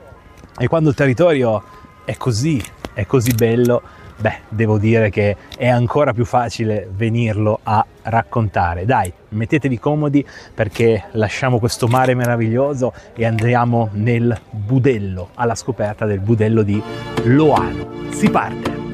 E 0.59 0.69
quando 0.69 0.89
il 0.91 0.95
territorio 0.95 1.63
è 2.05 2.17
così, 2.17 2.63
è 2.93 3.07
così 3.07 3.33
bello, 3.33 3.83
beh, 4.21 4.39
devo 4.49 4.79
dire 4.79 5.11
che 5.11 5.37
è 5.57 5.69
ancora 5.69 6.13
più 6.13 6.25
facile 6.25 6.89
venirlo 6.95 7.61
a 7.63 7.85
raccontare. 8.03 8.85
Dai, 8.85 9.13
mettetevi 9.31 9.79
comodi 9.79 10.25
perché 10.55 11.05
lasciamo 11.13 11.59
questo 11.59 11.89
mare 11.89 12.15
meraviglioso 12.15 12.93
e 13.15 13.25
andiamo 13.25 13.89
nel 13.93 14.39
budello, 14.51 15.31
alla 15.35 15.55
scoperta 15.55 16.05
del 16.05 16.21
budello 16.21 16.63
di 16.63 16.81
Loano. 17.25 17.89
Si 18.11 18.31
parte! 18.31 18.90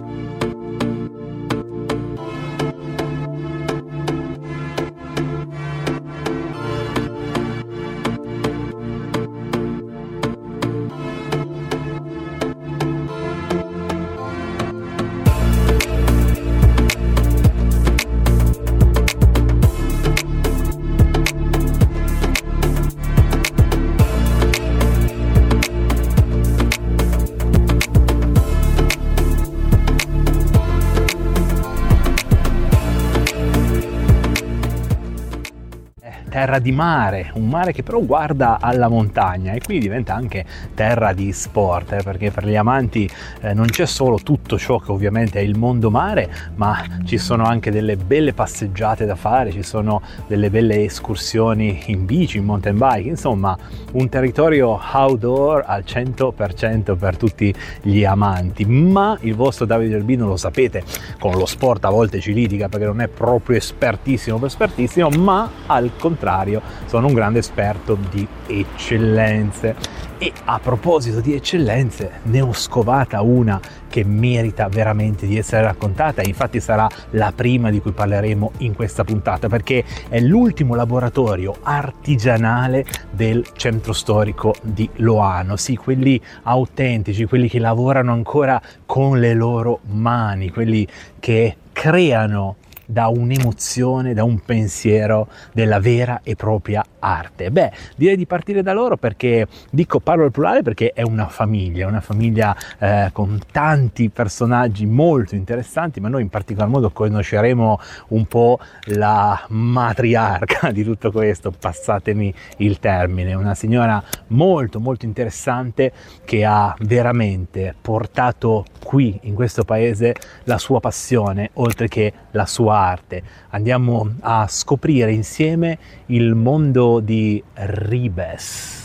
Terra 36.56 36.58
di 36.58 36.72
mare, 36.72 37.30
un 37.34 37.48
mare 37.48 37.72
che 37.72 37.82
però 37.82 38.00
guarda 38.00 38.58
alla 38.60 38.88
montagna 38.88 39.52
e 39.52 39.60
quindi 39.60 39.84
diventa 39.84 40.14
anche 40.14 40.44
terra 40.74 41.12
di 41.12 41.32
sport, 41.32 41.92
eh, 41.92 42.02
perché 42.02 42.30
per 42.30 42.46
gli 42.46 42.56
amanti 42.56 43.08
eh, 43.40 43.54
non 43.54 43.66
c'è 43.66 43.86
solo 43.86 44.18
tutto 44.18 44.58
ciò 44.58 44.78
che 44.78 44.90
ovviamente 44.90 45.38
è 45.38 45.42
il 45.42 45.56
mondo 45.56 45.90
mare, 45.90 46.28
ma 46.56 46.82
ci 47.04 47.18
sono 47.18 47.44
anche 47.44 47.70
delle 47.70 47.96
belle 47.96 48.32
passeggiate 48.32 49.04
da 49.04 49.14
fare, 49.14 49.50
ci 49.52 49.62
sono 49.62 50.02
delle 50.26 50.50
belle 50.50 50.84
escursioni 50.84 51.82
in 51.86 52.04
bici, 52.04 52.38
in 52.38 52.44
mountain 52.44 52.76
bike, 52.76 53.08
insomma 53.08 53.56
un 53.92 54.08
territorio 54.08 54.80
outdoor 54.92 55.64
al 55.66 55.84
100% 55.86 56.96
per 56.96 57.16
tutti 57.16 57.54
gli 57.82 58.04
amanti, 58.04 58.64
ma 58.64 59.16
il 59.22 59.34
vostro 59.34 59.66
Davide 59.66 59.96
Albino 59.96 60.26
lo 60.26 60.36
sapete, 60.36 60.82
con 61.18 61.34
lo 61.34 61.46
sport 61.46 61.84
a 61.84 61.90
volte 61.90 62.20
ci 62.20 62.32
litiga 62.32 62.68
perché 62.68 62.86
non 62.86 63.00
è 63.00 63.08
proprio 63.08 63.56
espertissimo 63.56 64.38
per 64.38 64.48
espertissimo, 64.48 65.08
ma 65.10 65.50
al 65.66 65.92
contrario 65.98 66.45
sono 66.86 67.06
un 67.06 67.14
grande 67.14 67.40
esperto 67.40 67.96
di 68.10 68.26
eccellenze. 68.46 70.04
E 70.18 70.32
a 70.44 70.58
proposito 70.58 71.20
di 71.20 71.34
eccellenze, 71.34 72.20
ne 72.22 72.40
ho 72.40 72.52
scovata 72.52 73.20
una 73.20 73.60
che 73.96 74.04
merita 74.04 74.68
veramente 74.68 75.26
di 75.26 75.38
essere 75.38 75.62
raccontata 75.62 76.20
infatti 76.22 76.60
sarà 76.60 76.86
la 77.12 77.32
prima 77.34 77.70
di 77.70 77.80
cui 77.80 77.92
parleremo 77.92 78.52
in 78.58 78.74
questa 78.74 79.04
puntata 79.04 79.48
perché 79.48 79.84
è 80.10 80.20
l'ultimo 80.20 80.74
laboratorio 80.74 81.56
artigianale 81.62 82.84
del 83.10 83.46
centro 83.56 83.94
storico 83.94 84.54
di 84.60 84.86
Loano, 84.96 85.56
sì, 85.56 85.76
quelli 85.76 86.20
autentici, 86.42 87.24
quelli 87.24 87.48
che 87.48 87.58
lavorano 87.58 88.12
ancora 88.12 88.60
con 88.84 89.18
le 89.18 89.32
loro 89.32 89.80
mani, 89.86 90.50
quelli 90.50 90.86
che 91.18 91.56
creano 91.72 92.56
da 92.86 93.08
un'emozione, 93.08 94.14
da 94.14 94.24
un 94.24 94.40
pensiero 94.40 95.28
della 95.52 95.80
vera 95.80 96.20
e 96.22 96.36
propria 96.36 96.84
arte. 96.98 97.50
Beh, 97.50 97.72
direi 97.96 98.16
di 98.16 98.26
partire 98.26 98.62
da 98.62 98.72
loro 98.72 98.96
perché 98.96 99.46
dico 99.70 100.00
parlo 100.00 100.24
al 100.24 100.30
plurale 100.30 100.62
perché 100.62 100.92
è 100.92 101.02
una 101.02 101.28
famiglia, 101.28 101.86
una 101.86 102.00
famiglia 102.00 102.56
eh, 102.78 103.10
con 103.12 103.38
tanti 103.50 104.08
personaggi 104.08 104.86
molto 104.86 105.34
interessanti, 105.34 106.00
ma 106.00 106.08
noi 106.08 106.22
in 106.22 106.28
particolar 106.28 106.68
modo 106.68 106.90
conosceremo 106.90 107.80
un 108.08 108.26
po' 108.26 108.58
la 108.86 109.44
matriarca 109.48 110.70
di 110.70 110.84
tutto 110.84 111.10
questo, 111.10 111.50
passatemi 111.50 112.32
il 112.58 112.78
termine, 112.78 113.34
una 113.34 113.54
signora 113.54 114.02
molto 114.28 114.80
molto 114.80 115.04
interessante 115.04 115.92
che 116.24 116.44
ha 116.44 116.74
veramente 116.80 117.74
portato 117.80 118.64
qui 118.84 119.18
in 119.22 119.34
questo 119.34 119.64
paese 119.64 120.14
la 120.44 120.58
sua 120.58 120.80
passione 120.80 121.50
oltre 121.54 121.88
che 121.88 122.12
la 122.30 122.46
sua 122.46 122.75
arte. 122.76 123.22
Andiamo 123.50 124.14
a 124.20 124.46
scoprire 124.48 125.12
insieme 125.12 125.78
il 126.06 126.34
mondo 126.34 127.00
di 127.00 127.42
Ribes. 127.54 128.84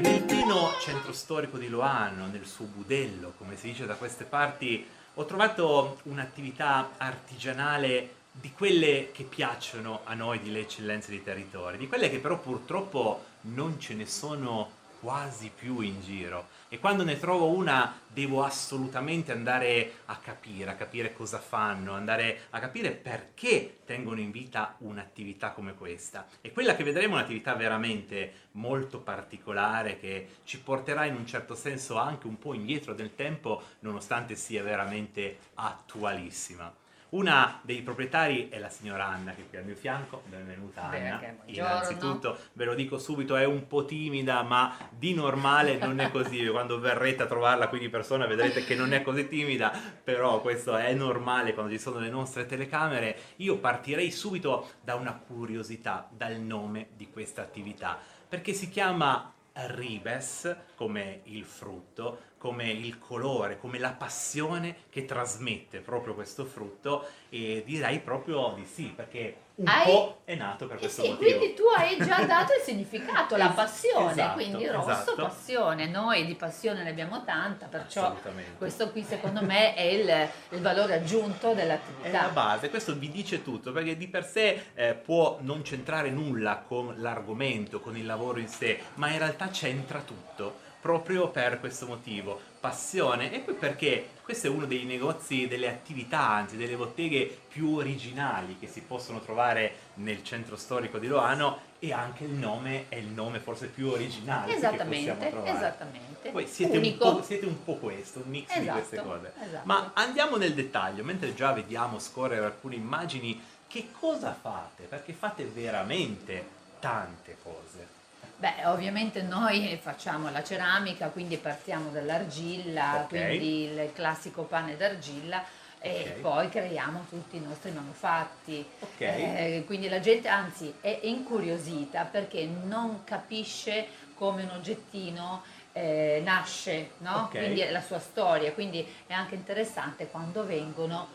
Nel 0.00 0.22
pieno 0.22 0.70
centro 0.80 1.12
storico 1.12 1.58
di 1.58 1.68
Loano, 1.68 2.26
nel 2.26 2.44
suo 2.44 2.64
budello, 2.64 3.34
come 3.38 3.56
si 3.56 3.68
dice 3.68 3.86
da 3.86 3.94
queste 3.94 4.24
parti, 4.24 4.84
ho 5.14 5.24
trovato 5.24 5.98
un'attività 6.04 6.90
artigianale 6.96 8.14
di 8.32 8.52
quelle 8.52 9.10
che 9.12 9.24
piacciono 9.24 10.00
a 10.04 10.14
noi 10.14 10.40
di 10.40 10.50
le 10.50 10.60
eccellenze 10.60 11.10
dei 11.10 11.22
territori, 11.22 11.78
di 11.78 11.88
quelle 11.88 12.08
che 12.08 12.18
però 12.18 12.38
purtroppo 12.38 13.24
non 13.42 13.80
ce 13.80 13.94
ne 13.94 14.06
sono 14.06 14.78
quasi 15.00 15.50
più 15.52 15.80
in 15.80 16.02
giro 16.02 16.48
e 16.68 16.78
quando 16.78 17.04
ne 17.04 17.18
trovo 17.18 17.48
una 17.48 18.00
devo 18.06 18.44
assolutamente 18.44 19.32
andare 19.32 19.94
a 20.06 20.16
capire, 20.16 20.70
a 20.70 20.74
capire 20.74 21.14
cosa 21.14 21.38
fanno, 21.38 21.94
andare 21.94 22.42
a 22.50 22.60
capire 22.60 22.90
perché 22.90 23.78
tengono 23.84 24.20
in 24.20 24.30
vita 24.30 24.76
un'attività 24.78 25.50
come 25.50 25.74
questa. 25.74 26.26
E 26.40 26.52
quella 26.52 26.76
che 26.76 26.84
vedremo 26.84 27.14
è 27.14 27.18
un'attività 27.18 27.54
veramente 27.54 28.48
molto 28.52 29.00
particolare 29.00 29.98
che 29.98 30.28
ci 30.44 30.60
porterà 30.60 31.06
in 31.06 31.16
un 31.16 31.26
certo 31.26 31.54
senso 31.54 31.96
anche 31.96 32.26
un 32.26 32.38
po' 32.38 32.54
indietro 32.54 32.92
del 32.92 33.14
tempo 33.14 33.62
nonostante 33.80 34.36
sia 34.36 34.62
veramente 34.62 35.38
attualissima. 35.54 36.72
Una 37.10 37.58
dei 37.62 37.82
proprietari 37.82 38.48
è 38.50 38.60
la 38.60 38.68
signora 38.68 39.06
Anna 39.06 39.32
che 39.32 39.42
è 39.42 39.48
qui 39.48 39.58
al 39.58 39.64
mio 39.64 39.74
fianco, 39.74 40.22
benvenuta 40.28 40.82
Anna. 40.82 41.20
Innanzitutto 41.46 42.38
ve 42.52 42.64
lo 42.64 42.74
dico 42.74 42.98
subito, 42.98 43.34
è 43.34 43.44
un 43.44 43.66
po' 43.66 43.84
timida, 43.84 44.42
ma 44.42 44.76
di 44.88 45.12
normale 45.12 45.76
non 45.76 45.98
è 45.98 46.08
così. 46.12 46.46
Quando 46.46 46.78
verrete 46.78 47.24
a 47.24 47.26
trovarla 47.26 47.66
qui 47.66 47.80
di 47.80 47.88
persona 47.88 48.26
vedrete 48.26 48.64
che 48.64 48.76
non 48.76 48.92
è 48.92 49.02
così 49.02 49.26
timida, 49.26 49.72
però 50.04 50.40
questo 50.40 50.76
è 50.76 50.94
normale 50.94 51.52
quando 51.52 51.72
ci 51.72 51.80
sono 51.80 51.98
le 51.98 52.10
nostre 52.10 52.46
telecamere. 52.46 53.18
Io 53.36 53.58
partirei 53.58 54.12
subito 54.12 54.74
da 54.80 54.94
una 54.94 55.14
curiosità, 55.14 56.08
dal 56.08 56.38
nome 56.38 56.90
di 56.94 57.10
questa 57.10 57.42
attività, 57.42 57.98
perché 58.28 58.52
si 58.52 58.68
chiama 58.68 59.32
Ribes 59.52 60.56
come 60.76 61.22
il 61.24 61.44
frutto, 61.44 62.20
come 62.40 62.70
il 62.70 62.98
colore, 62.98 63.58
come 63.58 63.78
la 63.78 63.90
passione 63.90 64.74
che 64.88 65.04
trasmette 65.04 65.80
proprio 65.80 66.14
questo 66.14 66.46
frutto 66.46 67.06
e 67.28 67.62
direi 67.66 67.98
proprio 68.00 68.54
di 68.56 68.64
sì, 68.64 68.84
perché 68.96 69.36
un 69.56 69.68
Hai- 69.68 69.84
po' 69.84 70.20
è 70.24 70.34
nato 70.36 70.66
per 70.66 70.76
Eh 70.76 70.78
questo 70.78 71.02
sì, 71.02 71.10
motivo. 71.10 71.36
quindi 71.36 71.54
tu 71.54 71.64
hai 71.76 71.98
già 71.98 72.24
dato 72.24 72.54
il 72.54 72.62
significato, 72.64 73.36
la 73.36 73.50
passione, 73.50 74.12
esatto, 74.12 74.32
quindi 74.32 74.66
rosso, 74.68 74.90
esatto. 74.90 75.16
passione, 75.16 75.86
noi 75.86 76.24
di 76.24 76.34
passione 76.34 76.82
ne 76.82 76.88
abbiamo 76.88 77.22
tanta, 77.24 77.66
perciò 77.66 78.16
questo 78.56 78.90
qui 78.90 79.02
secondo 79.02 79.42
me 79.42 79.74
è 79.74 79.82
il, 79.82 80.28
il 80.56 80.62
valore 80.62 80.94
aggiunto 80.94 81.52
È 81.52 81.54
dell'attività. 81.54 82.22
la 82.22 82.28
base, 82.28 82.70
questo 82.70 82.94
vi 82.94 83.10
dice 83.10 83.42
tutto, 83.42 83.70
perché 83.70 83.98
di 83.98 84.08
per 84.08 84.24
sé 84.24 84.68
eh, 84.72 84.94
può 84.94 85.36
non 85.42 85.62
centrare 85.62 86.08
nulla 86.08 86.64
con 86.66 86.94
l'argomento, 86.96 87.80
con 87.80 87.98
il 87.98 88.06
lavoro 88.06 88.38
in 88.38 88.48
sé, 88.48 88.80
ma 88.94 89.10
in 89.10 89.18
realtà 89.18 89.48
c'entra 89.48 90.00
tutto, 90.00 90.68
proprio 90.80 91.28
per 91.28 91.60
questo 91.60 91.86
motivo, 91.86 92.40
passione, 92.60 93.32
e 93.32 93.38
poi 93.40 93.54
perché 93.54 94.10
questo 94.22 94.46
è 94.46 94.50
uno 94.50 94.66
dei 94.66 94.84
negozi, 94.84 95.46
delle 95.48 95.68
attività, 95.68 96.28
anzi 96.28 96.56
delle 96.56 96.76
botteghe 96.76 97.38
più 97.48 97.74
originali 97.76 98.58
che 98.58 98.66
si 98.66 98.80
possono 98.82 99.20
trovare 99.20 99.74
nel 99.94 100.22
centro 100.22 100.56
storico 100.56 100.98
di 100.98 101.06
Loano 101.06 101.68
e 101.78 101.92
anche 101.92 102.24
il 102.24 102.30
nome 102.32 102.86
è 102.88 102.96
il 102.96 103.06
nome 103.08 103.38
forse 103.40 103.66
più 103.66 103.88
originale 103.88 104.46
che 104.46 104.60
possiamo 104.60 104.74
Esattamente, 104.76 105.28
trovare. 105.30 105.56
esattamente. 105.56 106.30
Voi 106.30 106.46
siete 106.46 106.76
un, 106.78 106.96
po', 106.98 107.22
siete 107.22 107.46
un 107.46 107.64
po' 107.64 107.76
questo, 107.76 108.20
un 108.22 108.30
mix 108.30 108.52
di 108.54 108.60
Esatto, 108.60 108.78
queste 108.78 109.02
cose. 109.02 109.32
esatto. 109.42 109.62
Ma 109.66 109.90
andiamo 109.94 110.36
nel 110.36 110.54
dettaglio, 110.54 111.02
mentre 111.04 111.34
già 111.34 111.52
vediamo 111.52 111.98
scorrere 111.98 112.44
alcune 112.44 112.74
immagini, 112.76 113.42
che 113.66 113.88
cosa 113.98 114.36
fate? 114.38 114.84
Perché 114.84 115.12
fate 115.12 115.44
veramente 115.44 116.44
tante 116.80 117.36
cose. 117.42 117.98
Beh, 118.40 118.64
ovviamente 118.64 119.20
noi 119.20 119.78
facciamo 119.82 120.30
la 120.30 120.42
ceramica, 120.42 121.08
quindi 121.10 121.36
partiamo 121.36 121.90
dall'argilla, 121.90 123.00
Ok. 123.02 123.08
quindi 123.08 123.64
il 123.64 123.90
classico 123.92 124.44
pane 124.44 124.78
d'argilla 124.78 125.44
e 125.78 126.12
Ok. 126.14 126.20
poi 126.20 126.48
creiamo 126.48 127.04
tutti 127.10 127.36
i 127.36 127.40
nostri 127.42 127.70
manufatti. 127.70 128.66
Ok. 128.78 129.00
Eh, 129.00 129.64
quindi 129.66 129.90
la 129.90 130.00
gente 130.00 130.28
anzi 130.28 130.72
è 130.80 131.00
incuriosita 131.02 132.04
perché 132.04 132.46
non 132.46 133.04
capisce 133.04 133.86
come 134.14 134.44
un 134.44 134.50
oggettino 134.52 135.42
eh, 135.72 136.22
nasce, 136.24 136.92
no? 136.98 137.28
Quindi 137.30 137.62
la 137.70 137.82
sua 137.82 137.98
storia, 137.98 138.52
quindi 138.52 138.86
è 139.06 139.12
anche 139.12 139.34
interessante 139.34 140.06
quando 140.08 140.46
vengono 140.46 141.08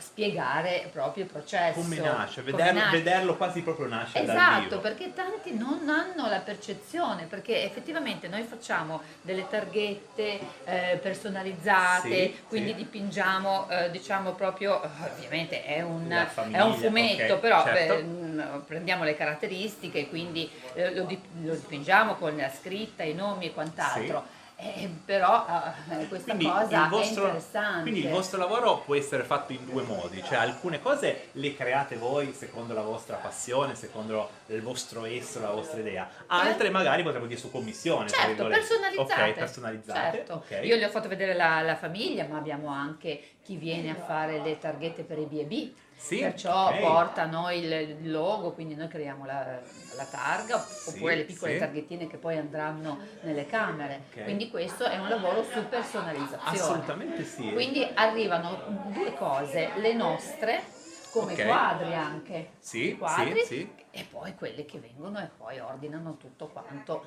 spiegare 0.00 0.88
proprio 0.92 1.24
il 1.24 1.30
processo. 1.30 1.80
Come 1.80 1.96
nasce? 1.98 2.40
come 2.42 2.56
Vederlo, 2.56 2.80
nasce. 2.80 2.96
vederlo 2.96 3.36
quasi 3.36 3.62
proprio 3.62 3.86
nascere 3.86 4.24
Esatto, 4.24 4.78
perché 4.80 5.12
tanti 5.14 5.56
non 5.56 5.88
hanno 5.88 6.28
la 6.28 6.40
percezione, 6.40 7.24
perché 7.24 7.64
effettivamente 7.64 8.28
noi 8.28 8.42
facciamo 8.42 9.02
delle 9.22 9.46
targhette 9.48 10.40
eh, 10.64 10.98
personalizzate, 11.00 12.08
Sì, 12.08 12.40
quindi 12.48 12.70
sì. 12.70 12.76
dipingiamo, 12.76 13.68
eh, 13.70 13.90
diciamo 13.90 14.32
proprio, 14.32 14.82
eh, 14.82 14.88
ovviamente 15.14 15.64
è 15.64 15.82
un, 15.82 16.08
La 16.08 16.24
è 16.24 16.26
famiglia, 16.26 16.64
un 16.64 16.74
fumetto, 16.74 17.34
ok, 17.34 17.40
però 17.40 17.62
certo. 17.64 17.94
eh, 17.94 18.02
mh, 18.02 18.62
prendiamo 18.66 19.04
le 19.04 19.16
caratteristiche, 19.16 20.08
quindi 20.08 20.50
eh, 20.74 20.94
lo, 20.94 21.04
dip- 21.04 21.26
lo 21.42 21.54
dipingiamo 21.54 22.14
con 22.14 22.36
la 22.36 22.50
scritta, 22.50 23.02
i 23.02 23.14
nomi 23.14 23.46
e 23.46 23.52
quant'altro. 23.52 24.36
Eh, 24.60 24.90
però 25.04 25.46
eh, 25.88 26.08
questa 26.08 26.34
Quindi 26.34 26.50
cosa 26.50 26.88
vostro, 26.88 27.22
è 27.22 27.26
interessante. 27.26 27.82
quindi 27.82 28.00
il 28.00 28.08
vostro 28.08 28.38
lavoro 28.38 28.78
può 28.78 28.96
essere 28.96 29.22
fatto 29.22 29.52
in 29.52 29.64
due 29.64 29.84
modi, 29.84 30.20
cioè 30.24 30.38
alcune 30.38 30.80
cose 30.80 31.28
le 31.32 31.54
create 31.54 31.94
voi 31.94 32.32
secondo 32.32 32.74
la 32.74 32.82
vostra 32.82 33.18
passione, 33.18 33.76
secondo 33.76 34.28
il 34.46 34.60
vostro 34.60 35.04
esso, 35.04 35.38
la 35.38 35.52
vostra 35.52 35.78
idea, 35.78 36.10
altre 36.26 36.70
magari 36.70 37.04
potremmo 37.04 37.26
dire 37.26 37.38
su 37.38 37.52
commissione. 37.52 38.08
Certo, 38.08 38.48
personalizzate. 38.48 39.30
Ok, 39.30 39.32
personalizzate. 39.34 40.16
Certo. 40.16 40.32
ok. 40.34 40.60
Io 40.64 40.74
gli 40.74 40.82
ho 40.82 40.90
fatto 40.90 41.06
vedere 41.06 41.34
la, 41.34 41.60
la 41.62 41.76
famiglia, 41.76 42.26
ma 42.26 42.38
abbiamo 42.38 42.66
anche 42.66 43.36
chi 43.44 43.54
viene 43.54 43.90
a 43.90 43.94
fare 43.94 44.40
le 44.40 44.58
targhette 44.58 45.04
per 45.04 45.18
i 45.18 45.26
B&B. 45.26 45.70
Sì, 45.98 46.20
Perciò 46.20 46.68
ok. 46.68 46.78
portano 46.78 47.50
il, 47.50 48.08
logo, 48.10 48.52
quindi 48.52 48.76
noi 48.76 48.86
creiamo 48.86 49.26
la, 49.26 49.60
la 49.96 50.04
targa 50.04 50.64
oppure 50.86 51.16
le 51.16 51.24
piccole 51.24 51.54
sì. 51.54 51.58
targhettine 51.58 52.06
che 52.06 52.16
poi 52.18 52.38
andranno 52.38 52.98
nelle 53.22 53.46
camere. 53.46 54.04
Ok. 54.12 54.22
Quindi 54.22 54.48
questo 54.48 54.84
è 54.84 54.96
un 54.96 55.08
lavoro 55.08 55.42
su 55.42 55.68
personalizzazione. 55.68 56.56
Assolutamente 56.56 57.24
sì. 57.24 57.52
Quindi 57.52 57.86
arrivano 57.94 58.84
due 58.92 59.12
cose, 59.14 59.70
le 59.74 59.92
nostre, 59.92 60.62
come 61.10 61.32
Ok. 61.32 61.44
quadri 61.44 61.92
anche, 61.94 62.50
Sì, 62.60 62.96
quadri, 62.96 63.40
sì, 63.40 63.46
sì. 63.46 63.72
e 63.90 64.06
poi 64.08 64.34
quelle 64.36 64.64
che 64.64 64.78
vengono 64.78 65.18
e 65.18 65.28
poi 65.36 65.58
ordinano 65.58 66.16
tutto 66.16 66.46
quanto. 66.46 67.04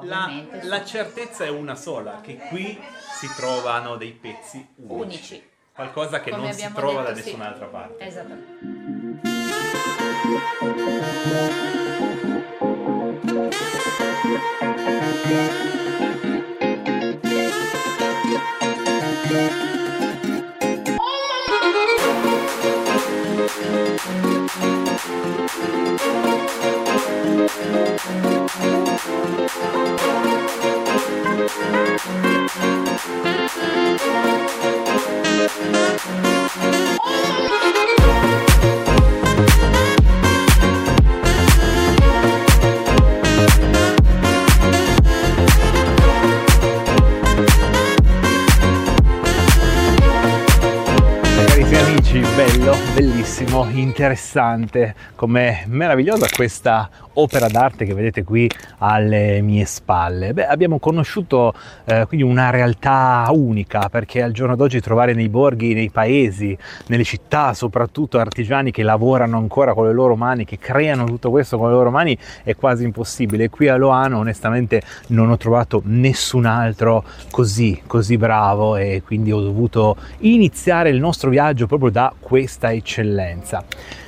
La, 0.00 0.28
la 0.62 0.84
certezza 0.84 1.44
è 1.44 1.48
una 1.48 1.74
sola, 1.74 2.20
che 2.20 2.36
qui 2.36 2.80
si 3.18 3.28
trovano 3.36 3.96
dei 3.96 4.12
pezzi 4.12 4.66
unici. 4.76 4.94
unici. 5.02 5.52
Qualcosa 5.74 6.20
che 6.20 6.30
Come 6.30 6.42
non 6.44 6.52
si 6.52 6.72
trova 6.72 7.02
da 7.02 7.10
detto, 7.10 7.22
sì. 7.22 7.34
nessun'altra 7.34 7.66
parte. 7.66 8.04
Esattamente. 8.04 8.74
Carissimi 19.34 19.63
bellissimo, 53.34 53.66
interessante, 53.72 54.94
com'è 55.16 55.64
meravigliosa 55.66 56.28
questa 56.32 56.88
opera 57.14 57.48
d'arte 57.48 57.84
che 57.84 57.94
vedete 57.94 58.22
qui 58.22 58.48
alle 58.78 59.40
mie 59.40 59.64
spalle. 59.64 60.32
Beh, 60.32 60.46
abbiamo 60.46 60.78
conosciuto 60.78 61.52
eh, 61.84 62.06
quindi 62.06 62.24
una 62.24 62.50
realtà 62.50 63.26
unica 63.30 63.88
perché 63.88 64.22
al 64.22 64.32
giorno 64.32 64.56
d'oggi 64.56 64.80
trovare 64.80 65.14
nei 65.14 65.28
borghi, 65.28 65.74
nei 65.74 65.90
paesi, 65.90 66.56
nelle 66.86 67.04
città, 67.04 67.54
soprattutto 67.54 68.18
artigiani 68.18 68.70
che 68.70 68.82
lavorano 68.82 69.36
ancora 69.36 69.74
con 69.74 69.86
le 69.86 69.92
loro 69.92 70.16
mani, 70.16 70.44
che 70.44 70.58
creano 70.58 71.04
tutto 71.04 71.30
questo 71.30 71.58
con 71.58 71.68
le 71.68 71.74
loro 71.74 71.90
mani 71.90 72.16
è 72.42 72.54
quasi 72.54 72.84
impossibile. 72.84 73.48
Qui 73.48 73.68
a 73.68 73.76
Loano 73.76 74.18
onestamente 74.18 74.82
non 75.08 75.30
ho 75.30 75.36
trovato 75.36 75.82
nessun 75.84 76.46
altro 76.46 77.04
così, 77.30 77.82
così 77.86 78.16
bravo 78.16 78.76
e 78.76 79.02
quindi 79.04 79.32
ho 79.32 79.40
dovuto 79.40 79.96
iniziare 80.18 80.90
il 80.90 80.98
nostro 80.98 81.30
viaggio 81.30 81.66
proprio 81.66 81.90
da 81.90 82.12
questa 82.18 82.72
eccellenza. 82.72 83.23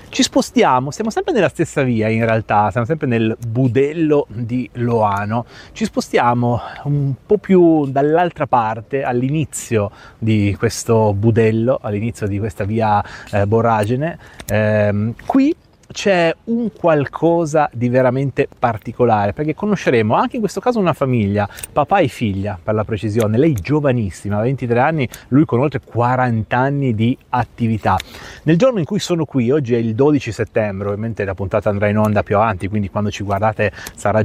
Ci 0.08 0.22
spostiamo, 0.22 0.90
stiamo 0.90 1.10
sempre 1.10 1.32
nella 1.34 1.48
stessa 1.48 1.82
via 1.82 2.08
in 2.08 2.24
realtà, 2.24 2.70
siamo 2.70 2.86
sempre 2.86 3.06
nel 3.06 3.36
budello 3.46 4.26
di 4.28 4.68
Loano, 4.74 5.44
ci 5.72 5.84
spostiamo 5.84 6.60
un 6.84 7.12
po' 7.26 7.36
più 7.36 7.86
dall'altra 7.86 8.46
parte, 8.46 9.02
all'inizio 9.02 9.90
di 10.16 10.54
questo 10.58 11.12
budello, 11.12 11.78
all'inizio 11.82 12.26
di 12.26 12.38
questa 12.38 12.64
via 12.64 13.04
eh, 13.30 13.46
Borragine. 13.46 14.18
Ehm, 14.46 15.14
qui 15.26 15.54
c'è 15.92 16.34
un 16.44 16.70
qualcosa 16.72 17.68
di 17.72 17.88
veramente 17.88 18.48
particolare 18.58 19.32
perché 19.32 19.54
conosceremo 19.54 20.14
anche 20.14 20.36
in 20.36 20.40
questo 20.40 20.60
caso 20.60 20.78
una 20.78 20.92
famiglia, 20.92 21.48
papà 21.72 21.98
e 21.98 22.08
figlia 22.08 22.58
per 22.62 22.74
la 22.74 22.84
precisione, 22.84 23.38
lei 23.38 23.52
giovanissima, 23.54 24.40
23 24.40 24.80
anni, 24.80 25.08
lui 25.28 25.44
con 25.44 25.60
oltre 25.60 25.80
40 25.84 26.56
anni 26.56 26.94
di 26.94 27.16
attività. 27.30 27.96
Nel 28.44 28.56
giorno 28.56 28.78
in 28.78 28.84
cui 28.84 28.98
sono 28.98 29.24
qui, 29.24 29.50
oggi 29.50 29.74
è 29.74 29.78
il 29.78 29.94
12 29.94 30.32
settembre, 30.32 30.88
ovviamente 30.88 31.24
la 31.24 31.34
puntata 31.34 31.70
andrà 31.70 31.88
in 31.88 31.98
onda 31.98 32.22
più 32.22 32.36
avanti, 32.36 32.68
quindi 32.68 32.90
quando 32.90 33.10
ci 33.10 33.24
guardate 33.24 33.72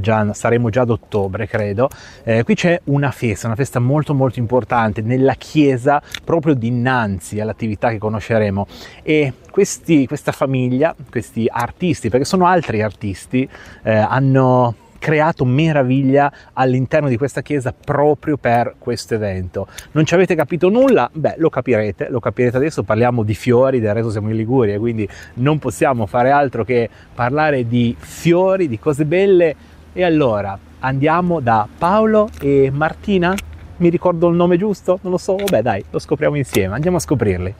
già, 0.00 0.32
saremo 0.32 0.70
già 0.70 0.82
ad 0.82 0.90
ottobre 0.90 1.46
credo, 1.46 1.88
eh, 2.24 2.42
qui 2.44 2.54
c'è 2.54 2.80
una 2.84 3.10
festa, 3.10 3.46
una 3.46 3.56
festa 3.56 3.78
molto 3.78 4.14
molto 4.14 4.38
importante 4.38 5.02
nella 5.02 5.34
chiesa 5.34 6.02
proprio 6.24 6.54
dinanzi 6.54 7.40
all'attività 7.40 7.90
che 7.90 7.98
conosceremo. 7.98 8.66
E 9.02 9.32
questi, 9.52 10.06
questa 10.06 10.32
famiglia, 10.32 10.96
questi 11.10 11.46
artisti, 11.48 12.08
perché 12.08 12.24
sono 12.24 12.46
altri 12.46 12.80
artisti, 12.80 13.46
eh, 13.82 13.92
hanno 13.92 14.74
creato 14.98 15.44
meraviglia 15.44 16.32
all'interno 16.52 17.08
di 17.08 17.16
questa 17.16 17.42
chiesa 17.42 17.72
proprio 17.72 18.36
per 18.36 18.76
questo 18.78 19.14
evento. 19.14 19.66
Non 19.92 20.06
ci 20.06 20.14
avete 20.14 20.34
capito 20.34 20.70
nulla? 20.70 21.10
Beh, 21.12 21.34
lo 21.36 21.50
capirete, 21.50 22.08
lo 22.08 22.18
capirete 22.18 22.56
adesso, 22.56 22.82
parliamo 22.82 23.24
di 23.24 23.34
fiori, 23.34 23.78
del 23.78 23.92
resto 23.92 24.10
siamo 24.10 24.30
in 24.30 24.36
Liguria, 24.36 24.78
quindi 24.78 25.06
non 25.34 25.58
possiamo 25.58 26.06
fare 26.06 26.30
altro 26.30 26.64
che 26.64 26.88
parlare 27.14 27.66
di 27.66 27.94
fiori, 27.98 28.68
di 28.68 28.78
cose 28.78 29.04
belle. 29.04 29.54
E 29.92 30.02
allora 30.02 30.58
andiamo 30.78 31.40
da 31.40 31.68
Paolo 31.76 32.30
e 32.40 32.70
Martina? 32.72 33.34
Mi 33.78 33.90
ricordo 33.90 34.28
il 34.28 34.36
nome 34.36 34.56
giusto? 34.56 35.00
Non 35.02 35.12
lo 35.12 35.18
so, 35.18 35.36
vabbè 35.36 35.60
dai, 35.60 35.84
lo 35.90 35.98
scopriamo 35.98 36.36
insieme, 36.36 36.74
andiamo 36.74 36.96
a 36.96 37.00
scoprirli. 37.00 37.54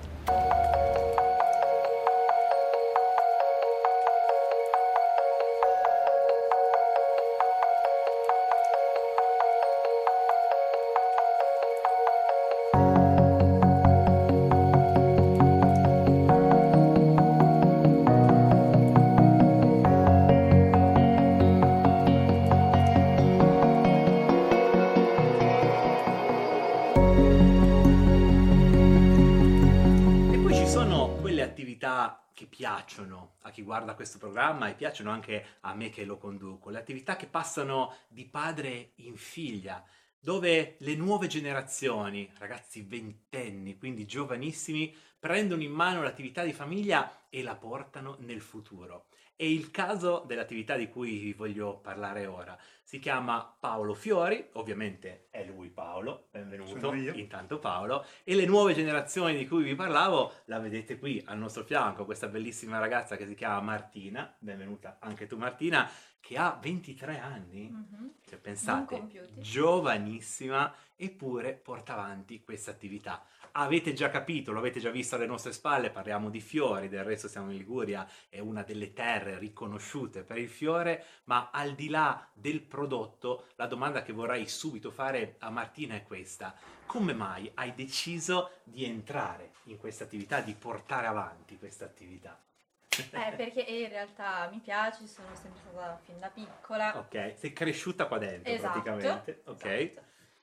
Piacciono 32.72 33.34
a 33.42 33.50
chi 33.50 33.60
guarda 33.60 33.94
questo 33.94 34.16
programma 34.16 34.68
e 34.68 34.74
piacciono 34.74 35.10
anche 35.10 35.58
a 35.60 35.74
me 35.74 35.90
che 35.90 36.06
lo 36.06 36.16
conduco, 36.16 36.70
le 36.70 36.78
attività 36.78 37.16
che 37.16 37.26
passano 37.26 37.94
di 38.08 38.24
padre 38.24 38.92
in 38.96 39.18
figlia, 39.18 39.84
dove 40.18 40.76
le 40.78 40.94
nuove 40.94 41.26
generazioni, 41.26 42.30
ragazzi 42.38 42.80
ventenni, 42.80 43.76
quindi 43.76 44.06
giovanissimi, 44.06 44.96
prendono 45.18 45.62
in 45.62 45.70
mano 45.70 46.02
l'attività 46.02 46.44
di 46.44 46.54
famiglia 46.54 47.26
e 47.28 47.42
la 47.42 47.56
portano 47.56 48.16
nel 48.20 48.40
futuro. 48.40 49.08
È 49.34 49.44
il 49.44 49.70
caso 49.70 50.22
dell'attività 50.26 50.76
di 50.76 50.88
cui 50.88 51.18
vi 51.18 51.32
voglio 51.32 51.78
parlare 51.78 52.26
ora. 52.26 52.56
Si 52.82 52.98
chiama 52.98 53.56
Paolo 53.58 53.94
Fiori, 53.94 54.46
ovviamente 54.52 55.28
è 55.30 55.44
lui 55.44 55.68
Paolo, 55.70 56.28
benvenuto, 56.30 56.78
intanto 57.18 57.58
Paolo, 57.58 58.04
e 58.24 58.34
le 58.34 58.44
nuove 58.44 58.74
generazioni 58.74 59.36
di 59.36 59.48
cui 59.48 59.62
vi 59.64 59.74
parlavo 59.74 60.32
la 60.44 60.58
vedete 60.58 60.98
qui 60.98 61.22
al 61.26 61.38
nostro 61.38 61.64
fianco, 61.64 62.04
questa 62.04 62.28
bellissima 62.28 62.78
ragazza 62.78 63.16
che 63.16 63.26
si 63.26 63.34
chiama 63.34 63.60
Martina, 63.60 64.32
benvenuta 64.38 64.98
anche 65.00 65.26
tu 65.26 65.38
Martina, 65.38 65.90
che 66.20 66.36
ha 66.36 66.56
23 66.60 67.18
anni, 67.18 67.68
Mhm. 67.70 68.12
cioè, 68.28 68.38
pensate, 68.38 68.94
giovanissima, 69.38 70.72
eppure 70.94 71.54
porta 71.54 71.94
avanti 71.94 72.42
questa 72.44 72.70
attività. 72.70 73.24
Avete 73.54 73.92
già 73.92 74.08
capito, 74.08 74.50
lo 74.50 74.60
avete 74.60 74.80
già 74.80 74.90
visto 74.90 75.16
alle 75.16 75.26
nostre 75.26 75.52
spalle, 75.52 75.90
parliamo 75.90 76.30
di 76.30 76.40
fiori, 76.40 76.88
del 76.88 77.04
resto 77.04 77.28
siamo 77.28 77.50
in 77.50 77.58
Liguria, 77.58 78.08
è 78.30 78.38
una 78.38 78.62
delle 78.62 78.94
terre 78.94 79.38
riconosciute 79.38 80.22
per 80.22 80.38
il 80.38 80.48
fiore, 80.48 81.04
ma 81.24 81.50
al 81.52 81.74
di 81.74 81.90
là 81.90 82.26
del 82.32 82.62
prodotto, 82.62 83.48
la 83.56 83.66
domanda 83.66 84.02
che 84.02 84.14
vorrei 84.14 84.48
subito 84.48 84.90
fare 84.90 85.36
a 85.40 85.50
Martina 85.50 85.94
è 85.94 86.02
questa. 86.02 86.54
Come 86.86 87.12
mai 87.12 87.50
hai 87.54 87.74
deciso 87.74 88.52
di 88.64 88.84
entrare 88.86 89.52
in 89.64 89.76
questa 89.76 90.04
attività, 90.04 90.40
di 90.40 90.54
portare 90.54 91.06
avanti 91.06 91.58
questa 91.58 91.84
attività? 91.84 92.40
Eh, 92.88 93.32
perché 93.36 93.60
in 93.60 93.88
realtà 93.88 94.48
mi 94.50 94.60
piace, 94.60 95.06
sono 95.06 95.28
sempre 95.34 95.60
stata 95.70 95.98
fin 96.04 96.18
da 96.18 96.28
piccola 96.28 96.98
Ok, 96.98 97.34
sei 97.38 97.52
cresciuta 97.52 98.06
qua 98.06 98.18
dentro 98.18 98.52
Esatto, 98.52 98.80
praticamente, 98.80 99.42
ok? 99.46 99.64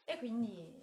e 0.03 0.17
quindi 0.17 0.78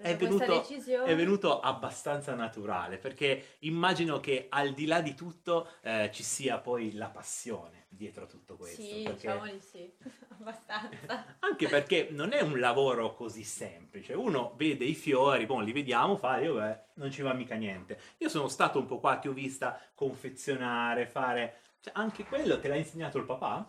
È 0.00 0.16
venuto, 0.16 0.64
è 1.04 1.16
venuto 1.16 1.58
abbastanza 1.58 2.32
naturale 2.34 2.98
perché 2.98 3.56
immagino 3.60 4.20
che 4.20 4.46
al 4.48 4.72
di 4.72 4.86
là 4.86 5.00
di 5.00 5.14
tutto 5.14 5.68
eh, 5.82 6.10
ci 6.12 6.22
sia 6.22 6.58
poi 6.58 6.92
la 6.92 7.08
passione 7.08 7.86
dietro 7.88 8.24
a 8.24 8.26
tutto 8.26 8.56
questo. 8.56 8.80
Sì, 8.80 9.02
perché- 9.02 9.26
diciamo 9.26 9.44
di 9.50 9.60
sì, 9.60 9.92
abbastanza. 10.38 11.36
Anche 11.40 11.68
perché 11.68 12.08
non 12.10 12.32
è 12.32 12.40
un 12.40 12.60
lavoro 12.60 13.12
così 13.14 13.42
semplice. 13.42 14.14
Uno 14.14 14.52
vede 14.56 14.84
i 14.84 14.94
fiori, 14.94 15.46
boh, 15.46 15.60
li 15.60 15.72
vediamo, 15.72 16.16
fa, 16.16 16.38
io 16.38 16.54
beh, 16.54 16.80
non 16.94 17.10
ci 17.10 17.22
va 17.22 17.32
mica 17.32 17.56
niente. 17.56 17.98
Io 18.18 18.28
sono 18.28 18.46
stato 18.46 18.78
un 18.78 18.86
po' 18.86 19.00
qua, 19.00 19.16
ti 19.16 19.26
ho 19.28 19.32
vista 19.32 19.80
confezionare, 19.94 21.06
fare... 21.06 21.60
Cioè, 21.80 21.92
anche 21.96 22.24
quello 22.24 22.60
te 22.60 22.68
l'ha 22.68 22.76
insegnato 22.76 23.18
il 23.18 23.24
papà? 23.24 23.68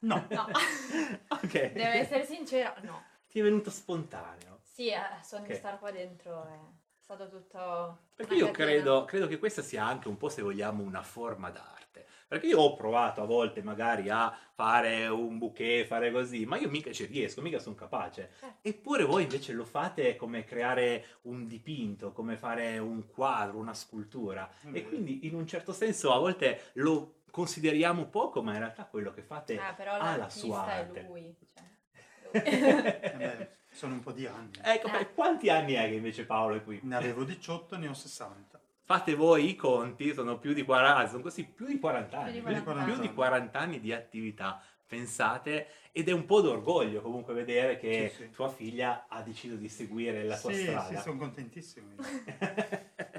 No. 0.00 0.26
No, 0.30 0.48
Ok. 1.28 1.72
devo 1.72 1.90
essere 1.90 2.24
sincera, 2.24 2.74
no. 2.82 3.02
Ti 3.28 3.40
è 3.40 3.42
venuto 3.42 3.70
spontaneo. 3.70 4.53
Sì, 4.74 4.88
eh, 4.88 4.98
sogno 5.22 5.42
Ok. 5.44 5.50
di 5.50 5.54
stare 5.54 5.78
qua 5.78 5.92
dentro 5.92 6.42
è 6.48 6.58
stato 6.98 7.28
tutto... 7.28 7.98
Perché 8.16 8.34
io 8.34 8.50
credo, 8.50 9.04
credo 9.04 9.28
che 9.28 9.38
questa 9.38 9.62
sia 9.62 9.84
anche 9.86 10.08
un 10.08 10.16
po', 10.16 10.28
se 10.28 10.42
vogliamo, 10.42 10.82
una 10.82 11.02
forma 11.04 11.48
d'arte. 11.50 12.06
Perché 12.26 12.46
io 12.48 12.58
ho 12.58 12.74
provato 12.74 13.22
a 13.22 13.24
volte 13.24 13.62
magari 13.62 14.08
a 14.10 14.36
fare 14.52 15.06
un 15.06 15.38
bouquet, 15.38 15.86
fare 15.86 16.10
così, 16.10 16.44
ma 16.44 16.56
io 16.56 16.68
mica 16.68 16.90
ci 16.90 17.04
riesco, 17.04 17.40
mica 17.40 17.60
sono 17.60 17.76
capace. 17.76 18.32
Eppure 18.62 19.04
voi 19.04 19.22
invece 19.22 19.52
lo 19.52 19.64
fate 19.64 20.16
come 20.16 20.42
creare 20.42 21.04
un 21.22 21.46
dipinto, 21.46 22.10
come 22.10 22.36
fare 22.36 22.76
un 22.78 23.06
quadro, 23.06 23.58
una 23.58 23.74
scultura. 23.74 24.50
Mm. 24.66 24.74
E 24.74 24.82
quindi 24.88 25.24
in 25.28 25.36
un 25.36 25.46
certo 25.46 25.72
senso 25.72 26.12
a 26.12 26.18
volte 26.18 26.70
lo 26.74 27.20
consideriamo 27.30 28.06
poco, 28.06 28.42
ma 28.42 28.54
in 28.54 28.58
realtà 28.58 28.86
quello 28.86 29.12
che 29.12 29.22
fate 29.22 29.56
Ah, 29.56 29.76
ha 29.76 29.84
la 29.84 30.16
l'artista 30.16 30.46
sua 30.46 30.66
è 30.66 30.78
arte. 30.78 31.02
lui. 31.02 31.36
Cioè, 31.52 32.42
Eh 33.14 33.16
beh, 33.16 33.50
sono 33.74 33.94
un 33.94 34.00
po' 34.00 34.12
di 34.12 34.26
anni. 34.26 34.52
Ecco, 34.62 34.88
beh, 34.88 35.12
quanti 35.14 35.50
anni 35.50 35.72
è 35.74 35.88
che 35.88 35.94
invece 35.94 36.24
Paolo 36.24 36.54
è 36.54 36.62
qui? 36.62 36.78
Ne 36.82 36.96
avevo 36.96 37.24
18, 37.24 37.76
ne 37.76 37.88
ho 37.88 37.94
60. 37.94 38.60
Fate 38.86 39.14
voi 39.14 39.48
i 39.48 39.56
conti, 39.56 40.12
sono 40.12 40.38
più 40.38 40.52
di 40.52 40.62
40, 40.62 41.08
sono 41.08 41.22
così 41.22 41.44
più 41.44 41.66
di 41.66 41.78
40 41.78 42.18
anni, 42.18 42.40
Più 42.40 42.52
di 42.52 42.62
40 42.62 42.84
più 42.84 42.94
di 42.94 43.06
anni. 43.06 43.14
40 43.14 43.58
anni 43.58 43.80
di 43.80 43.92
attività, 43.92 44.62
pensate, 44.86 45.66
ed 45.90 46.08
è 46.08 46.12
un 46.12 46.26
po' 46.26 46.40
d'orgoglio 46.42 47.00
comunque 47.00 47.32
vedere 47.34 47.76
che 47.78 48.10
Sì, 48.14 48.24
sì. 48.24 48.30
tua 48.30 48.48
figlia 48.50 49.06
ha 49.08 49.22
deciso 49.22 49.54
di 49.56 49.68
seguire 49.68 50.22
la 50.24 50.38
tua 50.38 50.52
sì, 50.52 50.62
strada. 50.62 50.96
sì, 50.96 50.96
sono 51.02 51.16
contentissimo. 51.18 51.94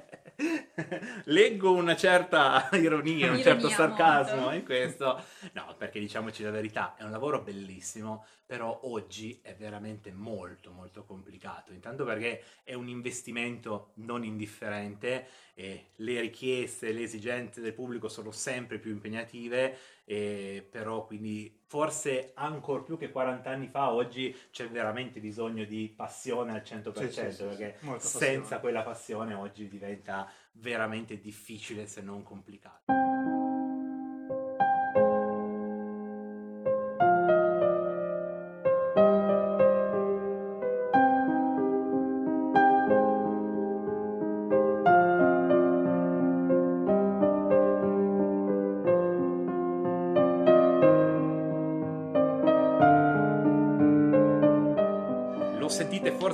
Leggo 1.25 1.73
una 1.73 1.95
certa 1.95 2.69
ironia, 2.73 3.27
un 3.27 3.37
Ironia, 3.37 3.43
certo 3.43 3.69
sarcasmo 3.69 4.41
molto. 4.41 4.55
in 4.55 4.63
questo. 4.65 5.23
No, 5.53 5.75
perché 5.77 5.99
diciamoci 5.99 6.43
la 6.43 6.51
verità, 6.51 6.95
è 6.97 7.03
un 7.03 7.11
lavoro 7.11 7.41
bellissimo, 7.41 8.25
però 8.45 8.81
oggi 8.83 9.39
è 9.41 9.55
veramente 9.55 10.11
molto 10.11 10.71
molto 10.71 11.03
complicato. 11.03 11.71
Intanto 11.71 12.03
perché 12.03 12.43
è 12.63 12.73
un 12.73 12.87
investimento 12.87 13.91
non 13.95 14.23
indifferente 14.23 15.27
e 15.53 15.91
le 15.95 16.19
richieste, 16.19 16.91
le 16.91 17.03
esigenze 17.03 17.61
del 17.61 17.73
pubblico 17.73 18.09
sono 18.09 18.31
sempre 18.31 18.77
più 18.77 18.91
impegnative, 18.91 19.77
e 20.07 20.65
però 20.69 21.05
quindi 21.05 21.61
forse 21.65 22.31
ancora 22.35 22.83
più 22.83 22.95
che 22.97 23.09
40 23.11 23.49
anni 23.49 23.67
fa 23.67 23.91
oggi 23.91 24.35
c'è 24.51 24.69
veramente 24.69 25.19
bisogno 25.19 25.65
di 25.65 25.91
passione 25.95 26.53
al 26.53 26.61
100% 26.63 27.09
Sì, 27.09 27.31
sì, 27.31 27.43
perché 27.43 27.77
senza 27.97 28.39
passione. 28.41 28.59
quella 28.61 28.83
passione 28.83 29.33
oggi 29.33 29.67
diventa 29.67 30.31
veramente 30.53 31.19
difficile 31.19 31.87
se 31.87 32.01
non 32.01 32.21
complicato. 32.21 33.04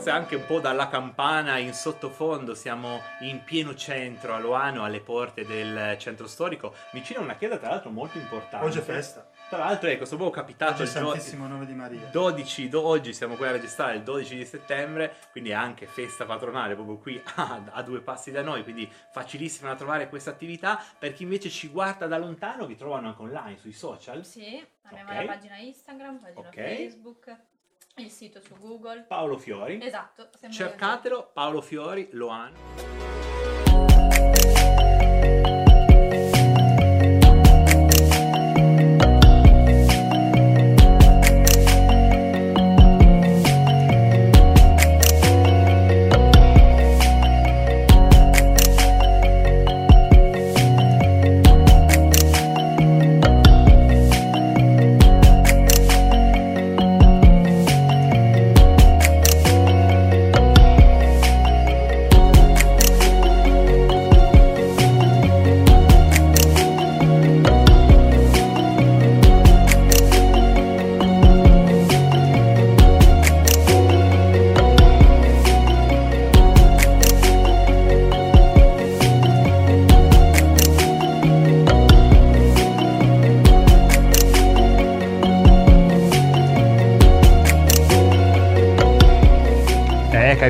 Forse 0.01 0.17
anche 0.17 0.35
un 0.35 0.45
po' 0.47 0.59
dalla 0.59 0.87
campana 0.87 1.59
in 1.59 1.73
sottofondo, 1.73 2.55
siamo 2.55 3.01
in 3.19 3.43
pieno 3.43 3.75
centro 3.75 4.33
a 4.33 4.39
Loano, 4.39 4.83
alle 4.83 4.99
porte 4.99 5.45
del 5.45 5.95
centro 5.99 6.25
storico, 6.25 6.73
vicino 6.91 7.19
a 7.19 7.23
una 7.23 7.35
chiesa 7.35 7.57
tra 7.57 7.69
l'altro 7.69 7.91
molto 7.91 8.17
importante. 8.17 8.65
Oggi 8.65 8.79
è 8.79 8.81
festa. 8.81 9.29
Tra 9.47 9.59
l'altro 9.59 9.89
ecco, 9.89 10.05
sono 10.05 10.21
proprio 10.23 10.41
capitato 10.41 10.73
Oggi 10.73 10.81
il 10.81 10.87
Santissimo 10.87 11.45
Nome 11.45 11.67
di 11.67 11.73
Maria. 11.75 12.07
12, 12.11 12.67
do- 12.69 12.83
oggi 12.83 13.13
siamo 13.13 13.35
qui 13.35 13.45
a 13.45 13.51
registrare 13.51 13.97
il 13.97 14.01
12 14.01 14.37
di 14.37 14.45
settembre, 14.45 15.17
quindi 15.29 15.51
è 15.51 15.53
anche 15.53 15.85
festa 15.85 16.25
patronale 16.25 16.73
proprio 16.73 16.97
qui 16.97 17.21
a, 17.35 17.61
a 17.69 17.83
due 17.83 18.01
passi 18.01 18.31
da 18.31 18.41
noi, 18.41 18.63
quindi 18.63 18.89
facilissima 19.11 19.69
da 19.69 19.75
trovare 19.75 20.09
questa 20.09 20.31
attività. 20.31 20.83
Per 20.97 21.13
chi 21.13 21.21
invece 21.21 21.49
ci 21.51 21.67
guarda 21.67 22.07
da 22.07 22.17
lontano, 22.17 22.65
vi 22.65 22.75
trovano 22.75 23.09
anche 23.09 23.21
online 23.21 23.57
sui 23.57 23.73
social. 23.73 24.25
Sì, 24.25 24.65
abbiamo 24.81 25.11
Ok. 25.11 25.15
la 25.15 25.25
pagina 25.25 25.57
Instagram, 25.57 26.17
pagina 26.17 26.47
Ok. 26.47 26.55
Facebook, 26.55 27.37
il 27.97 28.09
sito 28.09 28.39
su 28.39 28.55
Google. 28.57 29.05
Paolo 29.07 29.37
Fiori. 29.37 29.79
Esatto, 29.81 30.29
Cercatelo, 30.49 31.31
Paolo 31.33 31.61
Fiori, 31.61 32.09
Loano. 32.11 33.20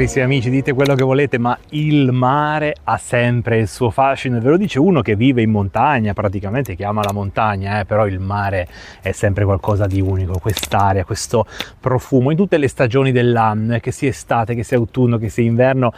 Carissimi 0.01 0.25
amici, 0.25 0.49
dite 0.49 0.73
quello 0.73 0.95
che 0.95 1.03
volete, 1.03 1.37
ma 1.37 1.55
il 1.69 2.11
mare 2.11 2.75
ha 2.85 2.97
sempre 2.97 3.59
il 3.59 3.67
suo 3.67 3.91
fascino. 3.91 4.39
Ve 4.39 4.49
lo 4.49 4.57
dice 4.57 4.79
uno 4.79 5.01
che 5.01 5.15
vive 5.15 5.43
in 5.43 5.51
montagna, 5.51 6.13
praticamente, 6.13 6.75
che 6.75 6.83
ama 6.83 7.03
la 7.03 7.13
montagna, 7.13 7.79
eh, 7.79 7.85
però 7.85 8.07
il 8.07 8.19
mare 8.19 8.67
è 8.99 9.11
sempre 9.11 9.45
qualcosa 9.45 9.85
di 9.85 10.01
unico. 10.01 10.39
Quest'aria, 10.39 11.05
questo 11.05 11.45
profumo, 11.79 12.31
in 12.31 12.37
tutte 12.37 12.57
le 12.57 12.67
stagioni 12.67 13.11
dell'anno, 13.11 13.75
eh, 13.75 13.79
che 13.79 13.91
sia 13.91 14.09
estate, 14.09 14.55
che 14.55 14.63
sia 14.63 14.77
autunno, 14.77 15.19
che 15.19 15.29
sia 15.29 15.43
inverno, 15.43 15.93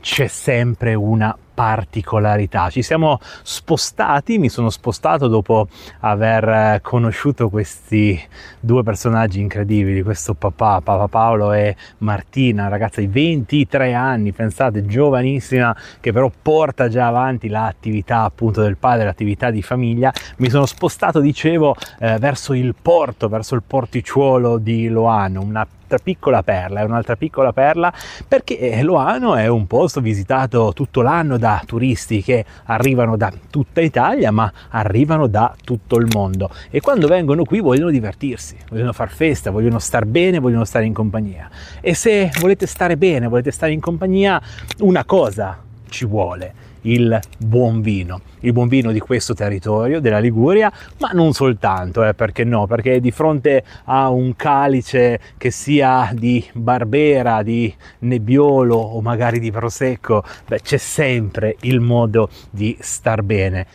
c'è 0.00 0.28
sempre 0.28 0.94
una 0.94 1.36
particolarità. 1.58 2.70
Ci 2.70 2.82
siamo 2.82 3.18
spostati, 3.42 4.38
mi 4.38 4.48
sono 4.48 4.70
spostato 4.70 5.26
dopo 5.26 5.66
aver 6.02 6.48
eh, 6.48 6.78
conosciuto 6.80 7.48
questi 7.48 8.16
due 8.60 8.84
personaggi 8.84 9.40
incredibili, 9.40 10.04
questo 10.04 10.34
papà, 10.34 10.80
Papa 10.80 11.08
Paolo 11.08 11.52
e 11.52 11.74
Martina, 11.98 12.68
ragazza 12.68 13.00
di 13.00 13.08
23 13.08 13.92
anni, 13.92 14.30
pensate, 14.30 14.86
giovanissima, 14.86 15.74
che 15.98 16.12
però 16.12 16.30
porta 16.40 16.86
già 16.86 17.08
avanti 17.08 17.48
l'attività 17.48 18.22
appunto 18.22 18.62
del 18.62 18.76
padre, 18.76 19.06
l'attività 19.06 19.50
di 19.50 19.60
famiglia. 19.60 20.12
Mi 20.36 20.50
sono 20.50 20.64
spostato, 20.64 21.18
dicevo, 21.18 21.74
eh, 21.98 22.18
verso 22.20 22.52
il 22.52 22.76
porto, 22.80 23.28
verso 23.28 23.56
il 23.56 23.64
porticciuolo 23.66 24.58
di 24.58 24.86
Loano, 24.86 25.40
una 25.40 25.66
piccola 25.96 26.42
perla, 26.42 26.80
è 26.80 26.84
un'altra 26.84 27.16
piccola 27.16 27.54
perla 27.54 27.90
perché 28.26 28.58
eh, 28.58 28.82
Loano 28.82 29.34
è 29.34 29.46
un 29.46 29.66
posto 29.66 30.02
visitato 30.02 30.72
tutto 30.74 31.00
l'anno 31.00 31.38
da 31.38 31.62
turisti 31.64 32.22
che 32.22 32.44
arrivano 32.64 33.16
da 33.16 33.32
tutta 33.50 33.80
Italia 33.80 34.30
ma 34.30 34.52
arrivano 34.68 35.26
da 35.26 35.54
tutto 35.64 35.96
il 35.96 36.08
mondo. 36.12 36.50
E 36.68 36.80
quando 36.80 37.06
vengono 37.06 37.44
qui 37.44 37.60
vogliono 37.60 37.90
divertirsi, 37.90 38.56
vogliono 38.68 38.92
far 38.92 39.08
festa, 39.08 39.50
vogliono 39.50 39.78
star 39.78 40.04
bene, 40.04 40.38
vogliono 40.38 40.64
stare 40.64 40.84
in 40.84 40.92
compagnia. 40.92 41.48
E 41.80 41.94
se 41.94 42.30
volete 42.40 42.66
stare 42.66 42.98
bene, 42.98 43.26
volete 43.26 43.50
stare 43.50 43.72
in 43.72 43.80
compagnia, 43.80 44.40
una 44.80 45.04
cosa 45.06 45.58
ci 45.88 46.04
vuole 46.04 46.66
il 46.82 47.18
buon 47.38 47.80
vino, 47.80 48.20
il 48.40 48.52
buon 48.52 48.68
vino 48.68 48.92
di 48.92 49.00
questo 49.00 49.34
territorio, 49.34 50.00
della 50.00 50.18
Liguria, 50.18 50.72
ma 50.98 51.10
non 51.12 51.32
soltanto, 51.32 52.04
eh, 52.04 52.14
perché 52.14 52.44
no, 52.44 52.66
perché 52.66 53.00
di 53.00 53.10
fronte 53.10 53.64
a 53.84 54.10
un 54.10 54.34
calice 54.36 55.20
che 55.36 55.50
sia 55.50 56.10
di 56.12 56.44
Barbera, 56.52 57.42
di 57.42 57.74
Nebbiolo 58.00 58.76
o 58.76 59.00
magari 59.00 59.38
di 59.40 59.50
Prosecco, 59.50 60.22
beh, 60.46 60.60
c'è 60.60 60.78
sempre 60.78 61.56
il 61.62 61.80
modo 61.80 62.28
di 62.50 62.76
star 62.80 63.22
bene. 63.22 63.66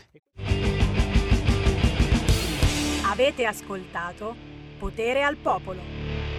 Avete 3.09 3.45
ascoltato 3.45 4.35
Potere 4.79 5.23
al 5.23 5.37
Popolo. 5.37 6.32